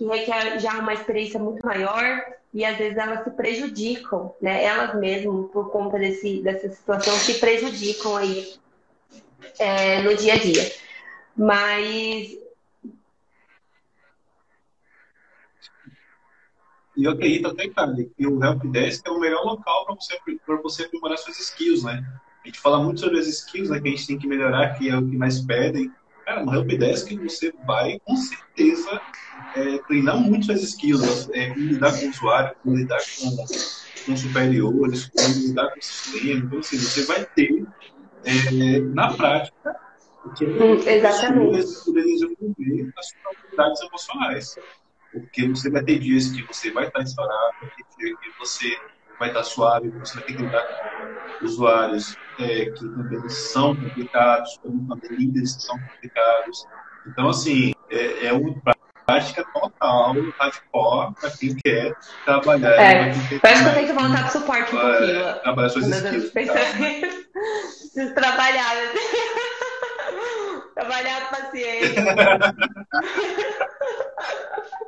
que 0.02 0.08
requer 0.08 0.58
já 0.58 0.78
uma 0.78 0.92
experiência 0.92 1.38
muito 1.38 1.64
maior 1.64 2.24
e 2.52 2.64
às 2.64 2.76
vezes 2.76 2.98
elas 2.98 3.22
se 3.22 3.30
prejudicam, 3.30 4.34
né? 4.40 4.64
Elas 4.64 4.98
mesmas 4.98 5.50
por 5.50 5.70
conta 5.70 5.98
desse, 5.98 6.42
dessa 6.42 6.68
situação 6.70 7.14
se 7.14 7.34
prejudicam 7.34 8.16
aí 8.16 8.54
é, 9.58 10.02
no 10.02 10.14
dia 10.16 10.34
a 10.34 10.38
dia. 10.38 10.72
Mas 11.36 12.40
E 16.94 17.04
eu 17.04 17.12
acredito 17.12 17.48
até, 17.48 17.68
cara, 17.68 17.94
que 17.94 18.26
o 18.26 18.44
Helpdesk 18.44 19.06
é 19.06 19.10
o 19.10 19.18
melhor 19.18 19.42
local 19.46 19.86
para 19.86 19.94
você, 19.94 20.20
você 20.62 20.84
aprimorar 20.84 21.16
suas 21.16 21.40
skills, 21.40 21.84
né? 21.84 22.04
A 22.44 22.46
gente 22.46 22.60
fala 22.60 22.82
muito 22.82 23.00
sobre 23.00 23.18
as 23.18 23.26
skills 23.26 23.70
né, 23.70 23.80
que 23.80 23.88
a 23.88 23.90
gente 23.92 24.06
tem 24.06 24.18
que 24.18 24.26
melhorar, 24.26 24.74
que 24.74 24.90
é 24.90 24.96
o 24.96 25.08
que 25.08 25.16
mais 25.16 25.40
pedem. 25.40 25.90
Cara, 26.26 26.44
no 26.44 26.54
Helpdesk 26.54 27.16
você 27.16 27.50
vai, 27.64 27.98
com 28.04 28.14
certeza, 28.14 29.00
é, 29.54 29.78
treinar 29.78 30.16
muito 30.18 30.46
suas 30.46 30.62
skills. 30.62 31.28
É, 31.32 31.50
como 31.50 31.66
lidar 31.66 31.98
com 31.98 32.06
o 32.06 32.10
usuário, 32.10 32.56
como 32.62 32.76
lidar 32.76 33.00
com, 33.18 33.36
com 34.06 34.16
superiores, 34.16 35.06
como 35.06 35.46
lidar 35.46 35.70
com 35.70 35.78
o 35.78 35.82
sistema. 35.82 36.40
Então, 36.40 36.58
assim, 36.58 36.78
você 36.78 37.04
vai 37.04 37.24
ter, 37.24 37.66
é, 38.24 38.80
na 38.80 39.12
prática, 39.14 39.76
o 40.24 40.30
que 40.32 40.44
é 40.44 40.96
Exatamente. 40.96 41.84
poder 41.84 42.04
desenvolver 42.04 42.92
as 42.96 43.08
suas 43.08 43.36
habilidades 43.36 43.82
emocionais. 43.82 44.58
Porque 45.12 45.48
você 45.48 45.70
vai 45.70 45.84
ter 45.84 45.98
dias 45.98 46.30
que 46.30 46.42
você 46.46 46.70
vai 46.70 46.86
estar 46.86 47.00
estourado, 47.00 47.54
vai 47.60 47.70
ter 47.70 47.84
dias 47.98 48.18
que 48.18 48.38
você 48.38 48.76
vai 49.18 49.28
estar 49.28 49.44
suave, 49.44 49.90
você 49.90 50.14
vai 50.14 50.24
ter 50.24 50.36
que 50.36 50.42
lidar 50.42 50.62
com 51.38 51.44
usuários 51.44 52.16
é, 52.38 52.66
que 52.70 52.88
também 52.88 53.28
são 53.28 53.76
complicados, 53.76 54.58
como 54.62 54.88
também 54.88 55.18
líderes 55.18 55.56
que 55.56 55.62
são 55.62 55.78
complicados. 55.78 56.66
Então, 57.06 57.28
assim, 57.28 57.72
é, 57.90 58.26
é 58.26 58.32
uma 58.32 58.54
prática 59.12 59.44
total, 59.52 60.14
hardcore, 60.38 61.14
para 61.20 61.30
quem 61.30 61.54
quer 61.56 61.94
trabalhar. 62.24 62.70
É, 62.70 63.14
parece 63.40 63.62
que 63.62 63.68
eu 63.68 63.74
tenho 63.74 63.86
que 63.86 63.92
voltar 63.92 64.18
para 64.18 64.28
o 64.28 64.30
suporte 64.30 64.74
um 64.74 64.78
é, 64.78 64.82
pouquinho. 64.82 65.20
É, 65.20 65.32
trabalhar 65.34 65.68
suas 65.68 65.86
skills. 65.86 66.30
Preciso 66.30 68.14
trabalhar. 68.14 68.74
Né? 68.74 68.92
trabalhar 70.74 71.28
com 71.28 71.36
paciente. 71.36 71.94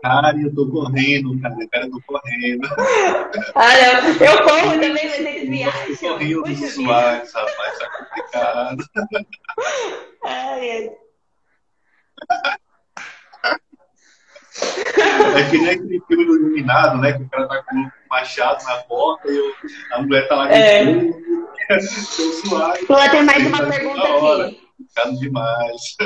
Cara, 0.03 0.37
eu 0.39 0.55
tô 0.55 0.68
correndo, 0.70 1.41
cara. 1.41 1.57
Cara, 1.72 1.87
eu 1.87 1.91
tô 1.91 2.01
correndo. 2.07 2.68
Olha, 3.55 4.01
eu 4.22 4.45
corro 4.45 4.72
também, 4.72 4.93
mas 4.93 5.18
eles 5.18 5.99
tô 5.99 6.09
correndo 6.09 6.43
dos 6.43 6.61
usuários, 6.61 7.33
rapaz. 7.33 7.79
Tá 7.79 7.89
complicado. 7.99 8.85
Ai, 10.22 10.91
ai. 12.43 12.57
É 14.57 15.50
que 15.50 15.59
nem 15.59 15.70
aquele 15.70 16.00
filme 16.07 16.24
do 16.24 16.36
Iluminado, 16.36 17.00
né? 17.00 17.12
Que 17.12 17.22
o 17.22 17.28
cara 17.28 17.48
tá 17.48 17.62
com 17.62 17.76
o 17.76 17.90
machado 18.09 18.64
na 18.64 18.76
porta 18.78 19.28
e 19.30 19.55
a 19.92 20.02
mulher 20.02 20.28
tá 20.28 20.36
lá 20.36 20.52
é. 20.52 21.11
suave. 21.80 22.86
Pula, 22.86 23.09
tem 23.11 23.24
mais 23.24 23.46
uma 23.46 23.66
pergunta 23.66 24.02
aqui. 24.02 24.61
Complicado 24.76 25.18
demais. 25.18 25.96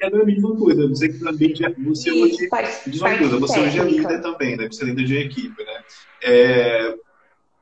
É 0.00 0.06
a 0.06 0.24
mesma 0.24 0.56
coisa, 0.56 0.88
você 0.88 1.08
que 1.08 1.18
também 1.18 1.54
já, 1.54 1.70
você 1.78 2.10
hoje, 2.10 2.48
diz 2.86 3.00
uma 3.00 3.18
coisa, 3.18 3.38
você 3.38 3.60
hoje 3.60 3.78
é 3.78 3.84
líder 3.84 4.20
também, 4.20 4.56
né? 4.56 4.66
Você 4.66 4.82
é 4.82 4.86
líder 4.86 5.04
de 5.04 5.16
equipe, 5.18 5.64
né? 5.64 5.84
É, 6.22 6.94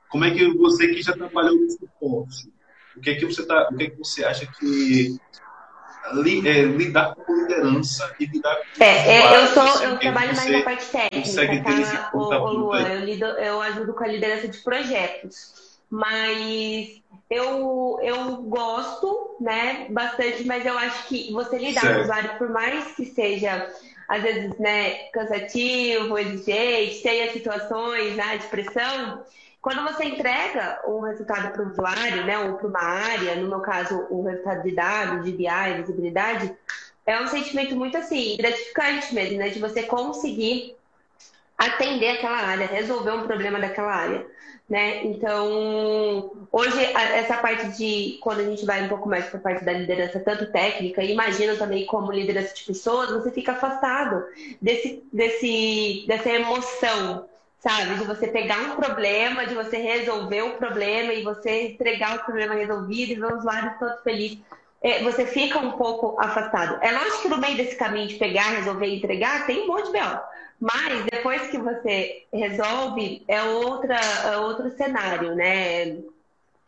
como 0.08 0.24
é 0.24 0.30
que 0.30 0.52
você 0.54 0.88
que 0.88 1.02
já 1.02 1.12
trabalhou 1.12 1.54
no 1.54 1.70
suporte, 1.70 2.52
o 2.96 3.00
que 3.00 3.10
é 3.10 3.14
que 3.16 3.24
você 3.24 3.44
tá, 3.44 3.68
o 3.70 3.76
que 3.76 3.84
é 3.84 3.90
que 3.90 3.98
você 3.98 4.24
acha 4.24 4.46
que 4.46 5.18
li, 6.12 6.46
é, 6.46 6.62
lidar 6.62 7.14
com 7.14 7.34
liderança 7.34 8.14
e 8.18 8.26
lidar 8.26 8.56
com 8.56 8.82
é, 8.84 9.16
é 9.16 9.36
eu 9.36 9.46
sou 9.48 9.82
eu 9.82 9.98
trabalho 9.98 10.34
mais 10.36 10.50
na 10.50 10.62
parte 10.62 10.86
técnica 10.86 11.62
tá? 11.62 12.10
o, 12.14 12.18
o 12.18 12.52
Luan, 12.52 12.88
eu, 12.88 13.04
lido, 13.04 13.24
eu 13.24 13.60
ajudo 13.60 13.94
com 13.94 14.04
a 14.04 14.08
liderança 14.08 14.48
de 14.48 14.58
projetos 14.58 15.78
mas 15.90 17.00
eu, 17.28 17.98
eu 18.02 18.36
gosto 18.42 19.36
né 19.40 19.86
bastante 19.90 20.44
mas 20.44 20.64
eu 20.64 20.76
acho 20.78 21.08
que 21.08 21.32
você 21.32 21.58
lidar 21.58 21.80
certo. 21.80 21.94
com 21.94 22.00
o 22.00 22.02
usuário 22.02 22.38
por 22.38 22.48
mais 22.50 22.94
que 22.94 23.06
seja 23.06 23.68
às 24.08 24.22
vezes 24.22 24.58
né 24.58 25.08
cansativo 25.12 26.18
exigente 26.18 27.02
tenha 27.02 27.32
situações 27.32 28.16
né, 28.16 28.38
de 28.38 28.46
pressão 28.46 29.22
quando 29.60 29.82
você 29.82 30.04
entrega 30.04 30.80
um 30.86 31.00
resultado 31.00 31.52
para 31.52 31.62
o 31.62 31.70
usuário, 31.70 32.24
né, 32.24 32.38
ou 32.38 32.54
para 32.54 32.66
uma 32.66 32.82
área, 32.82 33.36
no 33.36 33.48
meu 33.48 33.60
caso, 33.60 34.06
um 34.10 34.22
resultado 34.22 34.62
de 34.62 34.74
dados, 34.74 35.24
de 35.24 35.32
BI, 35.32 35.74
visibilidade, 35.76 36.54
é 37.06 37.20
um 37.20 37.26
sentimento 37.26 37.76
muito 37.76 37.96
assim, 37.96 38.36
gratificante 38.38 39.14
mesmo, 39.14 39.38
né, 39.38 39.50
de 39.50 39.58
você 39.58 39.82
conseguir 39.82 40.74
atender 41.58 42.08
aquela 42.08 42.38
área, 42.38 42.66
resolver 42.66 43.10
um 43.10 43.26
problema 43.26 43.58
daquela 43.58 43.92
área. 43.92 44.26
Né? 44.66 45.04
Então, 45.04 46.46
hoje, 46.52 46.80
essa 46.94 47.36
parte 47.38 47.76
de 47.76 48.18
quando 48.22 48.38
a 48.38 48.44
gente 48.44 48.64
vai 48.64 48.84
um 48.84 48.88
pouco 48.88 49.08
mais 49.08 49.26
para 49.26 49.38
a 49.38 49.42
parte 49.42 49.64
da 49.64 49.72
liderança, 49.72 50.20
tanto 50.20 50.52
técnica, 50.52 51.02
imagina 51.02 51.56
também 51.56 51.84
como 51.86 52.12
liderança 52.12 52.54
de 52.54 52.64
pessoas, 52.64 53.10
você 53.10 53.32
fica 53.32 53.52
afastado 53.52 54.24
desse, 54.62 55.02
desse, 55.12 56.04
dessa 56.06 56.30
emoção 56.30 57.28
sabe? 57.60 57.94
De 57.96 58.04
você 58.04 58.26
pegar 58.26 58.58
um 58.58 58.76
problema, 58.76 59.46
de 59.46 59.54
você 59.54 59.76
resolver 59.76 60.42
o 60.42 60.56
problema 60.56 61.12
e 61.12 61.22
você 61.22 61.68
entregar 61.68 62.16
o 62.16 62.24
problema 62.24 62.54
resolvido 62.54 63.12
e 63.12 63.14
ver 63.14 63.26
os 63.26 63.38
usuário 63.40 63.74
todo 63.78 64.02
feliz. 64.02 64.38
É, 64.82 65.02
você 65.02 65.26
fica 65.26 65.58
um 65.58 65.72
pouco 65.72 66.18
afastado. 66.18 66.78
É 66.82 66.90
lógico 66.90 67.22
que 67.22 67.28
no 67.28 67.36
meio 67.36 67.56
desse 67.56 67.76
caminho 67.76 68.08
de 68.08 68.14
pegar, 68.14 68.50
resolver 68.50 68.86
e 68.86 68.96
entregar, 68.96 69.46
tem 69.46 69.62
um 69.62 69.66
monte 69.66 69.86
de 69.86 69.92
B.O. 69.92 70.20
Mas 70.58 71.04
depois 71.10 71.50
que 71.50 71.58
você 71.58 72.24
resolve, 72.32 73.22
é, 73.28 73.42
outra, 73.42 73.96
é 73.96 74.36
outro 74.38 74.70
cenário, 74.76 75.34
né? 75.34 75.98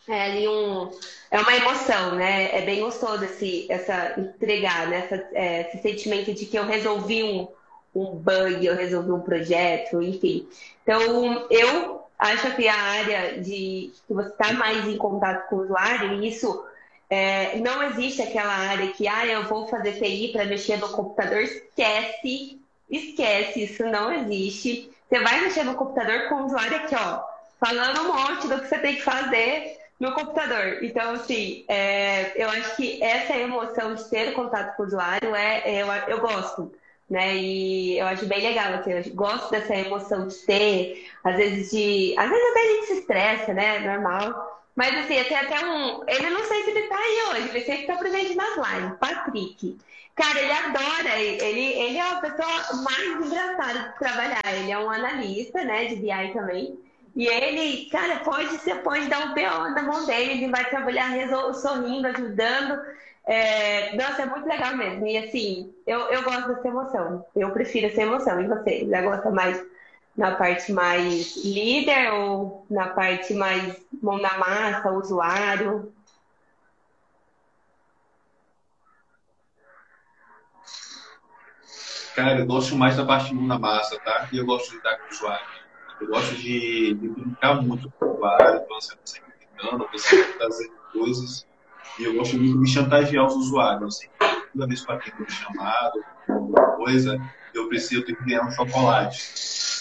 É 0.08 0.24
ali 0.24 0.48
um, 0.48 0.90
é 1.30 1.38
uma 1.38 1.54
emoção, 1.54 2.14
né? 2.16 2.58
É 2.58 2.62
bem 2.62 2.80
gostoso 2.80 3.24
esse, 3.24 3.66
essa 3.70 4.14
entregar, 4.18 4.88
né? 4.88 5.08
Essa, 5.10 5.28
é, 5.32 5.60
esse 5.62 5.82
sentimento 5.82 6.34
de 6.34 6.44
que 6.46 6.58
eu 6.58 6.66
resolvi 6.66 7.22
um, 7.22 7.48
um 7.94 8.16
bug, 8.16 8.64
eu 8.64 8.74
resolvi 8.74 9.12
um 9.12 9.20
projeto, 9.20 10.02
enfim. 10.02 10.48
Então, 10.82 11.46
eu 11.50 12.04
acho 12.18 12.54
que 12.56 12.66
a 12.68 12.74
área 12.74 13.40
de 13.40 13.92
que 14.06 14.14
você 14.14 14.28
está 14.28 14.52
mais 14.52 14.86
em 14.86 14.96
contato 14.96 15.48
com 15.48 15.56
o 15.56 15.62
usuário, 15.62 16.14
e 16.14 16.28
isso 16.28 16.64
é, 17.10 17.58
não 17.58 17.82
existe 17.82 18.22
aquela 18.22 18.54
área 18.54 18.88
que, 18.88 19.06
ah, 19.06 19.26
eu 19.26 19.44
vou 19.44 19.66
fazer 19.68 19.92
TI 19.92 20.28
para 20.32 20.46
mexer 20.46 20.78
no 20.78 20.88
computador, 20.88 21.42
esquece, 21.42 22.58
esquece, 22.88 23.64
isso 23.64 23.84
não 23.84 24.12
existe. 24.12 24.90
Você 25.08 25.18
vai 25.20 25.42
mexer 25.42 25.64
no 25.64 25.74
computador 25.74 26.28
com 26.28 26.36
o 26.36 26.46
usuário 26.46 26.76
aqui, 26.76 26.94
ó, 26.94 27.22
falando 27.60 28.00
um 28.00 28.14
monte 28.14 28.48
do 28.48 28.60
que 28.60 28.68
você 28.68 28.78
tem 28.78 28.96
que 28.96 29.02
fazer 29.02 29.76
no 30.00 30.12
computador. 30.14 30.82
Então, 30.82 31.12
assim, 31.12 31.64
é, 31.68 32.32
eu 32.34 32.48
acho 32.48 32.76
que 32.76 33.02
essa 33.02 33.36
emoção 33.36 33.94
de 33.94 34.04
ter 34.04 34.32
contato 34.32 34.74
com 34.76 34.82
o 34.82 34.86
usuário 34.86 35.34
é, 35.34 35.62
é 35.64 35.82
eu, 35.82 35.86
eu 36.08 36.20
gosto 36.20 36.72
né? 37.12 37.36
E 37.36 37.98
eu 37.98 38.06
acho 38.06 38.24
bem 38.24 38.40
legal, 38.40 38.72
assim, 38.72 38.92
eu 38.92 39.14
gosto 39.14 39.50
dessa 39.50 39.76
emoção 39.76 40.26
de 40.26 40.34
ter, 40.46 41.10
às 41.22 41.36
vezes 41.36 41.70
de. 41.70 42.14
Às 42.16 42.30
vezes 42.30 42.50
até 42.50 42.60
a 42.60 42.68
gente 42.68 42.86
se 42.86 42.92
estressa, 42.94 43.52
né? 43.52 43.78
Normal. 43.80 44.62
Mas 44.74 44.96
assim, 44.96 45.22
tem 45.22 45.36
até 45.36 45.62
um. 45.66 46.02
Ele 46.08 46.30
não 46.30 46.42
sei 46.44 46.62
se 46.64 46.70
ele 46.70 46.88
tá 46.88 46.96
aí 46.96 47.22
hoje, 47.30 47.48
ele 47.50 47.64
sempre 47.64 47.86
tá 47.86 47.96
presente 47.96 48.34
nas 48.34 48.56
lives, 48.56 48.98
Patrick. 48.98 49.78
Cara, 50.14 50.40
ele 50.40 50.52
adora, 50.52 51.18
ele, 51.18 51.60
ele 51.60 51.96
é 51.98 52.00
a 52.00 52.16
pessoa 52.16 52.82
mais 52.82 53.26
engraçada 53.26 53.78
de 53.78 53.98
trabalhar. 53.98 54.40
Ele 54.46 54.70
é 54.70 54.78
um 54.78 54.90
analista, 54.90 55.62
né, 55.64 55.84
de 55.86 55.96
BI 55.96 56.32
também. 56.32 56.78
E 57.14 57.26
ele, 57.26 57.90
cara, 57.90 58.20
pode, 58.20 58.56
você 58.56 58.74
pode 58.76 59.06
dar 59.08 59.26
um 59.26 59.34
PO 59.34 59.74
na 59.74 59.82
mão 59.82 60.06
dele, 60.06 60.32
ele 60.32 60.50
vai 60.50 60.64
trabalhar 60.64 61.10
sorrindo, 61.52 62.08
ajudando. 62.08 62.80
É, 63.24 63.94
nossa, 63.96 64.22
é 64.22 64.26
muito 64.26 64.48
legal 64.48 64.76
mesmo. 64.76 65.06
E 65.06 65.16
assim, 65.16 65.72
eu, 65.86 66.00
eu 66.00 66.22
gosto 66.22 66.48
dessa 66.48 66.68
emoção. 66.68 67.24
Eu 67.36 67.50
prefiro 67.50 67.86
essa 67.86 68.02
emoção. 68.02 68.40
E 68.40 68.48
você? 68.48 68.86
Já 68.88 69.02
gosta 69.02 69.30
mais 69.30 69.64
na 70.16 70.34
parte 70.34 70.72
mais 70.72 71.36
líder 71.44 72.12
ou 72.12 72.66
na 72.68 72.88
parte 72.88 73.32
mais 73.34 73.80
mão 74.02 74.18
na 74.18 74.36
massa, 74.38 74.90
usuário? 74.90 75.92
Cara, 82.14 82.40
eu 82.40 82.46
gosto 82.46 82.76
mais 82.76 82.96
da 82.96 83.06
parte 83.06 83.34
mão 83.34 83.46
na 83.46 83.58
massa, 83.58 83.98
tá? 84.00 84.28
E 84.30 84.36
eu 84.36 84.44
gosto 84.44 84.70
de 84.70 84.76
lidar 84.76 84.98
com 84.98 85.04
o 85.04 85.08
usuário. 85.08 85.46
Eu 86.00 86.06
gosto 86.08 86.34
de, 86.34 86.94
de 86.94 87.08
brincar 87.08 87.62
muito 87.62 87.90
com 87.92 88.04
o 88.04 88.14
usuário, 88.14 88.60
então 88.62 88.80
você 88.80 88.96
consegue 88.96 89.26
brincando, 89.38 89.88
você 89.92 90.24
fazer 90.34 90.70
coisas 90.92 91.46
e 91.98 92.04
eu 92.04 92.14
gosto 92.14 92.38
muito 92.38 92.62
de 92.62 92.70
chantagear 92.70 93.26
os 93.26 93.34
usuários. 93.34 93.96
Assim, 93.96 94.08
toda 94.52 94.66
vez 94.66 94.84
que 94.84 94.90
eu 94.90 94.94
atendo 94.94 95.22
um 95.22 95.28
chamado, 95.28 96.04
alguma 96.28 96.66
coisa, 96.76 97.18
eu 97.54 97.68
preciso 97.68 98.04
ter 98.04 98.16
que 98.16 98.24
ganhar 98.24 98.46
um 98.46 98.50
chocolate. 98.50 99.18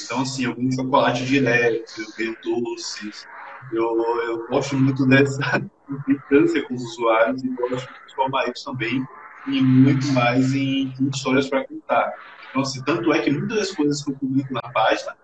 Então, 0.05 0.21
assim, 0.21 0.45
eu 0.45 0.55
chocolate 0.75 1.25
direto, 1.25 1.91
eu 1.97 2.07
ganho 2.17 2.37
doces. 2.43 3.25
Eu, 3.71 3.85
eu 4.23 4.47
gosto 4.47 4.75
muito 4.75 5.05
dessa 5.05 5.61
implicância 5.89 6.67
com 6.67 6.73
os 6.73 6.83
usuários 6.83 7.43
e 7.43 7.47
gosto 7.49 7.87
de 7.87 7.99
transformar 7.99 8.49
isso 8.49 8.65
também 8.65 9.05
e 9.47 9.61
muito 9.61 10.07
mais 10.13 10.53
em, 10.53 10.93
em 10.99 11.09
histórias 11.09 11.49
para 11.49 11.65
contar. 11.65 12.13
Então, 12.49 12.61
assim, 12.61 12.83
tanto 12.83 13.13
é 13.13 13.19
que 13.19 13.31
muitas 13.31 13.57
das 13.57 13.71
coisas 13.71 14.03
que 14.03 14.11
eu 14.11 14.15
publico 14.17 14.53
na 14.53 14.61
página 14.61 15.15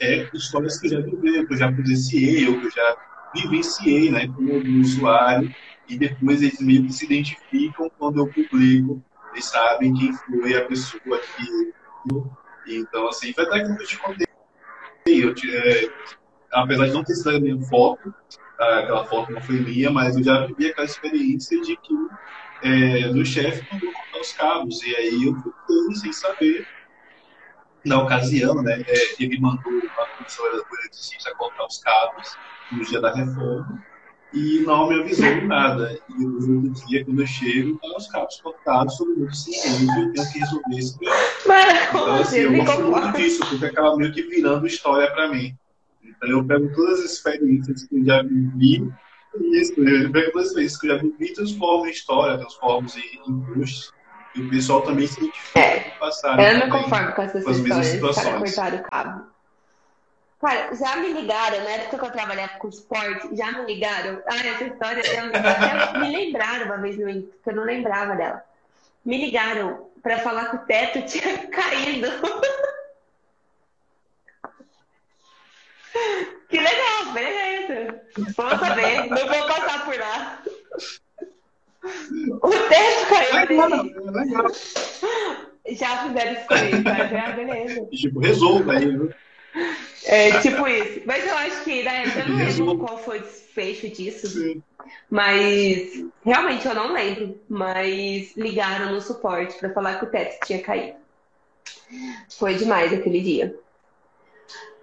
é 0.00 0.28
histórias 0.34 0.78
que 0.78 0.86
eu 0.86 0.90
já 0.92 1.00
vivi, 1.00 1.46
que 1.46 1.52
eu 1.52 1.56
já 1.56 1.70
presenciei, 1.70 2.48
ou 2.48 2.58
que 2.58 2.66
eu 2.66 2.70
já 2.70 2.96
vivenciei, 3.34 4.10
né, 4.10 4.26
como 4.28 4.80
usuário, 4.80 5.54
e 5.90 5.98
depois 5.98 6.40
eles 6.40 6.60
meio 6.60 6.86
que 6.86 6.92
se 6.92 7.04
identificam 7.04 7.90
quando 7.98 8.20
eu 8.20 8.28
publico, 8.28 9.02
eles 9.32 9.44
sabem 9.44 9.92
quem 9.92 10.12
foi 10.12 10.56
a 10.56 10.64
pessoa 10.64 11.18
que. 11.18 11.74
Então, 12.66 13.08
assim, 13.08 13.32
foi 13.32 13.44
até 13.44 13.64
que 13.64 13.82
eu 13.82 13.86
te 13.86 13.98
contei. 13.98 14.26
Eu, 15.06 15.30
é, 15.32 15.90
apesar 16.52 16.86
de 16.86 16.92
não 16.92 17.02
ter 17.02 17.14
sido 17.14 17.30
a 17.30 17.40
minha 17.40 17.60
foto, 17.62 18.14
aquela 18.56 19.04
foto 19.06 19.32
não 19.32 19.40
foi 19.40 19.56
minha, 19.56 19.90
mas 19.90 20.16
eu 20.16 20.22
já 20.22 20.46
vivi 20.46 20.68
aquela 20.68 20.86
experiência 20.86 21.60
de 21.60 21.76
que 21.76 21.94
é, 22.62 23.08
do 23.08 23.24
chefe 23.24 23.66
mandou 23.72 23.92
cortar 23.92 24.20
os 24.20 24.32
cabos, 24.32 24.82
e 24.82 24.96
aí 24.96 25.24
eu 25.24 25.34
fui 25.66 25.94
sem 25.96 26.12
saber. 26.12 26.66
Na 27.82 28.02
ocasião, 28.02 28.62
né, 28.62 28.84
é, 28.86 29.22
ele 29.22 29.40
mandou 29.40 29.72
a 29.98 30.06
comissão 30.16 30.46
eletricista 30.46 31.34
cortar 31.34 31.64
os 31.64 31.78
cabos 31.78 32.36
no 32.70 32.84
dia 32.84 33.00
da 33.00 33.10
reforma, 33.10 33.82
e 34.32 34.60
não 34.60 34.88
me 34.88 35.00
avisou 35.00 35.42
nada. 35.42 35.98
E 36.08 36.24
no 36.24 36.68
outro 36.68 36.86
dia, 36.86 37.04
quando 37.04 37.20
eu 37.20 37.26
chego, 37.26 37.78
tá 37.78 37.96
os 37.96 38.06
cabos 38.08 38.40
cortados, 38.40 38.96
todo 38.96 39.16
mundo 39.16 39.34
se 39.34 39.50
entende, 39.50 40.00
eu 40.00 40.12
tenho 40.12 40.32
que 40.32 40.38
resolver 40.38 40.76
isso. 40.76 40.98
Então, 41.88 42.14
assim, 42.14 42.38
eu 42.38 42.64
gosto 42.64 42.82
muito 42.82 43.16
disso, 43.16 43.46
porque 43.48 43.66
acaba 43.66 43.96
meio 43.96 44.12
que 44.12 44.22
virando 44.22 44.66
história 44.66 45.10
para 45.12 45.28
mim. 45.28 45.56
Eu 46.22 46.44
pego 46.44 46.72
todas 46.74 47.00
as 47.00 47.12
experiências 47.12 47.84
que 47.84 47.98
eu 47.98 48.04
já 48.04 48.22
vivi, 48.22 48.92
isso, 49.52 49.80
eu 49.80 50.10
pego 50.10 50.32
todas 50.32 50.46
as 50.46 50.48
experiências 50.48 50.80
que 50.80 50.86
eu 50.86 50.96
já 50.96 51.02
vivi, 51.02 51.32
transformo 51.32 51.86
em 51.86 51.90
história, 51.90 52.38
transformo 52.38 52.88
em, 53.28 53.40
posts. 53.40 53.92
E 54.34 54.42
o 54.42 54.50
pessoal 54.50 54.82
também 54.82 55.08
se 55.08 55.18
identifica 55.18 55.58
é, 55.58 55.80
passar. 55.98 56.38
Eu 56.38 56.58
não 56.58 56.66
me 56.66 56.72
conformo 56.72 57.12
com 57.12 57.22
essas 57.22 57.44
com 57.44 57.50
histórias, 57.50 58.00
cara, 58.00 58.38
cortar 58.38 58.74
o 58.74 58.82
cabo. 58.84 59.26
Cara, 60.40 60.74
já 60.74 60.96
me 60.96 61.12
ligaram, 61.12 61.62
na 61.62 61.70
época 61.70 61.98
que 61.98 62.04
eu 62.06 62.12
trabalhava 62.12 62.56
com 62.58 62.68
esporte, 62.68 63.36
já 63.36 63.52
me 63.52 63.66
ligaram. 63.66 64.22
Ah, 64.26 64.46
essa 64.46 64.64
história, 64.64 65.02
até 65.02 65.98
me 65.98 66.10
lembraram 66.10 66.64
uma 66.64 66.78
vez 66.78 66.96
no 66.96 67.06
que 67.06 67.50
eu 67.50 67.54
não 67.54 67.64
lembrava 67.64 68.16
dela. 68.16 68.42
Me 69.04 69.18
ligaram 69.18 69.90
para 70.02 70.18
falar 70.20 70.46
que 70.46 70.56
o 70.56 70.60
teto 70.60 71.02
tinha 71.12 71.46
caído. 71.48 72.08
que 76.48 76.58
legal, 76.58 77.12
beleza. 77.12 78.00
Vamos 78.34 78.60
saber, 78.60 79.10
não 79.10 79.26
vou 79.26 79.46
passar 79.46 79.84
por 79.84 79.98
lá. 79.98 80.42
O 82.42 82.50
teto 82.50 83.08
caiu 83.10 83.36
ali. 83.36 83.94
Já 85.76 86.02
fizeram 86.04 86.32
isso 86.32 86.46
comigo, 86.46 86.84
tá? 86.84 87.06
Já, 87.08 87.32
beleza. 87.32 87.86
Tipo, 87.90 88.20
resolva 88.20 88.72
aí, 88.72 88.86
viu? 88.86 89.12
É, 90.04 90.40
tipo 90.40 90.66
isso. 90.66 91.02
Mas 91.04 91.26
eu 91.26 91.36
acho 91.36 91.64
que 91.64 91.82
na 91.82 91.92
época 91.92 92.20
eu 92.20 92.28
não 92.28 92.36
lembro 92.36 92.78
qual 92.78 92.98
foi 92.98 93.18
o 93.18 93.22
desfecho 93.22 93.88
disso. 93.88 94.28
Sim. 94.28 94.62
Mas 95.08 96.04
realmente 96.24 96.66
eu 96.66 96.74
não 96.74 96.92
lembro. 96.92 97.40
Mas 97.48 98.36
ligaram 98.36 98.92
no 98.92 99.00
suporte 99.00 99.58
para 99.58 99.72
falar 99.72 99.98
que 99.98 100.04
o 100.04 100.10
teto 100.10 100.46
tinha 100.46 100.62
caído. 100.62 100.98
Foi 102.38 102.54
demais 102.54 102.92
aquele 102.92 103.20
dia. 103.20 103.54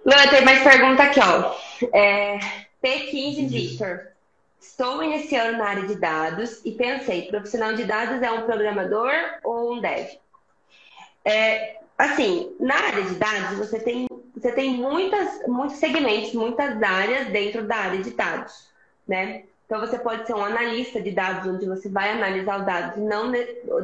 Luana, 0.04 0.30
tem 0.30 0.44
mais 0.44 0.62
pergunta 0.62 1.02
aqui, 1.02 1.20
ó. 1.20 1.54
É, 1.92 2.38
P15 2.82 3.48
Victor. 3.48 4.08
Estou 4.60 5.02
iniciando 5.02 5.58
na 5.58 5.66
área 5.66 5.86
de 5.86 5.96
dados 5.96 6.60
e 6.64 6.72
pensei, 6.72 7.22
profissional 7.28 7.74
de 7.74 7.84
dados 7.84 8.22
é 8.22 8.30
um 8.30 8.42
programador 8.42 9.12
ou 9.44 9.74
um 9.74 9.80
dev? 9.80 10.08
É, 11.24 11.76
assim, 11.96 12.54
na 12.58 12.74
área 12.74 13.02
de 13.02 13.14
dados, 13.14 13.58
você 13.58 13.78
tem, 13.78 14.06
você 14.38 14.52
tem 14.52 14.70
muitas, 14.70 15.46
muitos 15.46 15.76
segmentos, 15.76 16.32
muitas 16.32 16.82
áreas 16.82 17.28
dentro 17.28 17.66
da 17.66 17.76
área 17.76 18.02
de 18.02 18.10
dados, 18.10 18.68
né? 19.06 19.42
Então, 19.66 19.80
você 19.80 19.98
pode 19.98 20.26
ser 20.26 20.34
um 20.34 20.42
analista 20.42 20.98
de 21.00 21.10
dados, 21.10 21.46
onde 21.46 21.66
você 21.66 21.90
vai 21.90 22.10
analisar 22.10 22.62
o 22.62 22.64
dado, 22.64 23.00
não 23.02 23.30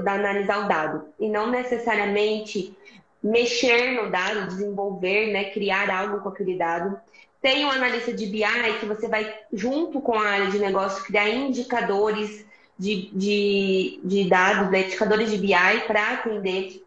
analisar 0.06 0.64
o 0.64 0.68
dado, 0.68 1.04
e 1.20 1.28
não 1.28 1.50
necessariamente 1.50 2.74
mexer 3.22 3.92
no 3.92 4.10
dado, 4.10 4.46
desenvolver, 4.46 5.30
né, 5.32 5.44
criar 5.50 5.90
algo 5.90 6.20
com 6.20 6.30
aquele 6.30 6.56
dado. 6.56 6.98
Tem 7.40 7.66
um 7.66 7.70
analista 7.70 8.12
de 8.12 8.26
BI 8.26 8.44
que 8.80 8.86
você 8.86 9.08
vai, 9.08 9.34
junto 9.52 10.00
com 10.00 10.18
a 10.18 10.26
área 10.26 10.46
de 10.50 10.58
negócio, 10.58 11.04
criar 11.04 11.28
indicadores 11.28 12.46
de, 12.78 13.10
de, 13.12 14.00
de 14.02 14.28
dados, 14.28 14.70
né, 14.70 14.86
indicadores 14.86 15.30
de 15.30 15.36
BI 15.36 15.86
para 15.86 16.14
atender 16.14 16.83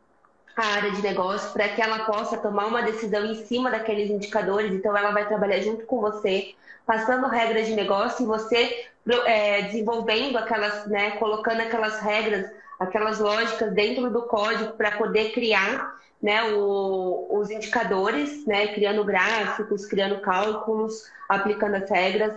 a 0.58 0.66
área 0.66 0.92
de 0.92 1.02
negócio 1.04 1.54
para 1.54 1.70
que 1.70 1.82
ela 1.82 2.00
possa 2.00 2.36
tomar 2.38 2.66
uma 2.66 2.82
decisão 2.82 3.24
em 3.26 3.46
cima 3.46 3.70
daqueles 3.70 4.10
indicadores. 4.10 4.74
Então, 4.74 4.98
ela 4.98 5.12
vai 5.12 5.28
trabalhar 5.28 5.62
junto 5.62 5.86
com 5.86 6.02
você, 6.02 6.56
passando 6.86 7.28
regras 7.28 7.68
de 7.68 7.76
negócio 7.76 8.24
e 8.24 8.28
você 8.28 8.88
é, 9.26 9.62
desenvolvendo 9.64 10.36
aquelas, 10.38 10.88
né, 10.88 11.12
colocando 11.12 11.62
aquelas 11.62 12.00
regras, 12.00 12.50
aquelas 12.80 13.20
lógicas 13.20 13.74
dentro 13.74 14.10
do 14.10 14.24
código 14.24 14.74
para 14.74 14.92
poder 14.92 15.32
criar 15.32 15.98
né, 16.22 16.44
o, 16.54 17.28
os 17.32 17.50
indicadores, 17.50 18.46
né, 18.46 18.68
criando 18.68 19.04
gráficos, 19.04 19.86
criando 19.86 20.20
cálculos, 20.20 21.10
aplicando 21.30 21.76
as 21.76 21.90
regras. 21.90 22.34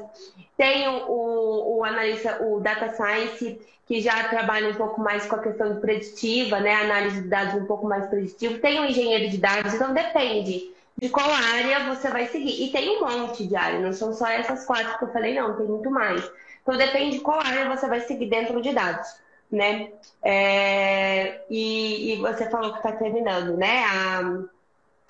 Tem 0.56 0.86
o, 0.88 1.78
o 1.78 1.84
analista, 1.84 2.42
o 2.42 2.60
data 2.60 2.90
science, 2.94 3.58
que 3.86 4.00
já 4.00 4.28
trabalha 4.28 4.68
um 4.68 4.74
pouco 4.74 5.00
mais 5.00 5.26
com 5.26 5.34
a 5.34 5.42
questão 5.42 5.80
preditiva, 5.80 6.60
né? 6.60 6.74
Análise 6.76 7.22
de 7.22 7.28
dados 7.28 7.54
um 7.54 7.66
pouco 7.66 7.88
mais 7.88 8.06
preditivo. 8.06 8.60
Tem 8.60 8.78
o 8.78 8.84
engenheiro 8.84 9.28
de 9.28 9.36
dados, 9.36 9.74
então 9.74 9.92
depende 9.92 10.70
de 10.96 11.08
qual 11.08 11.28
área 11.28 11.92
você 11.92 12.08
vai 12.08 12.28
seguir. 12.28 12.62
E 12.62 12.70
tem 12.70 12.88
um 12.88 13.00
monte 13.00 13.46
de 13.46 13.56
área, 13.56 13.80
não 13.80 13.92
são 13.92 14.12
só 14.12 14.28
essas 14.28 14.64
quatro 14.64 14.96
que 14.96 15.04
eu 15.04 15.12
falei, 15.12 15.34
não, 15.34 15.56
tem 15.56 15.66
muito 15.66 15.90
mais. 15.90 16.22
Então 16.62 16.76
depende 16.76 17.16
de 17.16 17.22
qual 17.24 17.40
área 17.40 17.74
você 17.74 17.88
vai 17.88 18.00
seguir 18.00 18.26
dentro 18.26 18.62
de 18.62 18.72
dados, 18.72 19.08
né? 19.50 19.90
É, 20.22 21.42
e, 21.50 22.12
e, 22.12 22.16
você 22.16 22.48
falou 22.48 22.72
que 22.72 22.78
está 22.78 22.92
terminando, 22.92 23.56
né? 23.56 23.82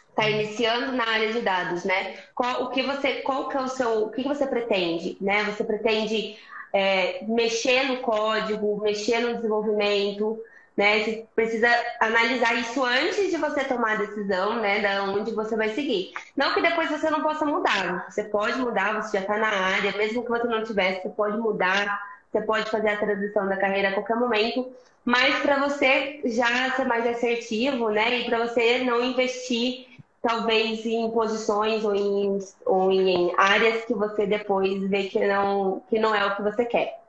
Está 0.09 0.29
iniciando 0.29 0.93
na 0.93 1.07
área 1.07 1.33
de 1.33 1.41
dados, 1.41 1.85
né? 1.85 2.17
Qual, 2.35 2.65
o 2.65 2.71
que 2.71 2.83
você, 2.83 3.23
qual 3.23 3.49
que 3.49 3.57
é 3.57 3.61
o 3.61 3.69
seu, 3.69 4.05
o 4.05 4.11
que 4.11 4.23
você 4.23 4.47
pretende, 4.47 5.17
né? 5.21 5.45
Você 5.45 5.65
pretende 5.65 6.39
é, 6.73 7.25
mexer 7.25 7.85
no 7.85 7.99
código, 7.99 8.81
mexer 8.81 9.21
no 9.21 9.37
desenvolvimento, 9.37 10.43
né? 10.77 11.01
Você 11.01 11.27
precisa 11.35 11.69
analisar 12.01 12.55
isso 12.55 12.83
antes 12.83 13.31
de 13.31 13.37
você 13.37 13.65
tomar 13.65 13.93
a 13.93 13.97
decisão, 13.97 14.61
né? 14.61 14.81
Da 14.81 15.05
onde 15.05 15.33
você 15.33 15.57
vai 15.57 15.69
seguir. 15.71 16.13
Não 16.35 16.55
que 16.55 16.63
depois 16.63 16.91
você 16.91 17.11
não 17.11 17.23
possa 17.23 17.45
mudar. 17.45 18.07
Você 18.09 18.25
pode 18.25 18.59
mudar, 18.59 19.03
você 19.03 19.19
já 19.19 19.23
está 19.23 19.37
na 19.37 19.49
área, 19.49 19.93
mesmo 19.97 20.23
que 20.23 20.31
você 20.31 20.47
não 20.47 20.65
tivesse, 20.65 21.03
você 21.03 21.11
pode 21.11 21.37
mudar, 21.37 22.01
você 22.31 22.41
pode 22.43 22.71
fazer 22.71 22.91
a 22.91 22.97
transição 22.97 23.47
da 23.49 23.57
carreira 23.57 23.89
a 23.89 23.95
qualquer 23.95 24.17
momento. 24.17 24.71
Mas 25.05 25.41
para 25.41 25.69
você 25.69 26.21
já 26.25 26.71
ser 26.73 26.85
mais 26.85 27.07
assertivo, 27.07 27.89
né? 27.91 28.21
E 28.21 28.25
para 28.25 28.47
você 28.47 28.79
não 28.79 29.03
investir 29.03 29.89
talvez 30.23 30.85
em 30.85 31.11
posições 31.11 31.85
ou 31.85 31.95
em, 31.95 32.39
ou 32.67 32.93
em 32.93 33.33
áreas 33.37 33.85
que 33.85 33.95
você 33.95 34.27
depois 34.27 34.89
vê 34.89 35.05
que 35.05 35.27
não, 35.27 35.83
que 35.89 35.99
não 35.99 36.15
é 36.15 36.25
o 36.27 36.37
que 36.37 36.43
você 36.43 36.65
quer. 36.65 37.01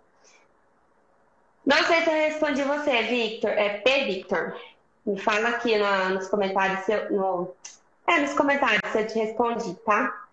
Não 1.66 1.78
sei 1.84 2.02
se 2.02 2.10
eu 2.10 2.14
respondi 2.14 2.64
você, 2.64 3.04
Victor. 3.04 3.52
É 3.52 3.78
P. 3.80 4.06
Victor. 4.06 4.56
Me 5.06 5.20
fala 5.20 5.50
aqui 5.50 5.78
no, 5.78 6.10
nos 6.10 6.28
comentários 6.28 6.86
se 6.86 6.94
eu, 6.94 7.12
no, 7.12 7.52
é, 8.08 8.20
nos 8.20 8.34
comentários 8.34 8.82
se 8.92 9.00
eu 9.00 9.08
te 9.08 9.20
respondi, 9.20 9.74
tá? 9.86 10.28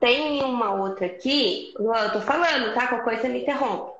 Tem 0.00 0.42
uma 0.44 0.74
outra 0.74 1.06
aqui, 1.06 1.74
eu 1.76 2.12
tô 2.12 2.20
falando, 2.20 2.72
tá? 2.72 2.86
Qualquer 2.86 3.04
coisa 3.04 3.28
me 3.28 3.42
interrompe. 3.42 3.98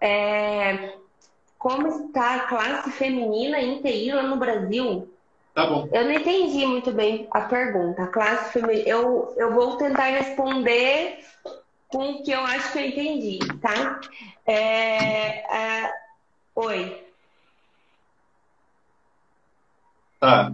É, 0.00 0.94
como 1.58 1.88
está 1.88 2.34
a 2.34 2.40
classe 2.40 2.90
feminina 2.92 3.58
em 3.58 3.80
TI 3.80 4.12
lá 4.12 4.22
no 4.24 4.36
Brasil? 4.36 5.10
Tá 5.54 5.66
bom. 5.66 5.88
Eu 5.92 6.04
não 6.04 6.12
entendi 6.12 6.66
muito 6.66 6.92
bem 6.92 7.26
a 7.30 7.42
pergunta. 7.42 8.02
A 8.02 8.08
classe 8.08 8.52
feminina. 8.52 8.86
Eu, 8.86 9.34
eu 9.38 9.54
vou 9.54 9.78
tentar 9.78 10.08
responder 10.08 11.20
com 11.88 12.10
o 12.10 12.22
que 12.22 12.32
eu 12.32 12.40
acho 12.40 12.72
que 12.72 12.78
eu 12.78 12.86
entendi, 12.86 13.38
tá? 13.62 14.00
É, 14.44 15.84
é... 15.84 15.92
Oi. 16.54 17.02
Tá. 20.20 20.52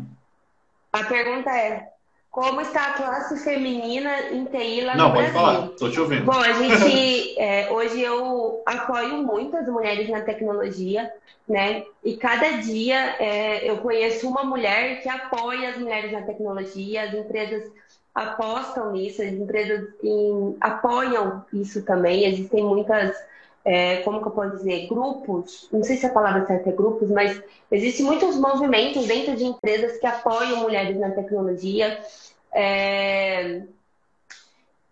A 0.92 1.04
pergunta 1.04 1.50
é: 1.50 1.89
como 2.30 2.60
está 2.60 2.86
a 2.86 2.92
classe 2.92 3.36
feminina 3.42 4.30
em 4.30 4.44
TI 4.44 4.82
lá 4.82 4.96
Não, 4.96 5.08
no 5.08 5.14
Brasil? 5.14 5.32
Não, 5.32 5.42
pode 5.42 5.54
falar. 5.54 5.66
Estou 5.66 5.90
te 5.90 6.00
ouvindo. 6.00 6.24
Bom, 6.24 6.38
a 6.38 6.52
gente... 6.52 7.20
É, 7.40 7.72
hoje 7.72 8.02
eu 8.02 8.62
apoio 8.66 9.22
muito 9.22 9.56
as 9.56 9.66
mulheres 9.66 10.10
na 10.10 10.20
tecnologia, 10.20 11.10
né? 11.48 11.84
E 12.04 12.14
cada 12.16 12.58
dia 12.58 13.16
é, 13.18 13.68
eu 13.68 13.78
conheço 13.78 14.28
uma 14.28 14.44
mulher 14.44 15.00
que 15.00 15.08
apoia 15.08 15.70
as 15.70 15.78
mulheres 15.78 16.12
na 16.12 16.20
tecnologia, 16.20 17.04
as 17.04 17.14
empresas 17.14 17.70
apostam 18.14 18.92
nisso, 18.92 19.22
as 19.22 19.32
empresas 19.32 19.88
em, 20.04 20.54
apoiam 20.60 21.42
isso 21.52 21.82
também. 21.82 22.26
Existem 22.26 22.62
muitas 22.62 23.16
é, 23.64 23.98
como 23.98 24.20
que 24.20 24.28
eu 24.28 24.32
posso 24.32 24.56
dizer, 24.56 24.86
grupos, 24.88 25.68
não 25.72 25.82
sei 25.82 25.96
se 25.96 26.06
a 26.06 26.12
palavra 26.12 26.46
certa 26.46 26.70
é 26.70 26.72
grupos, 26.72 27.10
mas 27.10 27.42
existem 27.70 28.06
muitos 28.06 28.36
movimentos 28.36 29.06
dentro 29.06 29.36
de 29.36 29.44
empresas 29.44 29.98
que 29.98 30.06
apoiam 30.06 30.60
mulheres 30.60 30.98
na 30.98 31.10
tecnologia. 31.10 32.00
É, 32.52 33.62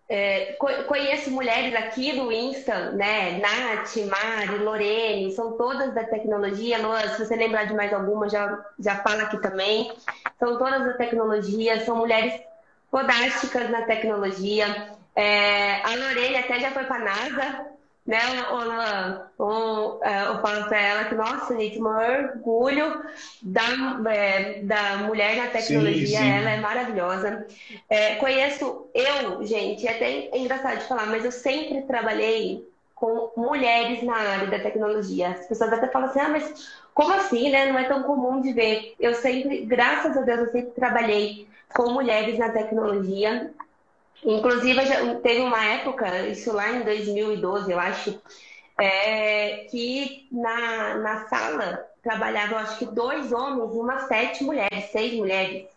é, 0.07 0.53
conheço 0.87 1.29
mulheres 1.29 1.73
aqui 1.75 2.13
do 2.13 2.31
Insta, 2.31 2.91
né? 2.91 3.37
Nath, 3.37 3.95
Mari, 3.97 4.57
Lorene, 4.57 5.31
são 5.31 5.55
todas 5.55 5.93
da 5.93 6.03
tecnologia. 6.03 6.77
Se 7.15 7.25
você 7.25 7.35
lembrar 7.35 7.65
de 7.65 7.75
mais 7.75 7.93
alguma, 7.93 8.27
já, 8.27 8.65
já 8.79 8.95
fala 9.03 9.23
aqui 9.23 9.39
também. 9.39 9.91
São 10.39 10.57
todas 10.57 10.83
da 10.83 10.93
tecnologia, 10.93 11.85
são 11.85 11.95
mulheres 11.95 12.41
fodásticas 12.89 13.69
na 13.69 13.83
tecnologia. 13.83 14.97
É, 15.15 15.81
a 15.83 15.95
Lorene 15.95 16.37
até 16.37 16.59
já 16.59 16.71
foi 16.71 16.85
para 16.85 16.95
a 16.95 16.99
NASA, 16.99 17.78
né, 18.05 18.17
Ona, 18.51 19.31
eu, 19.37 19.99
é, 20.03 20.27
eu 20.27 20.41
falo 20.41 20.65
para 20.65 20.81
ela 20.81 21.05
que, 21.05 21.15
nossa, 21.15 21.55
gente, 21.55 21.77
o 21.77 21.83
maior 21.83 22.31
orgulho 22.35 23.03
da, 23.41 24.11
é, 24.11 24.61
da 24.63 24.97
mulher 24.97 25.37
na 25.37 25.47
tecnologia, 25.47 26.07
sim, 26.07 26.15
sim. 26.17 26.31
ela 26.31 26.49
é 26.49 26.57
maravilhosa. 26.59 27.45
É, 27.89 28.15
conheço 28.15 28.89
eu, 28.93 29.45
gente, 29.45 29.87
é 29.87 29.91
até 29.91 30.37
engraçado 30.37 30.79
de 30.79 30.87
falar, 30.87 31.05
mas 31.05 31.23
eu 31.23 31.31
sempre 31.31 31.83
trabalhei 31.83 32.67
com 32.95 33.31
mulheres 33.37 34.03
na 34.03 34.15
área 34.15 34.47
da 34.47 34.59
tecnologia. 34.59 35.29
As 35.29 35.45
pessoas 35.45 35.71
até 35.71 35.87
falam 35.87 36.09
assim, 36.09 36.19
ah, 36.19 36.29
mas 36.29 36.69
como 36.93 37.13
assim, 37.13 37.49
né? 37.49 37.71
Não 37.71 37.79
é 37.79 37.85
tão 37.85 38.03
comum 38.03 38.41
de 38.41 38.51
ver. 38.51 38.93
Eu 38.99 39.13
sempre, 39.13 39.65
graças 39.65 40.17
a 40.17 40.21
Deus, 40.21 40.39
eu 40.39 40.51
sempre 40.51 40.71
trabalhei 40.71 41.47
com 41.73 41.91
mulheres 41.91 42.37
na 42.37 42.49
tecnologia. 42.49 43.53
Inclusive, 44.23 44.81
teve 45.21 45.41
uma 45.41 45.63
época, 45.63 46.27
isso 46.27 46.51
lá 46.51 46.71
em 46.71 46.83
2012, 46.83 47.71
eu 47.71 47.79
acho, 47.79 48.21
é, 48.77 49.67
que 49.69 50.27
na, 50.31 50.95
na 50.95 51.27
sala 51.27 51.85
trabalhavam, 52.03 52.57
acho 52.57 52.79
que 52.79 52.85
dois 52.85 53.31
homens 53.31 53.73
e 53.73 53.77
umas 53.77 54.03
sete 54.03 54.43
mulheres, 54.43 54.85
seis 54.91 55.13
mulheres 55.13 55.67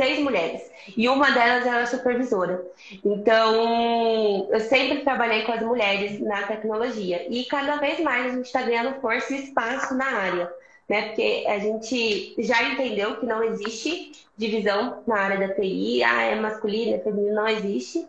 seis 0.00 0.18
mulheres. 0.18 0.62
E 0.96 1.08
uma 1.10 1.30
delas 1.30 1.66
era 1.66 1.86
supervisora. 1.86 2.64
Então, 3.04 4.48
eu 4.50 4.60
sempre 4.60 5.02
trabalhei 5.02 5.42
com 5.42 5.52
as 5.52 5.60
mulheres 5.60 6.18
na 6.20 6.42
tecnologia. 6.44 7.26
E 7.28 7.44
cada 7.44 7.76
vez 7.76 8.00
mais 8.00 8.26
a 8.26 8.36
gente 8.36 8.46
está 8.46 8.62
ganhando 8.62 8.98
força 9.00 9.34
e 9.34 9.44
espaço 9.44 9.94
na 9.94 10.06
área. 10.06 10.50
Né? 10.90 11.02
Porque 11.02 11.44
a 11.46 11.56
gente 11.60 12.34
já 12.36 12.64
entendeu 12.64 13.14
que 13.20 13.24
não 13.24 13.44
existe 13.44 14.10
divisão 14.36 15.04
na 15.06 15.20
área 15.20 15.46
da 15.46 15.54
TI. 15.54 16.02
Ah, 16.02 16.22
é 16.22 16.34
masculino, 16.34 16.96
é 16.96 16.98
feminino, 16.98 17.36
não 17.36 17.46
existe. 17.46 18.04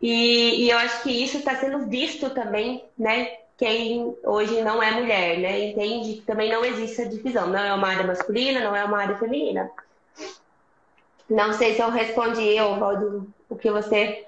E, 0.00 0.64
e 0.64 0.70
eu 0.70 0.78
acho 0.78 1.02
que 1.02 1.10
isso 1.10 1.36
está 1.36 1.54
sendo 1.56 1.86
visto 1.86 2.30
também, 2.30 2.82
né? 2.98 3.30
Quem 3.58 4.16
hoje 4.24 4.62
não 4.62 4.82
é 4.82 4.92
mulher, 4.92 5.38
né? 5.38 5.66
Entende 5.66 6.14
que 6.14 6.22
também 6.22 6.50
não 6.50 6.64
existe 6.64 7.02
essa 7.02 7.10
divisão. 7.10 7.48
Não 7.48 7.58
é 7.58 7.74
uma 7.74 7.88
área 7.88 8.06
masculina, 8.06 8.60
não 8.60 8.74
é 8.74 8.82
uma 8.84 9.02
área 9.02 9.18
feminina. 9.18 9.70
Não 11.28 11.52
sei 11.52 11.74
se 11.74 11.82
eu 11.82 11.90
respondi, 11.90 12.56
Valdo, 12.56 13.28
o 13.50 13.56
que 13.56 13.70
você 13.70 14.24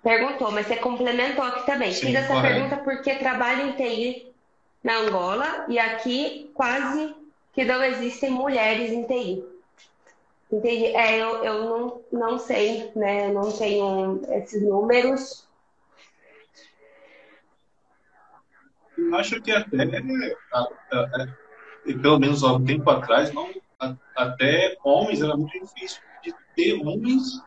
perguntou, 0.00 0.52
mas 0.52 0.68
você 0.68 0.76
complementou 0.76 1.44
aqui 1.44 1.66
também. 1.66 1.92
Sim, 1.92 2.06
Fiz 2.06 2.14
essa 2.14 2.34
correto. 2.34 2.54
pergunta 2.54 2.76
porque 2.84 3.16
trabalho 3.16 3.66
em 3.68 3.72
TI 3.72 4.35
na 4.86 4.98
Angola 4.98 5.66
e 5.68 5.80
aqui 5.80 6.48
quase 6.54 7.12
que 7.52 7.64
não 7.64 7.82
existem 7.82 8.30
mulheres 8.30 8.92
em 8.92 9.02
TI. 9.04 9.44
Entendi. 10.52 10.86
É, 10.94 11.20
eu, 11.20 11.44
eu 11.44 11.64
não, 11.64 12.00
não 12.12 12.38
sei, 12.38 12.92
né? 12.94 13.26
Eu 13.26 13.34
não 13.34 13.50
tenho 13.50 14.22
esses 14.28 14.62
números. 14.62 15.44
Acho 19.14 19.42
que 19.42 19.50
até, 19.50 19.86
pelo 21.84 22.20
menos 22.20 22.44
há 22.44 22.52
um 22.52 22.64
tempo 22.64 22.88
atrás, 22.88 23.32
não, 23.32 23.50
até 24.14 24.76
homens 24.84 25.20
era 25.20 25.36
muito 25.36 25.58
difícil 25.58 26.00
de 26.22 26.32
ter 26.54 26.74
homens 26.74 27.42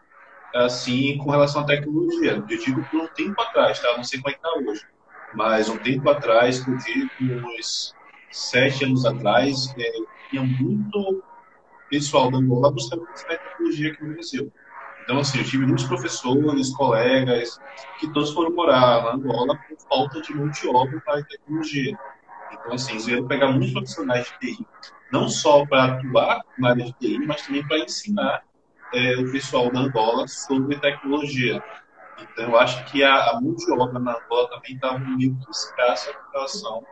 assim 0.53 1.17
com 1.19 1.31
relação 1.31 1.61
à 1.61 1.65
tecnologia. 1.65 2.33
Eu 2.33 2.57
digo 2.57 2.83
por 2.91 2.99
um 2.99 3.07
tempo 3.07 3.41
atrás, 3.41 3.79
tá? 3.79 3.95
Não 3.95 4.03
sei 4.03 4.19
como 4.19 4.29
é 4.29 4.33
que 4.33 4.41
tá 4.41 4.53
hoje. 4.57 4.85
Mas 5.31 5.69
um 5.69 5.77
tempo 5.79 6.09
atrás, 6.09 6.65
eu 6.67 6.75
digo 6.75 7.11
uns 7.19 7.95
sete 8.29 8.85
anos 8.85 9.05
atrás, 9.05 9.73
é, 9.77 9.91
tinha 10.29 10.43
muito 10.43 11.23
pessoal 11.89 12.31
da 12.31 12.37
Angola 12.37 12.71
buscando 12.71 13.07
tecnologia 13.27 13.91
aqui 13.91 14.03
no 14.03 14.13
Brasil. 14.13 14.53
Então, 15.01 15.19
assim, 15.19 15.39
eu 15.39 15.45
tive 15.45 15.65
muitos 15.65 15.85
professores, 15.85 16.71
colegas, 16.75 17.59
que 17.97 18.11
todos 18.11 18.31
foram 18.31 18.53
morar 18.53 19.03
na 19.03 19.13
Angola 19.15 19.57
por 19.67 19.77
falta 19.87 20.21
de 20.21 20.35
mão 20.35 20.49
de 20.49 20.67
obra 20.67 20.99
para 21.03 21.19
a 21.19 21.25
tecnologia. 21.25 21.97
Então, 22.49 22.73
assim, 22.73 22.91
eles 22.93 23.05
vieram 23.05 23.27
pegar 23.27 23.51
muitos 23.51 23.71
profissionais 23.71 24.27
de 24.27 24.37
TI, 24.37 24.67
não 25.09 25.27
só 25.29 25.65
para 25.65 25.85
atuar 25.95 26.41
na 26.57 26.69
área 26.71 26.85
de 26.85 26.93
TI, 26.93 27.25
mas 27.25 27.41
também 27.45 27.65
para 27.65 27.79
ensinar 27.79 28.41
é, 28.93 29.17
o 29.17 29.31
pessoal 29.31 29.71
da 29.71 29.81
Angola 29.81 30.27
sobre 30.27 30.79
tecnologia. 30.79 31.63
Então, 32.21 32.45
eu 32.45 32.57
acho 32.57 32.83
que 32.91 33.03
a, 33.03 33.13
a 33.13 33.41
na 33.41 34.17
Angola 34.17 34.49
também 34.49 34.75
estava 34.75 34.93
tá 34.95 34.99
meio 34.99 35.37
que 35.39 35.51
escassa 35.51 36.11
em 36.11 36.31
relação 36.33 36.85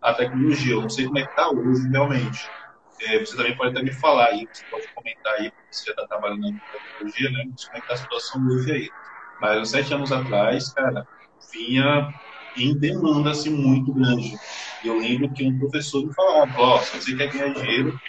à 0.00 0.14
tecnologia. 0.14 0.72
Eu 0.72 0.82
não 0.82 0.88
sei 0.88 1.06
como 1.06 1.18
é 1.18 1.22
que 1.22 1.28
está 1.30 1.50
hoje, 1.50 1.88
realmente. 1.90 2.52
É, 3.00 3.18
você 3.20 3.36
também 3.36 3.56
pode 3.56 3.70
até 3.70 3.82
me 3.82 3.92
falar 3.92 4.26
aí, 4.26 4.48
você 4.52 4.64
pode 4.70 4.86
comentar 4.94 5.34
aí, 5.34 5.50
porque 5.50 5.66
você 5.70 5.84
já 5.86 5.92
está 5.92 6.06
trabalhando 6.06 6.40
na 6.40 6.52
tecnologia, 6.72 7.30
né? 7.30 7.44
Como 7.44 7.76
é 7.76 7.78
que 7.78 7.78
está 7.78 7.94
a 7.94 7.96
situação 7.96 8.46
hoje 8.46 8.72
aí. 8.72 8.92
Mas, 9.40 9.60
uns 9.60 9.70
sete 9.70 9.94
anos 9.94 10.10
atrás, 10.12 10.72
cara, 10.72 11.06
vinha 11.52 12.12
em 12.56 12.76
demanda 12.78 13.30
assim, 13.30 13.50
muito 13.50 13.92
grande. 13.92 14.36
E 14.82 14.86
eu 14.86 14.96
lembro 14.98 15.32
que 15.32 15.44
um 15.44 15.58
professor 15.58 16.06
me 16.06 16.12
falava, 16.14 16.52
ó, 16.56 16.76
oh, 16.76 16.82
se 16.82 17.00
você 17.00 17.16
quer 17.16 17.32
ganhar 17.32 17.52
dinheiro, 17.54 18.00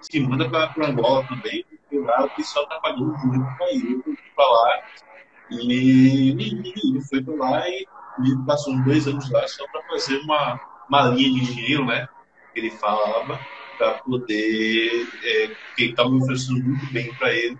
se 0.00 0.20
manda 0.20 0.48
para 0.50 0.72
Angola 0.86 1.26
também, 1.26 1.64
porque 1.68 1.98
lá 1.98 2.24
o 2.24 2.30
pessoal 2.30 2.64
está 2.64 2.80
pagando 2.80 3.16
muito 3.24 3.56
para 3.56 3.72
ir. 3.72 4.02
Para 4.34 4.48
lá 4.48 4.82
e 5.50 6.30
ele 6.30 7.00
foi 7.02 7.22
para 7.22 7.34
lá 7.34 7.68
e 7.68 7.86
ele 8.20 8.36
passou 8.46 8.74
uns 8.74 8.84
dois 8.84 9.06
anos 9.06 9.30
lá 9.30 9.46
só 9.48 9.66
para 9.68 9.82
fazer 9.82 10.18
uma, 10.20 10.60
uma 10.88 11.02
linha 11.08 11.40
de 11.40 11.54
dinheiro, 11.54 11.86
né? 11.86 12.08
Que 12.52 12.60
ele 12.60 12.70
falava, 12.70 13.40
para 13.76 13.94
poder. 13.98 15.08
É, 15.22 15.48
porque 15.48 15.84
estava 15.84 16.10
me 16.10 16.22
oferecendo 16.22 16.62
muito 16.62 16.92
bem 16.92 17.14
para 17.14 17.32
ele. 17.32 17.58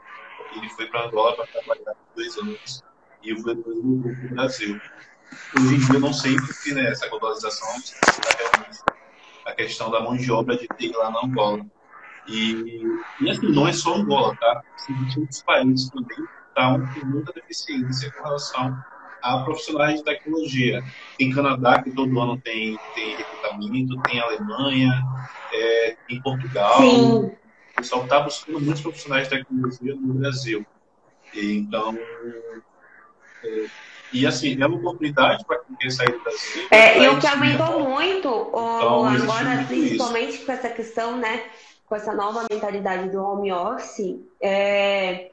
Ele 0.56 0.68
foi 0.70 0.86
para 0.86 1.06
Angola 1.06 1.36
para 1.36 1.46
trabalhar 1.46 1.94
dois 2.16 2.36
anos 2.38 2.82
e 3.22 3.34
depois 3.34 3.82
voltou 3.82 4.14
para 4.14 4.26
o 4.26 4.28
Brasil. 4.30 4.80
Hoje 5.56 5.74
em 5.74 5.78
dia 5.78 5.94
eu 5.94 6.00
não 6.00 6.12
sei 6.12 6.36
porque 6.36 6.72
né, 6.72 6.90
essa 6.90 7.08
globalização 7.08 7.68
realmente 7.68 7.92
a 9.44 9.52
questão 9.52 9.90
da 9.90 10.00
mão 10.00 10.16
de 10.16 10.30
obra 10.30 10.56
de 10.56 10.66
ter 10.66 10.90
lá 10.96 11.10
na 11.10 11.20
Angola. 11.24 11.64
E, 12.26 12.82
e 13.20 13.30
assim, 13.30 13.48
não 13.48 13.66
é 13.66 13.72
só 13.72 13.94
Angola, 13.94 14.36
tá? 14.36 14.62
Existem 14.90 15.22
outros 15.22 15.42
países 15.42 15.90
também 15.90 16.26
que 16.58 16.94
estão 16.94 17.00
com 17.00 17.06
muita 17.06 17.32
deficiência 17.32 18.10
com 18.12 18.24
relação 18.24 18.76
a 19.22 19.38
profissionais 19.42 19.96
de 19.96 20.04
tecnologia. 20.04 20.82
Tem 21.18 21.30
Canadá, 21.30 21.82
que 21.82 21.90
todo 21.90 22.20
ano 22.20 22.40
tem, 22.40 22.78
tem 22.94 23.16
recrutamento, 23.16 24.00
tem 24.02 24.20
Alemanha, 24.20 25.02
é, 25.52 25.96
tem 26.06 26.20
Portugal. 26.22 26.80
Sim. 26.80 27.16
O 27.24 27.36
pessoal 27.76 28.04
está 28.04 28.20
buscando 28.20 28.60
muitos 28.60 28.82
profissionais 28.82 29.28
de 29.28 29.36
tecnologia 29.36 29.94
no 29.94 30.14
Brasil. 30.14 30.66
Então, 31.34 31.96
é, 33.44 33.66
e 34.12 34.26
assim, 34.26 34.60
é 34.60 34.66
uma 34.66 34.76
oportunidade 34.76 35.44
para 35.44 35.58
quem 35.58 35.76
quer 35.76 35.90
sair 35.90 36.12
do 36.12 36.20
Brasil. 36.20 36.66
É, 36.70 36.98
e 37.02 37.08
o 37.08 37.18
que 37.18 37.26
aumentou 37.26 37.80
muito, 37.80 38.28
então, 38.28 39.06
agora, 39.06 39.64
principalmente 39.66 40.36
isso. 40.36 40.46
com 40.46 40.52
essa 40.52 40.68
questão, 40.70 41.16
né? 41.18 41.44
Com 41.86 41.96
essa 41.96 42.14
nova 42.14 42.44
mentalidade 42.50 43.10
do 43.10 43.22
home 43.22 43.52
office, 43.52 44.16
é, 44.40 45.30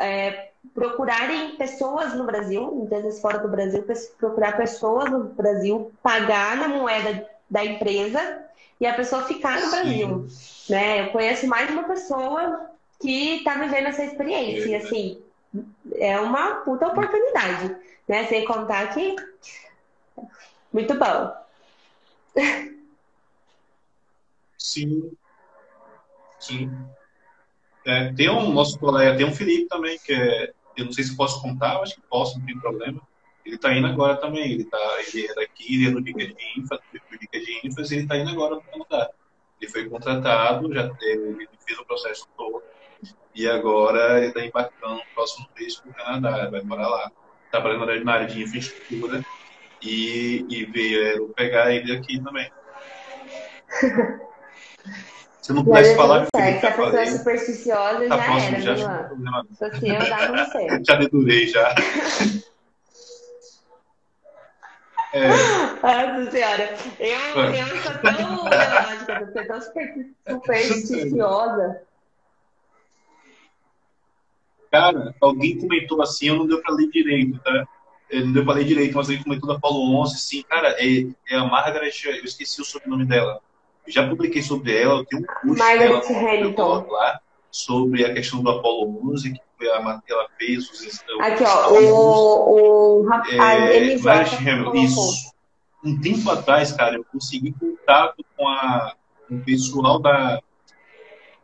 é, 0.00 0.50
procurarem 0.74 1.56
pessoas 1.56 2.14
no 2.14 2.24
Brasil, 2.24 2.82
empresas 2.84 3.20
fora 3.20 3.38
do 3.38 3.48
Brasil, 3.48 3.84
procurar 4.18 4.56
pessoas 4.56 5.10
no 5.10 5.24
Brasil, 5.24 5.92
pagar 6.02 6.56
na 6.56 6.68
moeda 6.68 7.28
da 7.48 7.64
empresa 7.64 8.44
e 8.80 8.86
a 8.86 8.94
pessoa 8.94 9.24
ficar 9.24 9.60
no 9.60 9.70
Brasil. 9.70 10.28
Né? 10.68 11.06
Eu 11.06 11.12
conheço 11.12 11.46
mais 11.46 11.70
uma 11.70 11.84
pessoa 11.84 12.70
que 13.00 13.38
está 13.38 13.54
vivendo 13.54 13.88
essa 13.88 14.04
experiência. 14.04 14.68
E, 14.68 14.74
assim, 14.74 15.22
é 15.96 16.18
uma 16.20 16.56
puta 16.56 16.86
oportunidade, 16.86 17.76
né? 18.06 18.26
Sem 18.26 18.44
contar 18.44 18.94
que 18.94 19.16
muito 20.72 20.94
bom. 20.94 21.34
Sim. 24.58 25.12
Sim. 26.38 26.70
É, 27.86 28.12
tem 28.12 28.28
um 28.28 28.52
nosso 28.52 28.78
colega, 28.78 29.16
tem 29.16 29.26
um 29.26 29.34
Felipe 29.34 29.68
também, 29.68 29.98
que 30.04 30.12
é, 30.12 30.52
eu 30.76 30.84
não 30.84 30.92
sei 30.92 31.04
se 31.04 31.16
posso 31.16 31.40
contar, 31.40 31.80
acho 31.80 31.94
que 31.94 32.02
posso, 32.02 32.38
não 32.38 32.46
tem 32.46 32.58
problema. 32.58 33.00
Ele 33.44 33.56
está 33.56 33.74
indo 33.74 33.86
agora 33.86 34.16
também, 34.16 34.52
ele, 34.52 34.64
tá, 34.64 34.78
ele 35.08 35.26
é 35.26 35.34
daqui, 35.34 35.74
ele 35.74 35.88
é 35.88 35.90
do 35.90 36.02
Dica 36.02 36.26
de 36.26 36.36
Infra, 36.56 36.78
do 36.92 37.18
Dica 37.18 37.40
de 37.40 37.66
Infra, 37.66 37.84
ele 37.84 38.02
está 38.02 38.16
indo 38.16 38.30
agora 38.30 38.56
no 38.56 38.62
Canadá. 38.62 39.10
Ele 39.60 39.70
foi 39.70 39.88
contratado, 39.88 40.72
já 40.72 40.88
teve, 40.94 41.48
fez 41.66 41.78
o 41.78 41.84
processo 41.84 42.28
todo, 42.36 42.62
e 43.34 43.48
agora 43.48 44.18
ele 44.18 44.28
está 44.28 44.44
embarcando 44.44 44.96
no 44.96 45.06
próximo 45.14 45.46
mês 45.58 45.76
para 45.76 45.90
o 45.90 45.94
Canadá, 45.94 46.50
vai 46.50 46.62
morar 46.62 46.88
lá. 46.88 47.10
Trabalhando 47.50 48.04
na 48.04 48.12
área 48.12 48.26
de 48.28 48.42
infraestrutura 48.42 49.24
e, 49.82 50.46
e 50.48 50.64
veio 50.66 51.30
pegar 51.30 51.74
ele 51.74 51.96
aqui 51.96 52.22
também. 52.22 52.50
Se 55.42 55.52
não 55.52 55.64
pudesse 55.64 55.96
falar, 55.96 56.26
Se 56.26 56.66
a 56.66 56.70
pessoa 56.70 57.00
é 57.00 57.06
supersticiosa, 57.06 58.08
tá 58.08 58.16
já 58.16 58.24
próximo, 58.24 58.56
era, 58.56 58.76
já 58.76 59.10
Milan. 59.16 59.46
Se 59.50 59.70
fosse 59.70 59.88
eu, 59.88 60.08
dava 60.08 60.44
certo. 60.46 60.84
já 60.86 60.94
dedurei, 60.96 61.46
já. 61.48 61.74
É. 65.12 65.26
Nossa 65.26 66.30
senhora, 66.30 66.74
eu, 67.00 67.40
eu 67.52 67.82
sou 67.82 67.98
tão 67.98 68.44
lógica, 68.44 69.12
eu 69.20 69.32
sou 69.32 69.44
tão 69.44 70.36
supersticiosa. 70.36 71.82
Cara, 74.70 75.12
alguém 75.20 75.58
comentou 75.58 76.00
assim, 76.00 76.28
eu 76.28 76.36
não 76.36 76.46
deu 76.46 76.62
para 76.62 76.74
ler 76.74 76.88
direito, 76.90 77.40
tá? 77.40 77.66
Eu 78.08 78.26
não 78.26 78.32
deu 78.32 78.44
para 78.44 78.54
ler 78.54 78.64
direito, 78.64 78.96
mas 78.96 79.08
alguém 79.08 79.24
comentou 79.24 79.48
da 79.48 79.56
Apolo 79.56 80.00
11, 80.00 80.14
assim, 80.14 80.42
cara, 80.44 80.76
é, 80.78 81.08
é 81.28 81.36
a 81.36 81.44
Margaret, 81.44 81.92
eu 82.04 82.24
esqueci 82.24 82.60
o 82.60 82.64
sobrenome 82.64 83.04
dela. 83.04 83.40
Eu 83.86 83.92
já 83.92 84.08
publiquei 84.08 84.42
sobre 84.42 84.76
ela, 84.76 85.00
eu 85.00 85.04
tenho 85.04 85.22
um 85.22 85.26
curso 85.26 85.58
Margaret 85.58 86.02
Hamilton. 86.08 86.86
lá 86.90 87.20
sobre 87.50 88.04
a 88.04 88.14
questão 88.14 88.42
do 88.42 88.50
Apolo 88.50 89.12
11, 89.12 89.32
que 89.32 89.40
foi 89.58 89.70
a 89.70 90.00
que 90.00 90.12
ela 90.12 90.28
fez. 90.38 90.70
Os, 90.70 91.04
Aqui, 91.20 91.42
ó, 91.44 91.72
o, 91.72 93.00
o 93.00 93.08
rapaz, 93.08 93.34
é, 93.36 93.98
Margaret 93.98 94.36
Hamilton, 94.36 94.74
isso. 94.74 95.32
um 95.84 96.00
tempo 96.00 96.30
atrás, 96.30 96.72
cara, 96.72 96.96
eu 96.96 97.04
consegui 97.04 97.52
contato 97.52 98.24
com, 98.36 98.48
a, 98.48 98.94
com 99.28 99.36
o 99.36 99.40
pessoal 99.40 99.98
da. 99.98 100.40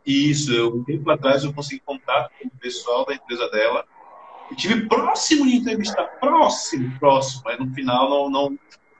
Isso, 0.05 0.53
eu, 0.53 0.73
um 0.73 0.83
tempo 0.83 1.09
atrás 1.11 1.43
eu 1.43 1.53
consegui 1.53 1.81
contato 1.85 2.31
com 2.41 2.47
o 2.47 2.59
pessoal 2.59 3.05
da 3.05 3.13
empresa 3.13 3.49
dela. 3.49 3.85
Eu 4.49 4.55
tive 4.55 4.87
próximo 4.87 5.45
de 5.45 5.57
entrevistar, 5.57 6.05
próximo, 6.21 6.97
próximo, 6.97 7.41
mas 7.43 7.59
no 7.59 7.73
final 7.73 8.09
não, 8.09 8.29
não, 8.29 8.59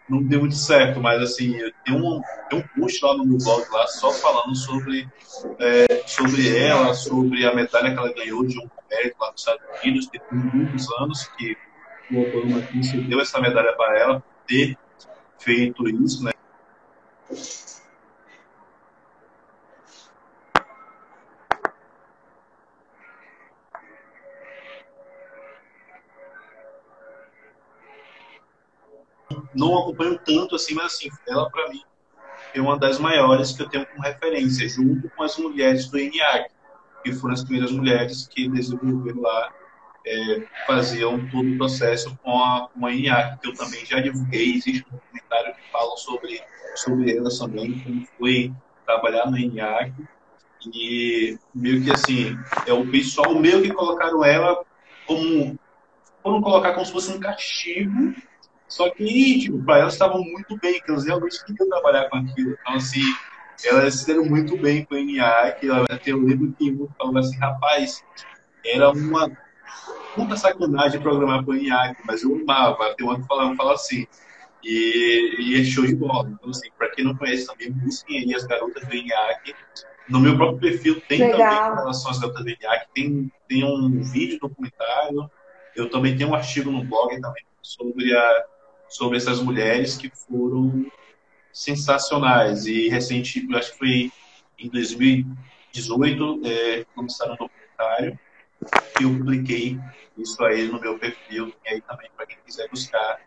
não 0.10 0.24
deu 0.24 0.41
muito 0.41 0.55
certo, 0.55 1.01
mas 1.01 1.22
assim, 1.22 1.58
tem 1.84 1.95
um, 1.95 2.22
um 2.53 2.62
post 2.80 3.03
lá 3.03 3.18
no 3.18 3.26
meu 3.26 3.38
blog 3.38 3.66
lá 3.72 3.88
só 3.88 4.12
falando 4.12 4.55
sobre, 4.55 5.08
é, 5.60 6.03
sobre 6.05 6.58
ela, 6.58 6.93
sobre 6.93 7.45
a 7.45 7.53
medalha 7.53 7.91
que 7.91 7.97
ela 7.97 8.14
ganhou 8.14 8.45
de 8.45 8.58
um 8.58 8.68
mérito 8.89 9.18
lá 9.20 9.32
nos 9.32 9.41
Estados 9.41 9.62
Unidos, 9.84 10.08
tem 10.08 10.22
muitos 10.32 10.91
anos 10.99 11.28
que 11.38 11.58
o 12.12 12.22
Obama 12.22 12.62
deu 13.08 13.20
essa 13.20 13.39
medalha 13.41 13.74
para 13.74 13.99
ela 13.99 14.24
ter 14.47 14.78
feito 15.39 15.88
isso, 15.89 16.24
né? 16.24 16.32
Não 29.58 29.78
acompanho 29.78 30.20
tanto 30.24 30.55
assim, 30.55 30.74
mas 30.74 30.86
assim, 30.86 31.10
ela 31.28 31.49
para 31.49 31.70
mim 31.70 31.82
é 32.53 32.62
uma 32.62 32.78
das 32.78 32.99
maiores 32.99 33.51
que 33.51 33.62
eu 33.62 33.70
tenho 33.70 33.86
como 33.86 34.01
referência, 34.01 34.68
junto 34.70 35.10
com 35.10 35.24
as 35.24 35.38
mulheres 35.38 35.89
do 35.89 35.97
ENIAC, 35.97 36.49
que 37.03 37.14
foram 37.14 37.34
as 37.34 37.43
primeiras 37.43 37.72
mulheres 37.72 38.28
que 38.28 38.47
desenvolveram 38.49 39.22
lá 39.22 39.51
é, 40.08 40.43
faziam 40.66 41.28
todo 41.30 41.53
o 41.53 41.58
processo 41.58 42.18
com 42.24 42.41
a, 42.41 42.70
com 42.70 42.86
a 42.86 42.93
ENIAC, 42.93 43.41
que 43.41 43.49
eu 43.49 43.53
também 43.53 43.86
já 43.86 43.99
divulguei. 43.99 44.55
Existe 44.55 44.86
um 44.89 44.95
documentário 44.95 45.55
que 45.55 45.72
fala 45.72 45.97
sobre, 45.97 46.41
sobre 46.76 47.18
elas 47.18 47.38
também, 47.38 47.80
como 47.80 48.08
foi 48.18 48.53
trabalhar 48.86 49.30
no 49.30 49.38
ENIAC. 49.38 49.93
E 50.74 51.38
meio 51.53 51.84
que 51.84 51.91
assim, 51.91 52.38
é 52.66 52.74
o 52.74 52.89
pessoal 52.89 53.36
meio 53.36 53.62
que 53.62 53.74
colocaram 53.74 54.24
ela 54.24 54.64
como. 55.05 55.60
Foram 56.24 56.41
colocar 56.41 56.74
como 56.74 56.86
se 56.86 56.91
fosse 56.91 57.12
um 57.12 57.20
castigo. 57.20 58.14
Só 58.68 58.89
que, 58.89 59.39
tipo, 59.39 59.63
para 59.63 59.80
elas 59.80 59.93
estavam 59.93 60.22
muito 60.22 60.57
bem, 60.57 60.82
que 60.82 60.91
elas 60.91 61.05
realmente 61.05 61.43
queriam 61.45 61.70
trabalhar 61.70 62.09
com 62.09 62.18
aquilo. 62.18 62.57
Então, 62.61 62.76
assim, 62.76 63.01
elas 63.63 63.95
se 63.95 64.07
deram 64.07 64.26
muito 64.26 64.57
bem 64.57 64.84
com 64.84 64.95
o 64.95 64.97
ENIAC. 64.97 65.65
Eu 66.05 66.18
lembro 66.18 66.53
que 66.53 66.72
um 66.72 66.88
falou 66.97 67.18
assim, 67.18 67.38
rapaz, 67.38 68.03
era 68.65 68.91
uma 68.91 69.32
puta 70.13 70.36
sacanagem 70.36 70.99
programar 70.99 71.45
com 71.45 71.51
o 71.51 71.55
ENIAC, 71.55 72.01
mas 72.05 72.24
eu 72.24 72.36
amava. 72.36 72.93
Tem 72.95 73.07
uma 73.07 73.20
que 73.20 73.28
falava, 73.28 73.55
fala 73.55 73.74
assim. 73.74 74.05
E, 74.63 75.36
e 75.39 75.61
é 75.61 75.63
show 75.63 75.86
de 75.86 75.95
bola. 75.95 76.30
Então, 76.30 76.49
assim, 76.49 76.70
para 76.78 76.89
quem 76.89 77.05
não 77.05 77.15
conhece 77.15 77.47
também, 77.47 77.72
busquem 77.72 78.20
aí 78.20 78.36
as 78.36 78.43
garotas 78.43 78.86
do 78.86 78.93
ENIAC. 78.93 79.55
No 80.09 80.20
meu 80.20 80.36
próprio 80.36 80.59
perfil 80.59 81.01
tem 81.01 81.20
Legal. 81.20 81.38
também 81.38 81.70
com 81.70 81.76
relação 81.76 82.11
às 82.11 82.20
garotas 82.20 82.43
do 82.43 82.49
ENIAC, 82.49 82.88
tem, 82.93 83.32
tem 83.47 83.63
um 83.63 84.01
vídeo 84.01 84.39
documentário. 84.41 85.32
Eu 85.74 85.89
também 85.89 86.18
tenho 86.18 86.32
um 86.32 86.36
artigo 86.36 86.70
no 86.70 86.84
blog 86.84 87.20
também 87.22 87.47
sobre, 87.61 88.15
a, 88.15 88.45
sobre 88.90 89.18
essas 89.18 89.42
mulheres 89.42 89.98
que 89.98 90.10
foram 90.10 90.86
sensacionais. 91.52 92.66
E 92.66 92.90
recente, 92.90 93.46
acho 93.56 93.72
que 93.72 93.78
foi 93.78 94.12
em 94.60 94.70
2018, 94.70 96.42
é, 96.46 96.86
começaram 96.96 97.34
um 97.34 97.38
documentário 97.38 98.20
que 98.96 99.04
eu 99.04 99.10
publiquei 99.10 99.78
isso 100.18 100.44
aí 100.44 100.68
no 100.68 100.80
meu 100.80 100.98
perfil, 100.98 101.54
e 101.66 101.70
aí 101.70 101.82
também 101.82 102.10
para 102.16 102.26
quem 102.26 102.38
quiser 102.46 102.68
buscar 102.70 103.20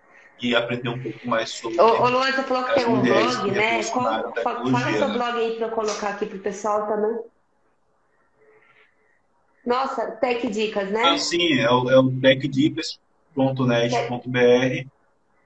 e 0.42 0.56
aprender 0.56 0.88
um 0.88 1.00
pouco 1.00 1.28
mais 1.28 1.50
sobre. 1.50 1.80
Ô, 1.80 2.02
ô 2.02 2.08
Luan, 2.08 2.32
você 2.32 2.42
falou 2.42 2.64
que 2.64 2.74
tem 2.74 2.86
um 2.86 3.02
blog, 3.02 3.50
né? 3.50 3.84
Qual, 3.84 4.32
fala 4.42 4.92
seu 4.92 5.08
né? 5.08 5.14
blog 5.14 5.38
aí 5.38 5.56
para 5.56 5.66
eu 5.66 5.70
colocar 5.70 6.08
aqui 6.10 6.26
para 6.26 6.38
o 6.38 6.40
pessoal 6.40 6.86
também. 6.86 7.18
Nossa, 9.64 10.10
Tech 10.12 10.46
Dicas, 10.48 10.90
né? 10.90 11.02
Ah, 11.04 11.18
sim, 11.18 11.58
é 11.58 11.70
o, 11.70 11.90
é 11.90 11.98
o 11.98 12.10
techdicas.net.br. 12.10 14.88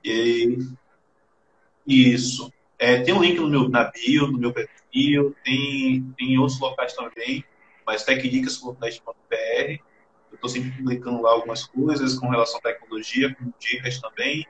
E 0.04 0.58
isso. 1.86 2.52
É, 2.78 3.00
tem 3.00 3.14
um 3.14 3.22
link 3.22 3.38
no 3.38 3.48
meu 3.48 3.68
na 3.68 3.84
bio, 3.84 4.26
no 4.26 4.38
meu 4.38 4.52
perfil, 4.52 5.34
tem, 5.44 6.14
tem 6.16 6.34
em 6.34 6.38
outros 6.38 6.58
locais 6.60 6.92
também, 6.92 7.44
mas 7.86 8.02
techdicas.net.br 8.04 9.82
estou 10.44 10.48
sempre 10.48 10.70
publicando 10.72 11.22
lá 11.22 11.32
algumas 11.32 11.64
coisas 11.64 12.18
com 12.18 12.28
relação 12.28 12.58
à 12.58 12.62
tecnologia, 12.62 13.34
com 13.34 13.52
dicas 13.58 14.00
também. 14.00 14.46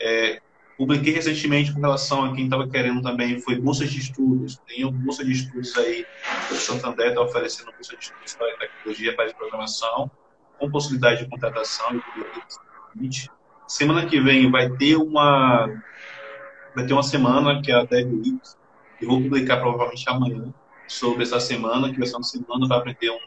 É, 0.00 0.40
publiquei 0.76 1.12
recentemente 1.12 1.72
com 1.72 1.80
relação 1.80 2.24
a 2.24 2.34
quem 2.34 2.44
estava 2.44 2.68
querendo 2.68 3.02
também, 3.02 3.40
foi 3.40 3.56
bolsas 3.56 3.90
de 3.90 3.98
estudos. 3.98 4.60
Tem 4.66 4.84
uma 4.84 4.92
bolsa 4.92 5.24
de 5.24 5.32
estudos 5.32 5.76
aí, 5.76 6.06
o 6.50 6.54
Santander 6.54 7.08
está 7.08 7.20
oferecendo 7.20 7.72
bolsa 7.72 7.96
de 7.96 8.04
estudos 8.04 8.34
para 8.34 8.56
tecnologia, 8.58 9.14
para 9.14 9.34
programação, 9.34 10.10
com 10.58 10.70
possibilidade 10.70 11.24
de 11.24 11.30
contratação 11.30 11.96
e 11.96 12.00
Semana 13.72 14.04
que 14.04 14.20
vem 14.20 14.50
vai 14.50 14.68
ter 14.68 14.96
uma 14.96 15.66
vai 16.74 16.84
ter 16.84 16.92
uma 16.92 17.02
semana 17.02 17.62
que 17.62 17.72
é 17.72 17.74
a 17.74 17.84
Dev 17.84 18.12
Week, 18.12 18.38
eu 19.00 19.08
vou 19.08 19.22
publicar 19.22 19.60
provavelmente 19.60 20.04
amanhã 20.10 20.52
sobre 20.86 21.22
essa 21.22 21.40
semana, 21.40 21.90
que 21.90 21.98
vai 21.98 22.06
ser 22.06 22.16
uma 22.16 22.22
semana 22.22 22.68
para 22.68 22.76
aprender 22.76 23.10
um 23.10 23.18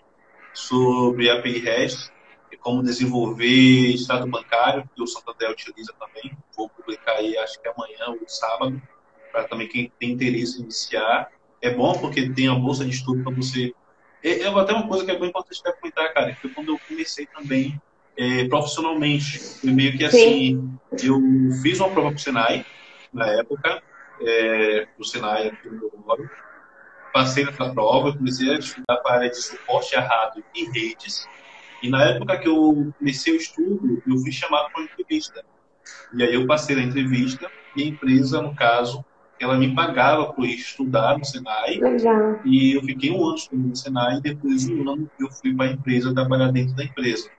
sobre 0.53 1.31
API 1.31 1.57
REST 1.57 2.11
e 2.51 2.57
como 2.57 2.83
desenvolver 2.83 3.95
estado 3.95 4.27
bancário, 4.27 4.87
que 4.95 5.01
o 5.01 5.07
Santander 5.07 5.49
utiliza 5.49 5.91
também. 5.99 6.37
Vou 6.55 6.69
publicar 6.69 7.13
aí, 7.13 7.35
acho 7.39 7.59
que 7.59 7.67
amanhã 7.67 8.09
ou 8.09 8.29
sábado, 8.29 8.79
para 9.31 9.45
também 9.45 9.67
quem 9.67 9.91
tem 9.99 10.11
interesse 10.11 10.59
em 10.59 10.65
iniciar. 10.65 11.27
É 11.59 11.71
bom 11.71 11.93
porque 11.93 12.29
tem 12.29 12.49
a 12.49 12.53
bolsa 12.53 12.85
de 12.85 12.91
estudo 12.91 13.23
para 13.23 13.33
você. 13.33 13.73
É, 14.23 14.41
é, 14.41 14.47
até 14.47 14.73
uma 14.73 14.87
coisa 14.87 15.03
que 15.03 15.09
é 15.09 15.17
bem 15.17 15.29
importante 15.29 15.59
até 15.61 15.71
comentar, 15.71 16.13
cara, 16.13 16.35
que 16.35 16.47
quando 16.49 16.69
eu 16.69 16.79
comecei 16.87 17.25
também 17.25 17.81
é, 18.17 18.47
profissionalmente. 18.47 19.39
Foi 19.39 19.71
meio 19.71 19.97
que 19.97 20.05
assim, 20.05 20.77
Sim. 20.97 21.07
eu 21.07 21.19
fiz 21.61 21.79
uma 21.79 21.89
prova 21.89 22.09
para 22.09 22.17
o 22.17 22.19
Senai, 22.19 22.65
na 23.13 23.27
época, 23.27 23.81
é, 24.21 24.87
o 24.99 25.03
Senai 25.03 25.47
aqui 25.47 25.69
no 25.69 25.79
meu 25.79 25.91
passei 27.15 27.45
nessa 27.45 27.69
prova, 27.69 28.11
comecei 28.11 28.53
a 28.53 28.59
estudar 28.59 28.97
para 28.97 29.11
a 29.11 29.15
área 29.19 29.29
de 29.29 29.37
suporte 29.37 29.95
a 29.95 30.01
rádio 30.01 30.43
e 30.53 30.65
redes. 30.65 31.25
E 31.81 31.89
na 31.89 32.03
época 32.03 32.37
que 32.37 32.49
eu 32.49 32.93
comecei 32.99 33.31
o 33.31 33.37
estudo, 33.37 34.03
eu 34.05 34.17
fui 34.17 34.33
chamado 34.33 34.69
para 34.69 34.81
uma 34.81 34.89
entrevista. 34.91 35.45
E 36.13 36.23
aí 36.23 36.33
eu 36.33 36.45
passei 36.45 36.75
na 36.75 36.81
entrevista 36.81 37.49
e 37.77 37.83
a 37.83 37.85
empresa, 37.85 38.41
no 38.41 38.53
caso, 38.53 39.05
ela 39.39 39.57
me 39.57 39.73
pagava 39.73 40.33
por 40.33 40.45
estudar 40.45 41.17
no 41.17 41.23
Senai. 41.23 41.77
Legal. 41.77 42.41
E 42.43 42.75
eu 42.75 42.83
fiquei 42.83 43.11
um 43.11 43.25
ano 43.25 43.35
estudando 43.35 43.67
no 43.67 43.75
Senai 43.77 44.17
e 44.17 44.21
depois 44.21 44.67
um 44.67 44.89
ano 44.89 45.09
eu 45.17 45.31
fui 45.31 45.55
para 45.55 45.67
a 45.67 45.71
empresa 45.71 46.13
trabalhar 46.13 46.51
dentro 46.51 46.75
da 46.75 46.83
empresa. 46.83 47.29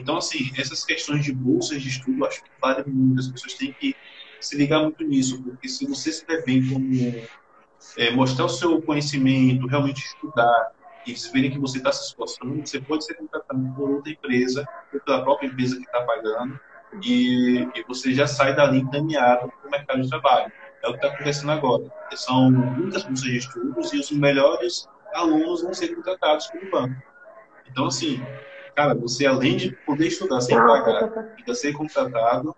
Então, 0.00 0.16
assim, 0.16 0.50
essas 0.56 0.82
questões 0.82 1.24
de 1.24 1.32
bolsas 1.32 1.82
de 1.82 1.90
estudo, 1.90 2.24
acho 2.24 2.42
que 2.42 2.50
valem 2.60 2.84
muito. 2.86 3.20
As 3.20 3.28
pessoas 3.28 3.54
têm 3.54 3.72
que 3.72 3.94
se 4.40 4.56
ligar 4.56 4.80
muito 4.82 5.04
nisso, 5.04 5.42
porque 5.42 5.68
se 5.68 5.86
você 5.86 6.10
se 6.10 6.26
der 6.26 6.42
bem 6.42 6.66
como 6.66 6.90
é, 7.98 8.10
mostrar 8.10 8.46
o 8.46 8.48
seu 8.48 8.80
conhecimento, 8.80 9.66
realmente 9.66 10.00
estudar, 10.00 10.72
e 11.06 11.10
eles 11.10 11.26
verem 11.30 11.50
que 11.50 11.58
você 11.58 11.78
está 11.78 11.92
se 11.92 12.06
esforçando, 12.08 12.66
você 12.66 12.80
pode 12.80 13.04
ser 13.04 13.14
contratado 13.14 13.74
por 13.76 13.90
outra 13.90 14.10
empresa, 14.10 14.66
ou 14.92 15.00
pela 15.00 15.22
própria 15.22 15.48
empresa 15.48 15.76
que 15.76 15.82
está 15.82 16.02
pagando, 16.02 16.58
e, 17.04 17.68
e, 17.74 17.84
você 17.86 18.14
já 18.14 18.26
sai 18.26 18.56
dali 18.56 18.78
encaminhado 18.78 19.52
para 19.60 19.68
o 19.68 19.70
mercado 19.70 20.02
de 20.02 20.08
trabalho. 20.08 20.50
É 20.82 20.88
o 20.88 20.92
que 20.92 20.96
está 20.96 21.08
acontecendo 21.08 21.52
agora. 21.52 21.84
São 22.14 22.50
muitas 22.50 23.04
bolsas 23.04 23.24
de 23.24 23.36
estudos 23.36 23.92
e 23.92 23.98
os 23.98 24.10
melhores 24.10 24.88
alunos 25.14 25.62
vão 25.62 25.72
ser 25.72 25.94
contratados 25.94 26.46
pelo 26.48 26.70
banco. 26.70 27.00
Então, 27.70 27.86
assim, 27.86 28.20
cara, 28.80 28.94
você 28.94 29.26
além 29.26 29.56
de 29.56 29.72
poder 29.84 30.06
estudar 30.06 30.40
sem 30.40 30.56
pagar, 30.56 31.34
ainda 31.36 31.54
ser 31.54 31.72
contratado, 31.74 32.56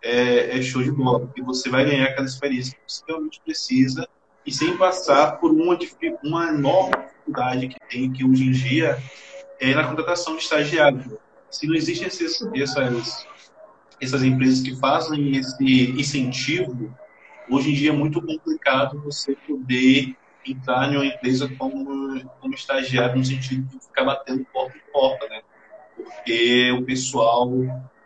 é, 0.00 0.56
é 0.56 0.62
show 0.62 0.80
de 0.80 0.92
bola, 0.92 1.20
porque 1.20 1.42
você 1.42 1.68
vai 1.68 1.84
ganhar 1.84 2.04
aquela 2.04 2.26
experiência 2.26 2.74
que 2.74 2.80
você 2.86 3.02
realmente 3.08 3.40
precisa 3.44 4.08
e 4.46 4.52
sem 4.52 4.76
passar 4.76 5.32
por 5.38 5.50
uma, 5.50 5.76
uma 6.22 6.48
enorme 6.50 6.92
dificuldade 6.96 7.68
que 7.68 7.76
tem, 7.90 8.12
que 8.12 8.24
hoje 8.24 8.44
em 8.44 8.52
dia 8.52 9.02
é 9.60 9.74
na 9.74 9.84
contratação 9.84 10.36
de 10.36 10.42
estagiário. 10.42 11.18
Se 11.50 11.66
não 11.66 11.74
existem 11.74 12.06
essas, 12.06 12.40
essas, 12.54 13.26
essas 14.00 14.22
empresas 14.22 14.60
que 14.60 14.76
fazem 14.76 15.36
esse 15.36 15.90
incentivo, 15.90 16.94
hoje 17.50 17.70
em 17.70 17.74
dia 17.74 17.90
é 17.90 17.92
muito 17.92 18.22
complicado 18.22 19.02
você 19.02 19.34
poder 19.34 20.16
entrar 20.46 20.92
em 20.92 20.96
uma 20.96 21.06
empresa 21.06 21.48
como, 21.58 22.24
como 22.40 22.54
estagiário, 22.54 23.16
no 23.16 23.24
sentido 23.24 23.66
de 23.68 23.84
ficar 23.84 24.04
batendo 24.04 24.46
porta 24.52 24.78
em 24.78 24.92
porta, 24.92 25.28
né? 25.28 25.42
Porque 26.04 26.70
o 26.72 26.84
pessoal 26.84 27.52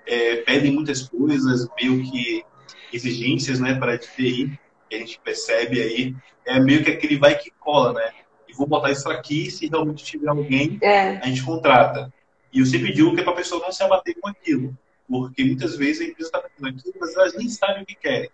é, 0.06 0.36
pede 0.36 0.70
muitas 0.70 1.08
coisas, 1.08 1.68
meio 1.80 2.02
que 2.02 2.44
exigências, 2.92 3.60
né, 3.60 3.74
para 3.74 3.94
a 3.94 3.98
TI, 3.98 4.58
que 4.88 4.96
a 4.96 4.98
gente 4.98 5.20
percebe 5.20 5.80
aí, 5.80 6.14
é 6.44 6.60
meio 6.60 6.84
que 6.84 6.90
aquele 6.90 7.16
vai 7.16 7.36
que 7.38 7.50
cola, 7.58 7.94
né? 7.94 8.10
E 8.48 8.52
vou 8.52 8.66
botar 8.66 8.90
isso 8.90 9.08
aqui, 9.08 9.50
se 9.50 9.66
realmente 9.66 10.04
tiver 10.04 10.28
alguém, 10.28 10.78
é. 10.82 11.16
a 11.16 11.26
gente 11.26 11.42
contrata. 11.42 12.12
E 12.52 12.60
eu 12.60 12.66
sempre 12.66 12.92
digo 12.92 13.14
que 13.14 13.20
é 13.20 13.24
para 13.24 13.32
a 13.32 13.36
pessoa 13.36 13.62
não 13.62 13.72
se 13.72 13.82
abater 13.82 14.14
com 14.20 14.28
aquilo, 14.28 14.76
porque 15.08 15.42
muitas 15.44 15.76
vezes 15.76 16.02
a 16.02 16.10
empresa 16.10 16.28
está 16.28 16.42
fazendo 16.42 16.76
aquilo, 16.76 16.94
mas 17.00 17.16
elas 17.16 17.34
nem 17.34 17.48
sabem 17.48 17.82
o 17.82 17.86
que 17.86 17.94
querem. 17.94 18.30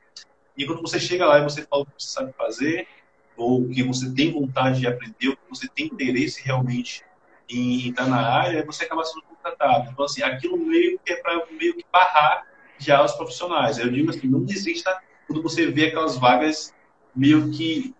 E 0.56 0.66
quando 0.66 0.80
você 0.80 0.98
chega 0.98 1.24
lá 1.24 1.38
e 1.38 1.44
você 1.44 1.62
fala 1.62 1.82
o 1.82 1.86
que 1.86 1.92
você 1.96 2.08
sabe 2.08 2.32
fazer, 2.32 2.88
ou 3.36 3.68
que 3.68 3.84
você 3.84 4.12
tem 4.12 4.32
vontade 4.32 4.80
de 4.80 4.88
aprender, 4.88 5.28
ou 5.28 5.36
que 5.36 5.48
você 5.48 5.68
tem 5.68 5.86
interesse 5.86 6.42
realmente 6.42 7.04
em 7.48 7.88
estar 7.88 8.06
na 8.06 8.20
área, 8.20 8.64
você 8.66 8.84
acaba 8.84 9.04
sendo 9.04 9.22
contratado. 9.42 9.90
Então, 9.90 10.04
assim, 10.04 10.22
aquilo 10.22 10.56
meio 10.58 10.98
que 11.04 11.12
é 11.12 11.16
para 11.16 11.46
meio 11.50 11.74
que 11.74 11.84
barrar 11.92 12.46
já 12.78 13.02
os 13.04 13.12
profissionais. 13.12 13.78
Eu 13.78 13.90
digo 13.90 14.10
assim, 14.10 14.28
não 14.28 14.44
desista 14.44 14.96
quando 15.26 15.42
você 15.42 15.66
vê 15.70 15.86
aquelas 15.86 16.16
vagas 16.16 16.72
meio 17.14 17.50
que 17.50 17.94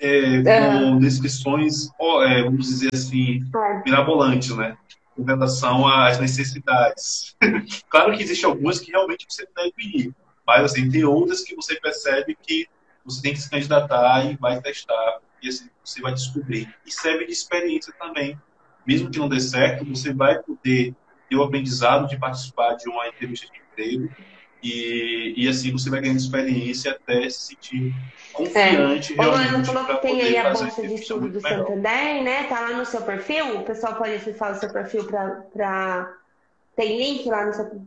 é, 0.00 0.42
com 0.42 0.98
descrições, 0.98 1.90
é, 2.26 2.42
vamos 2.42 2.66
dizer 2.66 2.90
assim, 2.92 3.42
é. 3.54 3.82
mirabolantes, 3.84 4.56
né? 4.56 4.76
Com 5.14 5.24
relação 5.24 5.86
às 5.86 6.18
necessidades. 6.18 7.36
claro 7.90 8.16
que 8.16 8.22
existem 8.22 8.48
algumas 8.48 8.80
que 8.80 8.90
realmente 8.90 9.26
você 9.28 9.46
deve 9.54 9.72
ir, 9.82 10.14
mas 10.46 10.64
assim, 10.72 10.90
tem 10.90 11.04
outras 11.04 11.42
que 11.42 11.54
você 11.54 11.78
percebe 11.78 12.36
que 12.40 12.66
você 13.04 13.20
tem 13.20 13.32
que 13.32 13.40
se 13.40 13.50
candidatar 13.50 14.24
e 14.24 14.36
vai 14.36 14.60
testar, 14.60 15.20
e 15.42 15.48
assim, 15.48 15.68
você 15.84 16.00
vai 16.00 16.14
descobrir. 16.14 16.72
E 16.86 16.90
serve 16.90 17.26
de 17.26 17.32
experiência 17.32 17.92
também. 17.98 18.38
Mesmo 18.90 19.08
que 19.08 19.20
não 19.20 19.28
dê 19.28 19.38
certo, 19.38 19.84
você 19.84 20.12
vai 20.12 20.36
poder 20.40 20.92
ter 21.28 21.36
o 21.36 21.44
aprendizado 21.44 22.08
de 22.08 22.18
participar 22.18 22.74
de 22.74 22.88
uma 22.88 23.06
entrevista 23.06 23.46
de 23.46 23.60
emprego 23.60 24.12
e, 24.60 25.32
e 25.36 25.48
assim 25.48 25.70
você 25.70 25.88
vai 25.88 26.00
ganhando 26.00 26.18
experiência 26.18 26.90
até 26.90 27.30
se 27.30 27.54
sentir 27.54 27.94
confiante 28.32 29.12
é. 29.12 29.22
realmente. 29.22 29.64
Falou 29.64 29.86
que 29.86 30.02
tem 30.02 30.20
aí 30.20 30.36
a 30.36 30.52
bolsa 30.52 30.82
de 30.82 30.94
estudo 30.94 31.28
do 31.28 31.40
melhor. 31.40 31.68
Santander, 31.68 32.24
né? 32.24 32.44
Tá 32.48 32.62
lá 32.62 32.78
no 32.78 32.84
seu 32.84 33.02
perfil. 33.02 33.60
O 33.60 33.62
pessoal 33.62 33.94
pode 33.94 34.14
acessar 34.14 34.56
o 34.56 34.58
seu 34.58 34.72
perfil 34.72 35.04
para. 35.04 36.12
Tem 36.74 36.98
link 36.98 37.28
lá 37.28 37.46
no 37.46 37.52
seu. 37.52 37.86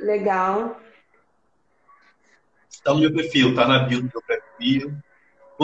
Legal. 0.00 0.80
Tá 2.82 2.92
no 2.92 2.98
meu 2.98 3.14
perfil, 3.14 3.54
tá 3.54 3.68
na 3.68 3.78
bio 3.84 4.02
do 4.02 4.10
meu 4.12 4.22
perfil. 4.22 4.92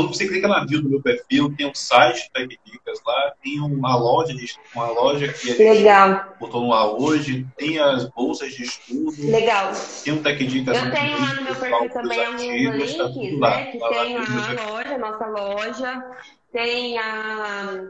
Quando 0.01 0.15
você 0.15 0.27
clica 0.27 0.49
na 0.49 0.65
bio 0.65 0.81
do 0.81 0.89
meu 0.89 1.03
perfil, 1.03 1.55
tem 1.55 1.67
um 1.67 1.75
site 1.75 2.31
Tech 2.33 2.59
Dicas 2.65 2.99
lá, 3.07 3.35
tem 3.43 3.61
uma 3.61 3.95
loja, 3.97 4.33
de, 4.33 4.47
uma 4.75 4.89
loja 4.89 5.31
que 5.31 5.51
a 5.51 5.55
gente 5.55 5.63
Legal. 5.63 6.37
botou 6.41 6.63
no 6.63 6.73
ar 6.73 6.87
hoje, 6.87 7.47
tem 7.59 7.79
as 7.79 8.07
bolsas 8.07 8.55
de 8.55 8.63
estudo. 8.63 9.31
Legal. 9.31 9.73
Tem 10.03 10.15
um 10.15 10.23
Tech 10.23 10.43
Dicas 10.43 10.75
Eu 10.75 10.91
tenho 10.91 11.21
lá 11.21 11.35
no 11.35 11.43
meu 11.43 11.55
perfil 11.55 11.91
também 11.91 12.25
alguns 12.25 12.43
links, 12.43 12.97
tá 12.97 13.09
né? 13.09 13.65
Que 13.67 13.79
tem 13.79 14.17
a 14.17 14.71
loja, 14.71 14.99
nossa 14.99 15.27
loja, 15.27 16.05
tem 16.51 16.99
a. 16.99 17.85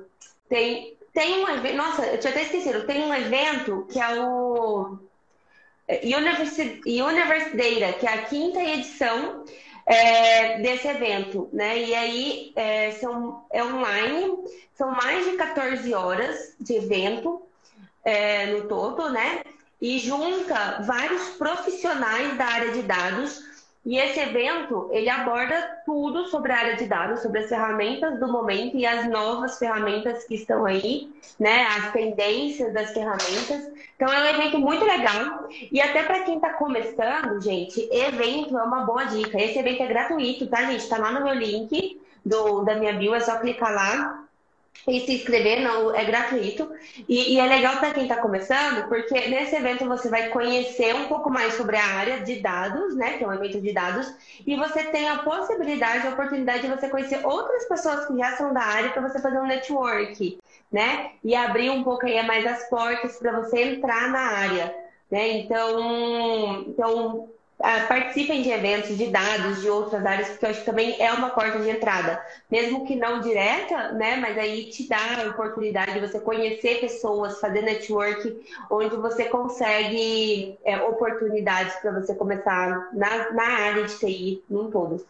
Tem, 0.49 0.97
tem 1.15 1.45
um 1.45 1.49
evento. 1.49 1.77
Nossa, 1.77 2.07
eu 2.07 2.19
tinha 2.19 2.33
até 2.33 2.43
esquecido, 2.43 2.87
tem 2.87 3.05
um 3.05 3.15
evento 3.15 3.87
que 3.89 4.01
é 4.01 4.21
o. 4.21 4.99
Universe, 6.03 6.81
Universe 6.87 7.57
Data, 7.57 7.99
que 7.99 8.07
é 8.07 8.15
a 8.15 8.23
quinta 8.23 8.61
edição 8.61 9.45
é, 9.91 10.61
desse 10.61 10.87
evento, 10.87 11.49
né? 11.53 11.77
E 11.77 11.95
aí 11.97 12.53
é, 12.55 12.93
são, 12.93 13.45
é 13.51 13.63
online, 13.63 14.39
são 14.73 14.93
mais 14.93 15.29
de 15.29 15.37
14 15.37 15.93
horas 15.93 16.55
de 16.61 16.75
evento 16.75 17.43
é, 18.05 18.47
no 18.47 18.69
todo, 18.69 19.11
né? 19.11 19.43
E 19.81 19.99
junta 19.99 20.81
vários 20.83 21.31
profissionais 21.31 22.39
da 22.39 22.47
área 22.47 22.71
de 22.71 22.83
dados 22.83 23.43
e 23.85 23.97
esse 23.97 24.21
evento, 24.21 24.91
ele 24.93 25.09
aborda 25.09 25.81
tudo 25.87 26.27
sobre 26.27 26.53
a 26.53 26.59
área 26.59 26.77
de 26.77 26.85
dados, 26.85 27.21
sobre 27.21 27.41
as 27.41 27.49
ferramentas 27.49 28.21
do 28.21 28.31
momento 28.31 28.77
e 28.77 28.85
as 28.85 29.09
novas 29.09 29.59
ferramentas 29.59 30.25
que 30.25 30.35
estão 30.35 30.67
aí, 30.67 31.11
né? 31.39 31.65
As 31.65 31.91
tendências 31.91 32.75
das 32.75 32.93
ferramentas. 32.93 33.71
Então, 33.97 34.13
é 34.13 34.23
um 34.23 34.35
evento 34.35 34.59
muito 34.59 34.85
legal. 34.85 35.49
E 35.73 35.81
até 35.81 36.03
para 36.03 36.25
quem 36.25 36.37
está 36.37 36.53
começando, 36.53 37.41
gente, 37.41 37.89
evento 37.91 38.59
é 38.59 38.63
uma 38.63 38.85
boa 38.85 39.05
dica. 39.05 39.41
Esse 39.41 39.59
evento 39.59 39.83
é 39.83 39.87
gratuito, 39.87 40.47
tá, 40.47 40.63
gente? 40.65 40.83
Está 40.83 40.99
lá 40.99 41.13
no 41.13 41.25
meu 41.25 41.35
link 41.35 41.99
do, 42.25 42.63
da 42.63 42.75
minha 42.75 42.93
bio, 42.93 43.15
é 43.15 43.21
só 43.21 43.39
clicar 43.39 43.73
lá 43.75 44.25
e 44.89 45.01
se 45.01 45.15
inscrever 45.15 45.61
não 45.61 45.95
é 45.95 46.05
gratuito 46.05 46.71
e, 47.09 47.35
e 47.35 47.39
é 47.39 47.47
legal 47.47 47.77
para 47.77 47.93
quem 47.93 48.05
está 48.05 48.17
começando 48.17 48.89
porque 48.89 49.29
nesse 49.29 49.55
evento 49.57 49.87
você 49.87 50.09
vai 50.09 50.29
conhecer 50.29 50.95
um 50.95 51.07
pouco 51.07 51.31
mais 51.31 51.55
sobre 51.55 51.77
a 51.77 51.85
área 51.85 52.21
de 52.21 52.41
dados, 52.41 52.97
né, 52.97 53.19
que 53.19 53.25
é 53.25 53.29
um 53.29 53.33
evento 53.33 53.61
de 53.61 53.73
dados, 53.73 54.13
e 54.47 54.57
você 54.57 54.85
tem 54.85 55.09
a 55.09 55.19
possibilidade, 55.19 56.07
a 56.07 56.11
oportunidade 56.11 56.63
de 56.63 56.69
você 56.69 56.89
conhecer 56.89 57.25
outras 57.25 57.67
pessoas 57.69 58.07
que 58.07 58.17
já 58.17 58.37
são 58.37 58.53
da 58.53 58.63
área 58.63 58.91
para 58.91 59.07
você 59.07 59.21
fazer 59.21 59.39
um 59.39 59.47
network, 59.47 60.39
né, 60.73 61.13
e 61.23 61.35
abrir 61.35 61.71
um 61.71 61.85
pouco 61.85 62.07
aí 62.07 62.23
mais 62.27 62.47
as 62.47 62.69
portas 62.69 63.17
para 63.19 63.41
você 63.41 63.63
entrar 63.63 64.09
na 64.11 64.21
área, 64.21 64.75
né. 65.11 65.29
Então, 65.39 66.65
então 66.69 67.29
participem 67.61 68.41
de 68.41 68.51
eventos 68.51 68.97
de 68.97 69.09
dados 69.09 69.61
de 69.61 69.69
outras 69.69 70.05
áreas, 70.05 70.29
porque 70.29 70.47
eu 70.47 70.51
acho 70.51 70.61
que 70.61 70.67
também 70.67 70.97
é 70.99 71.13
uma 71.13 71.31
porta 71.31 71.59
de 71.59 71.69
entrada. 71.69 72.25
Mesmo 72.51 72.87
que 72.87 72.97
não 72.97 73.21
direta, 73.21 73.93
né? 73.93 74.17
Mas 74.17 74.39
aí 74.39 74.71
te 74.71 74.89
dá 74.89 75.23
a 75.23 75.29
oportunidade 75.29 75.93
de 75.93 76.01
você 76.01 76.19
conhecer 76.19 76.81
pessoas, 76.81 77.39
fazer 77.39 77.61
network, 77.61 78.41
onde 78.71 78.97
você 78.97 79.25
consegue 79.27 80.59
é, 80.65 80.81
oportunidades 80.83 81.75
para 81.77 81.93
você 81.93 82.15
começar 82.15 82.89
na, 82.95 83.33
na 83.33 83.45
área 83.45 83.85
de 83.85 83.99
TI 83.99 84.43
num 84.49 84.71
todo. 84.71 85.05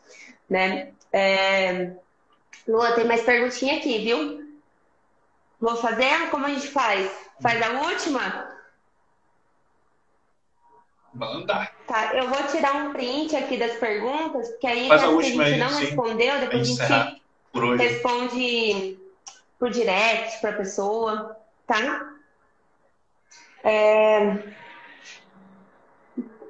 Né? 0.49 0.93
É... 1.13 1.93
Lua, 2.67 2.93
tem 2.93 3.05
mais 3.05 3.23
perguntinha 3.23 3.77
aqui, 3.77 3.99
viu? 3.99 4.45
Vou 5.61 5.77
fazer? 5.77 6.31
Como 6.31 6.47
a 6.47 6.49
gente 6.49 6.67
faz? 6.69 7.11
Faz 7.41 7.63
a 7.63 7.81
última? 7.81 8.51
Manda. 11.15 11.71
Tá, 11.91 12.15
eu 12.15 12.29
vou 12.29 12.41
tirar 12.45 12.73
um 12.77 12.93
print 12.93 13.35
aqui 13.35 13.57
das 13.57 13.73
perguntas, 13.73 14.49
porque 14.51 14.67
aí 14.69 14.87
Faz 14.87 15.03
a, 15.03 15.09
a 15.09 15.23
gente 15.23 15.41
aí, 15.41 15.59
não 15.59 15.71
sim. 15.71 15.87
respondeu, 15.87 16.39
depois 16.39 16.79
a 16.81 16.87
gente 16.87 17.21
por 17.51 17.77
responde 17.77 18.97
por 19.59 19.71
direct 19.71 20.41
para 20.41 20.51
a 20.51 20.53
pessoa, 20.53 21.37
tá? 21.67 22.15
É... 23.65 24.39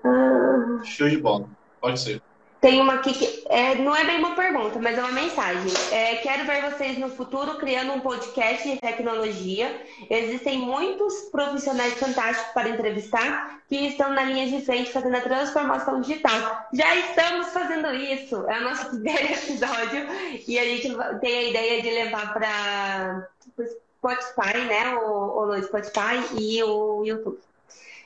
Ah... 0.04 0.82
Show 0.84 1.08
de 1.08 1.16
bola, 1.16 1.48
pode 1.80 1.98
ser. 1.98 2.20
Tem 2.60 2.78
uma 2.78 2.94
aqui 2.96 3.14
que 3.14 3.44
é, 3.48 3.74
não 3.76 3.96
é 3.96 4.04
bem 4.04 4.18
uma 4.18 4.34
pergunta, 4.34 4.78
mas 4.78 4.98
é 4.98 5.00
uma 5.00 5.12
mensagem. 5.12 5.72
É, 5.90 6.16
quero 6.16 6.44
ver 6.44 6.70
vocês 6.70 6.98
no 6.98 7.08
futuro 7.08 7.56
criando 7.56 7.92
um 7.94 8.00
podcast 8.00 8.70
de 8.70 8.78
tecnologia. 8.78 9.82
Existem 10.10 10.58
muitos 10.58 11.14
profissionais 11.32 11.94
fantásticos 11.94 12.52
para 12.52 12.68
entrevistar 12.68 13.62
que 13.66 13.86
estão 13.86 14.12
na 14.12 14.24
linha 14.24 14.46
de 14.46 14.62
frente 14.62 14.92
fazendo 14.92 15.16
a 15.16 15.22
transformação 15.22 16.02
digital. 16.02 16.68
Já 16.74 16.94
estamos 16.96 17.46
fazendo 17.48 17.94
isso. 17.94 18.44
É 18.46 18.58
o 18.58 18.64
nosso 18.64 18.90
primeiro 19.00 19.32
episódio 19.32 20.06
e 20.46 20.58
a 20.58 20.64
gente 20.64 20.94
tem 21.20 21.38
a 21.38 21.42
ideia 21.44 21.82
de 21.82 21.90
levar 21.90 22.34
para 22.34 23.26
o 23.56 23.64
Spotify, 23.64 24.58
né? 24.66 24.96
O, 24.96 25.48
o 25.48 25.62
Spotify 25.62 26.36
e 26.38 26.62
o 26.62 27.04
YouTube. 27.06 27.38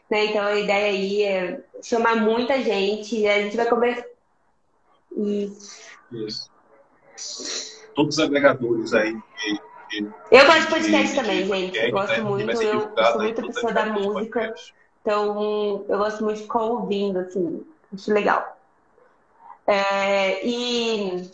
Né? 0.09 0.27
Então 0.27 0.47
a 0.47 0.55
ideia 0.55 0.87
aí 0.87 1.23
é 1.25 1.61
chamar 1.83 2.15
muita 2.17 2.63
gente. 2.63 3.27
A 3.27 3.43
gente 3.43 3.57
vai 3.57 3.67
conversar 3.67 4.14
isso. 5.17 5.81
Isso. 6.13 6.51
Todos 7.95 8.19
os 8.19 8.25
agregadores 8.25 8.93
aí. 8.93 9.17
Eu 10.31 10.47
gosto 10.47 10.63
de 10.63 10.67
podcast 10.67 11.09
de, 11.09 11.15
também, 11.15 11.47
gente. 11.47 11.79
eu 11.79 11.91
gosto 11.93 12.11
né? 12.11 12.21
muito. 12.21 12.51
Eu 12.63 12.93
sou 12.97 13.19
muito 13.19 13.47
pessoa 13.47 13.73
da 13.73 13.87
música. 13.87 14.41
Podcast. 14.41 14.75
Então, 15.03 15.85
eu 15.89 15.99
gosto 15.99 16.25
muito 16.25 16.39
de 16.39 16.43
ficar 16.45 16.63
ouvindo, 16.63 17.19
assim. 17.19 17.65
Acho 17.93 18.13
legal. 18.13 18.59
É, 19.67 20.45
e. 20.47 21.31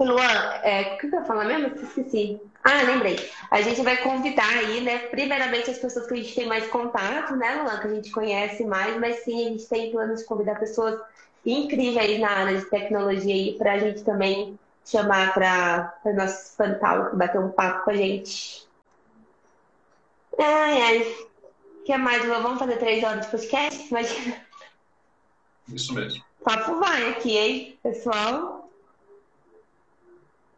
Luan, 0.00 0.24
é, 0.64 0.94
o 0.94 0.98
que 0.98 1.06
eu 1.06 1.10
ia 1.10 1.24
falar 1.24 1.44
mesmo? 1.44 1.76
Esqueci. 1.76 2.40
Ah, 2.64 2.82
lembrei. 2.82 3.30
A 3.50 3.60
gente 3.60 3.82
vai 3.82 3.96
convidar 3.98 4.48
aí, 4.48 4.80
né? 4.80 4.98
Primeiramente 4.98 5.70
as 5.70 5.78
pessoas 5.78 6.06
que 6.06 6.14
a 6.14 6.16
gente 6.16 6.34
tem 6.34 6.46
mais 6.46 6.66
contato, 6.68 7.36
né, 7.36 7.62
Luan? 7.62 7.78
Que 7.78 7.86
a 7.86 7.94
gente 7.94 8.10
conhece 8.10 8.64
mais, 8.64 8.98
mas 8.98 9.22
sim, 9.22 9.46
a 9.46 9.50
gente 9.50 9.66
tem 9.66 9.92
planos 9.92 10.20
de 10.20 10.26
convidar 10.26 10.58
pessoas 10.58 11.00
incríveis 11.44 12.20
na 12.20 12.30
área 12.30 12.58
de 12.58 12.64
tecnologia 12.66 13.34
aí 13.34 13.56
para 13.58 13.72
a 13.72 13.78
gente 13.78 14.04
também 14.04 14.58
chamar 14.84 15.32
para 15.34 15.94
o 16.04 16.12
nosso 16.14 16.50
espantal 16.50 17.14
bater 17.16 17.40
um 17.40 17.50
papo 17.50 17.84
com 17.84 17.90
a 17.90 17.96
gente. 17.96 18.66
Ai, 20.38 20.82
ai. 20.82 21.16
O 21.80 21.84
que 21.84 21.96
mais? 21.96 22.24
Vamos 22.24 22.58
fazer 22.58 22.76
três 22.78 23.02
horas 23.02 23.26
de 23.26 23.30
podcast? 23.30 23.88
Imagina. 23.88 24.46
Isso 25.68 25.94
mesmo. 25.94 26.24
Papo 26.44 26.76
vai 26.76 27.10
aqui, 27.10 27.36
hein, 27.36 27.78
pessoal? 27.82 28.68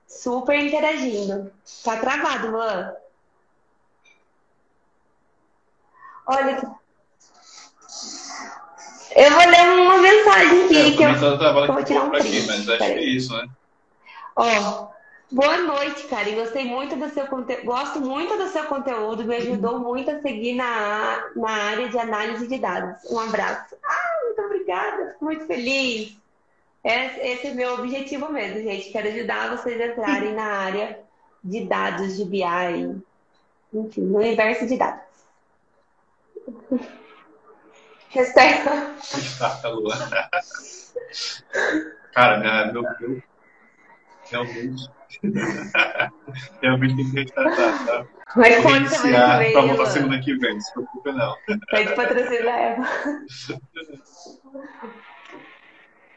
Super 0.06 0.58
interagindo. 0.58 1.52
Tá 1.82 1.98
travado, 1.98 2.50
Luan. 2.50 2.94
Olha, 6.26 6.74
eu 9.14 9.30
vou 9.30 9.46
ler 9.46 9.80
uma 9.80 9.98
mensagem 9.98 10.64
aqui. 10.64 10.76
É, 10.76 10.96
que 10.96 11.02
eu, 11.02 11.10
eu 11.10 11.72
vou 11.72 11.84
tirar 11.84 12.04
um 12.04 12.10
print. 12.10 12.26
Aqui, 12.26 12.46
mas 12.46 12.68
acho 12.68 12.78
que 12.78 12.84
é 12.84 13.04
isso, 13.04 13.32
né? 13.36 13.48
Ó, 14.34 14.88
boa 15.30 15.58
noite, 15.58 16.04
cara. 16.08 16.28
E 16.28 16.34
gostei 16.34 16.64
muito 16.64 16.96
do 16.96 17.08
seu 17.10 17.26
conteúdo. 17.26 17.64
Gosto 17.64 18.00
muito 18.00 18.36
do 18.36 18.48
seu 18.48 18.64
conteúdo. 18.64 19.24
Me 19.24 19.36
ajudou 19.36 19.78
muito 19.78 20.10
a 20.10 20.20
seguir 20.20 20.54
na, 20.54 21.30
na 21.36 21.50
área 21.50 21.88
de 21.88 21.98
análise 21.98 22.46
de 22.48 22.58
dados. 22.58 22.98
Um 23.10 23.20
abraço. 23.20 23.76
Ah, 23.84 24.24
muito 24.24 24.42
obrigada. 24.42 25.12
Fico 25.12 25.24
muito 25.24 25.46
feliz. 25.46 26.16
Esse 26.82 27.46
é 27.46 27.54
meu 27.54 27.74
objetivo 27.74 28.30
mesmo, 28.30 28.62
gente. 28.62 28.90
Quero 28.90 29.08
ajudar 29.08 29.56
vocês 29.56 29.80
a 29.80 29.86
entrarem 29.86 30.34
na 30.34 30.44
área 30.44 30.98
de 31.42 31.64
dados 31.64 32.16
de 32.16 32.24
BI, 32.24 33.02
enfim, 33.72 34.00
no 34.00 34.18
universo 34.18 34.66
de 34.66 34.76
dados. 34.76 35.04
Restarta. 38.14 38.94
Restarta, 39.12 39.68
Lua. 39.68 39.92
Cara, 42.14 42.38
né, 42.38 42.72
meu, 42.72 42.82
meu, 43.00 43.22
realmente. 44.30 44.88
realmente 46.62 46.96
tem 46.96 47.10
que 47.10 47.20
restartar, 47.20 47.86
tá? 47.86 48.06
Mas 48.36 48.62
pode 48.62 48.90
também 48.90 49.52
Pra 49.52 49.62
voltar 49.62 49.86
semana 49.86 50.20
que 50.20 50.36
vem, 50.36 50.54
não 50.54 50.60
se 50.60 50.72
preocupe 50.72 51.12
não. 51.12 51.36
Pede 51.70 51.94
patrocinar 51.94 52.58
Eva. 52.58 52.84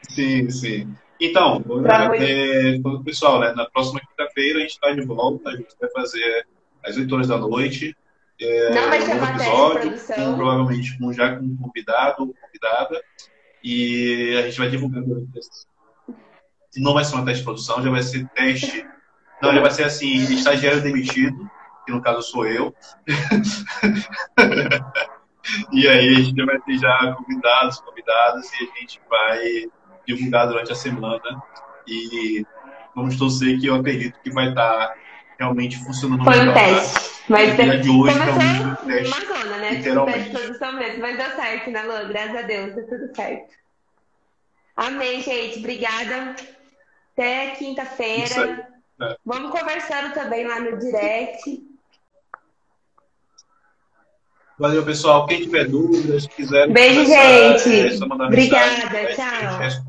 Sim, 0.08 0.50
sim. 0.50 0.94
Então, 1.20 1.64
é, 2.14 2.78
pessoal, 3.04 3.40
né, 3.40 3.52
na 3.54 3.66
próxima 3.66 4.00
quinta-feira 4.00 4.58
a 4.58 4.62
gente 4.62 4.70
está 4.70 4.92
de 4.92 5.04
volta, 5.04 5.50
a 5.50 5.56
gente 5.56 5.74
vai 5.80 5.90
fazer 5.90 6.46
às 6.84 6.96
8 6.96 7.12
horas 7.12 7.26
da 7.26 7.38
noite. 7.38 7.96
É, 8.40 8.74
Não 8.74 8.88
vai 8.88 9.00
um 9.00 9.24
episódio, 9.24 9.92
com, 10.14 10.36
provavelmente 10.36 10.96
com, 10.96 11.12
já 11.12 11.36
com 11.36 11.44
um 11.44 11.56
convidado 11.56 12.22
ou 12.22 12.34
convidada. 12.34 13.02
E 13.62 14.36
a 14.38 14.42
gente 14.42 14.58
vai 14.58 14.70
divulgar 14.70 15.02
durante 15.02 15.28
Não 16.76 16.94
vai 16.94 17.04
ser 17.04 17.16
uma 17.16 17.24
teste 17.24 17.40
de 17.40 17.44
produção, 17.44 17.82
já 17.82 17.90
vai 17.90 18.02
ser 18.02 18.28
teste. 18.28 18.86
Não, 19.42 19.52
já 19.52 19.60
vai 19.60 19.70
ser 19.70 19.84
assim, 19.84 20.14
estagiário 20.32 20.82
demitido, 20.82 21.50
que 21.84 21.92
no 21.92 22.00
caso 22.00 22.22
sou 22.22 22.46
eu. 22.46 22.74
e 25.72 25.88
aí 25.88 26.16
a 26.16 26.20
gente 26.20 26.44
vai 26.44 26.60
ter 26.60 26.78
já 26.78 27.14
convidados, 27.14 27.80
convidadas, 27.80 28.52
e 28.52 28.56
a 28.56 28.80
gente 28.80 29.00
vai 29.08 29.68
divulgar 30.06 30.46
durante 30.46 30.70
a 30.70 30.76
semana. 30.76 31.42
E 31.86 32.44
vamos 32.94 33.16
torcer 33.16 33.58
que 33.58 33.66
eu 33.66 33.76
acredito 33.76 34.20
que 34.20 34.30
vai 34.30 34.50
estar 34.50 34.94
realmente 35.38 35.78
funcionando 35.78 36.24
Foi 36.24 36.48
um 36.48 36.52
teste. 36.52 37.22
Mas 37.28 37.56
dia 37.56 37.78
de 37.78 37.90
hoje 37.90 38.18
começou 38.18 38.66
um 38.66 38.74
teste. 38.74 39.14
uma 39.14 39.38
zona, 39.38 39.58
né? 39.58 39.70
Literalmente. 39.72 40.18
Teste 40.18 40.30
de 40.30 40.38
produção 40.38 40.72
mesmo. 40.72 41.00
Mas 41.00 41.16
deu 41.16 41.30
certo, 41.36 41.70
né, 41.70 41.82
Lu? 41.82 42.08
Graças 42.08 42.36
a 42.36 42.42
Deus, 42.42 42.74
deu 42.74 42.88
tudo 42.88 43.14
certo. 43.14 43.54
Amém, 44.76 45.20
gente. 45.22 45.58
Obrigada. 45.58 46.36
Até 47.12 47.50
quinta-feira. 47.52 48.68
É. 49.00 49.16
Vamos 49.24 49.50
conversando 49.50 50.14
também 50.14 50.46
lá 50.46 50.60
no 50.60 50.78
direct. 50.78 51.68
Valeu, 54.58 54.84
pessoal. 54.84 55.26
Quem 55.26 55.42
tiver 55.42 55.66
dúvidas, 55.66 56.26
quiser. 56.26 56.68
Beijo, 56.68 57.04
gente. 57.04 58.02
É 58.02 58.04
Obrigada. 58.04 58.90
Mensagem, 58.90 59.70
tchau. 59.70 59.87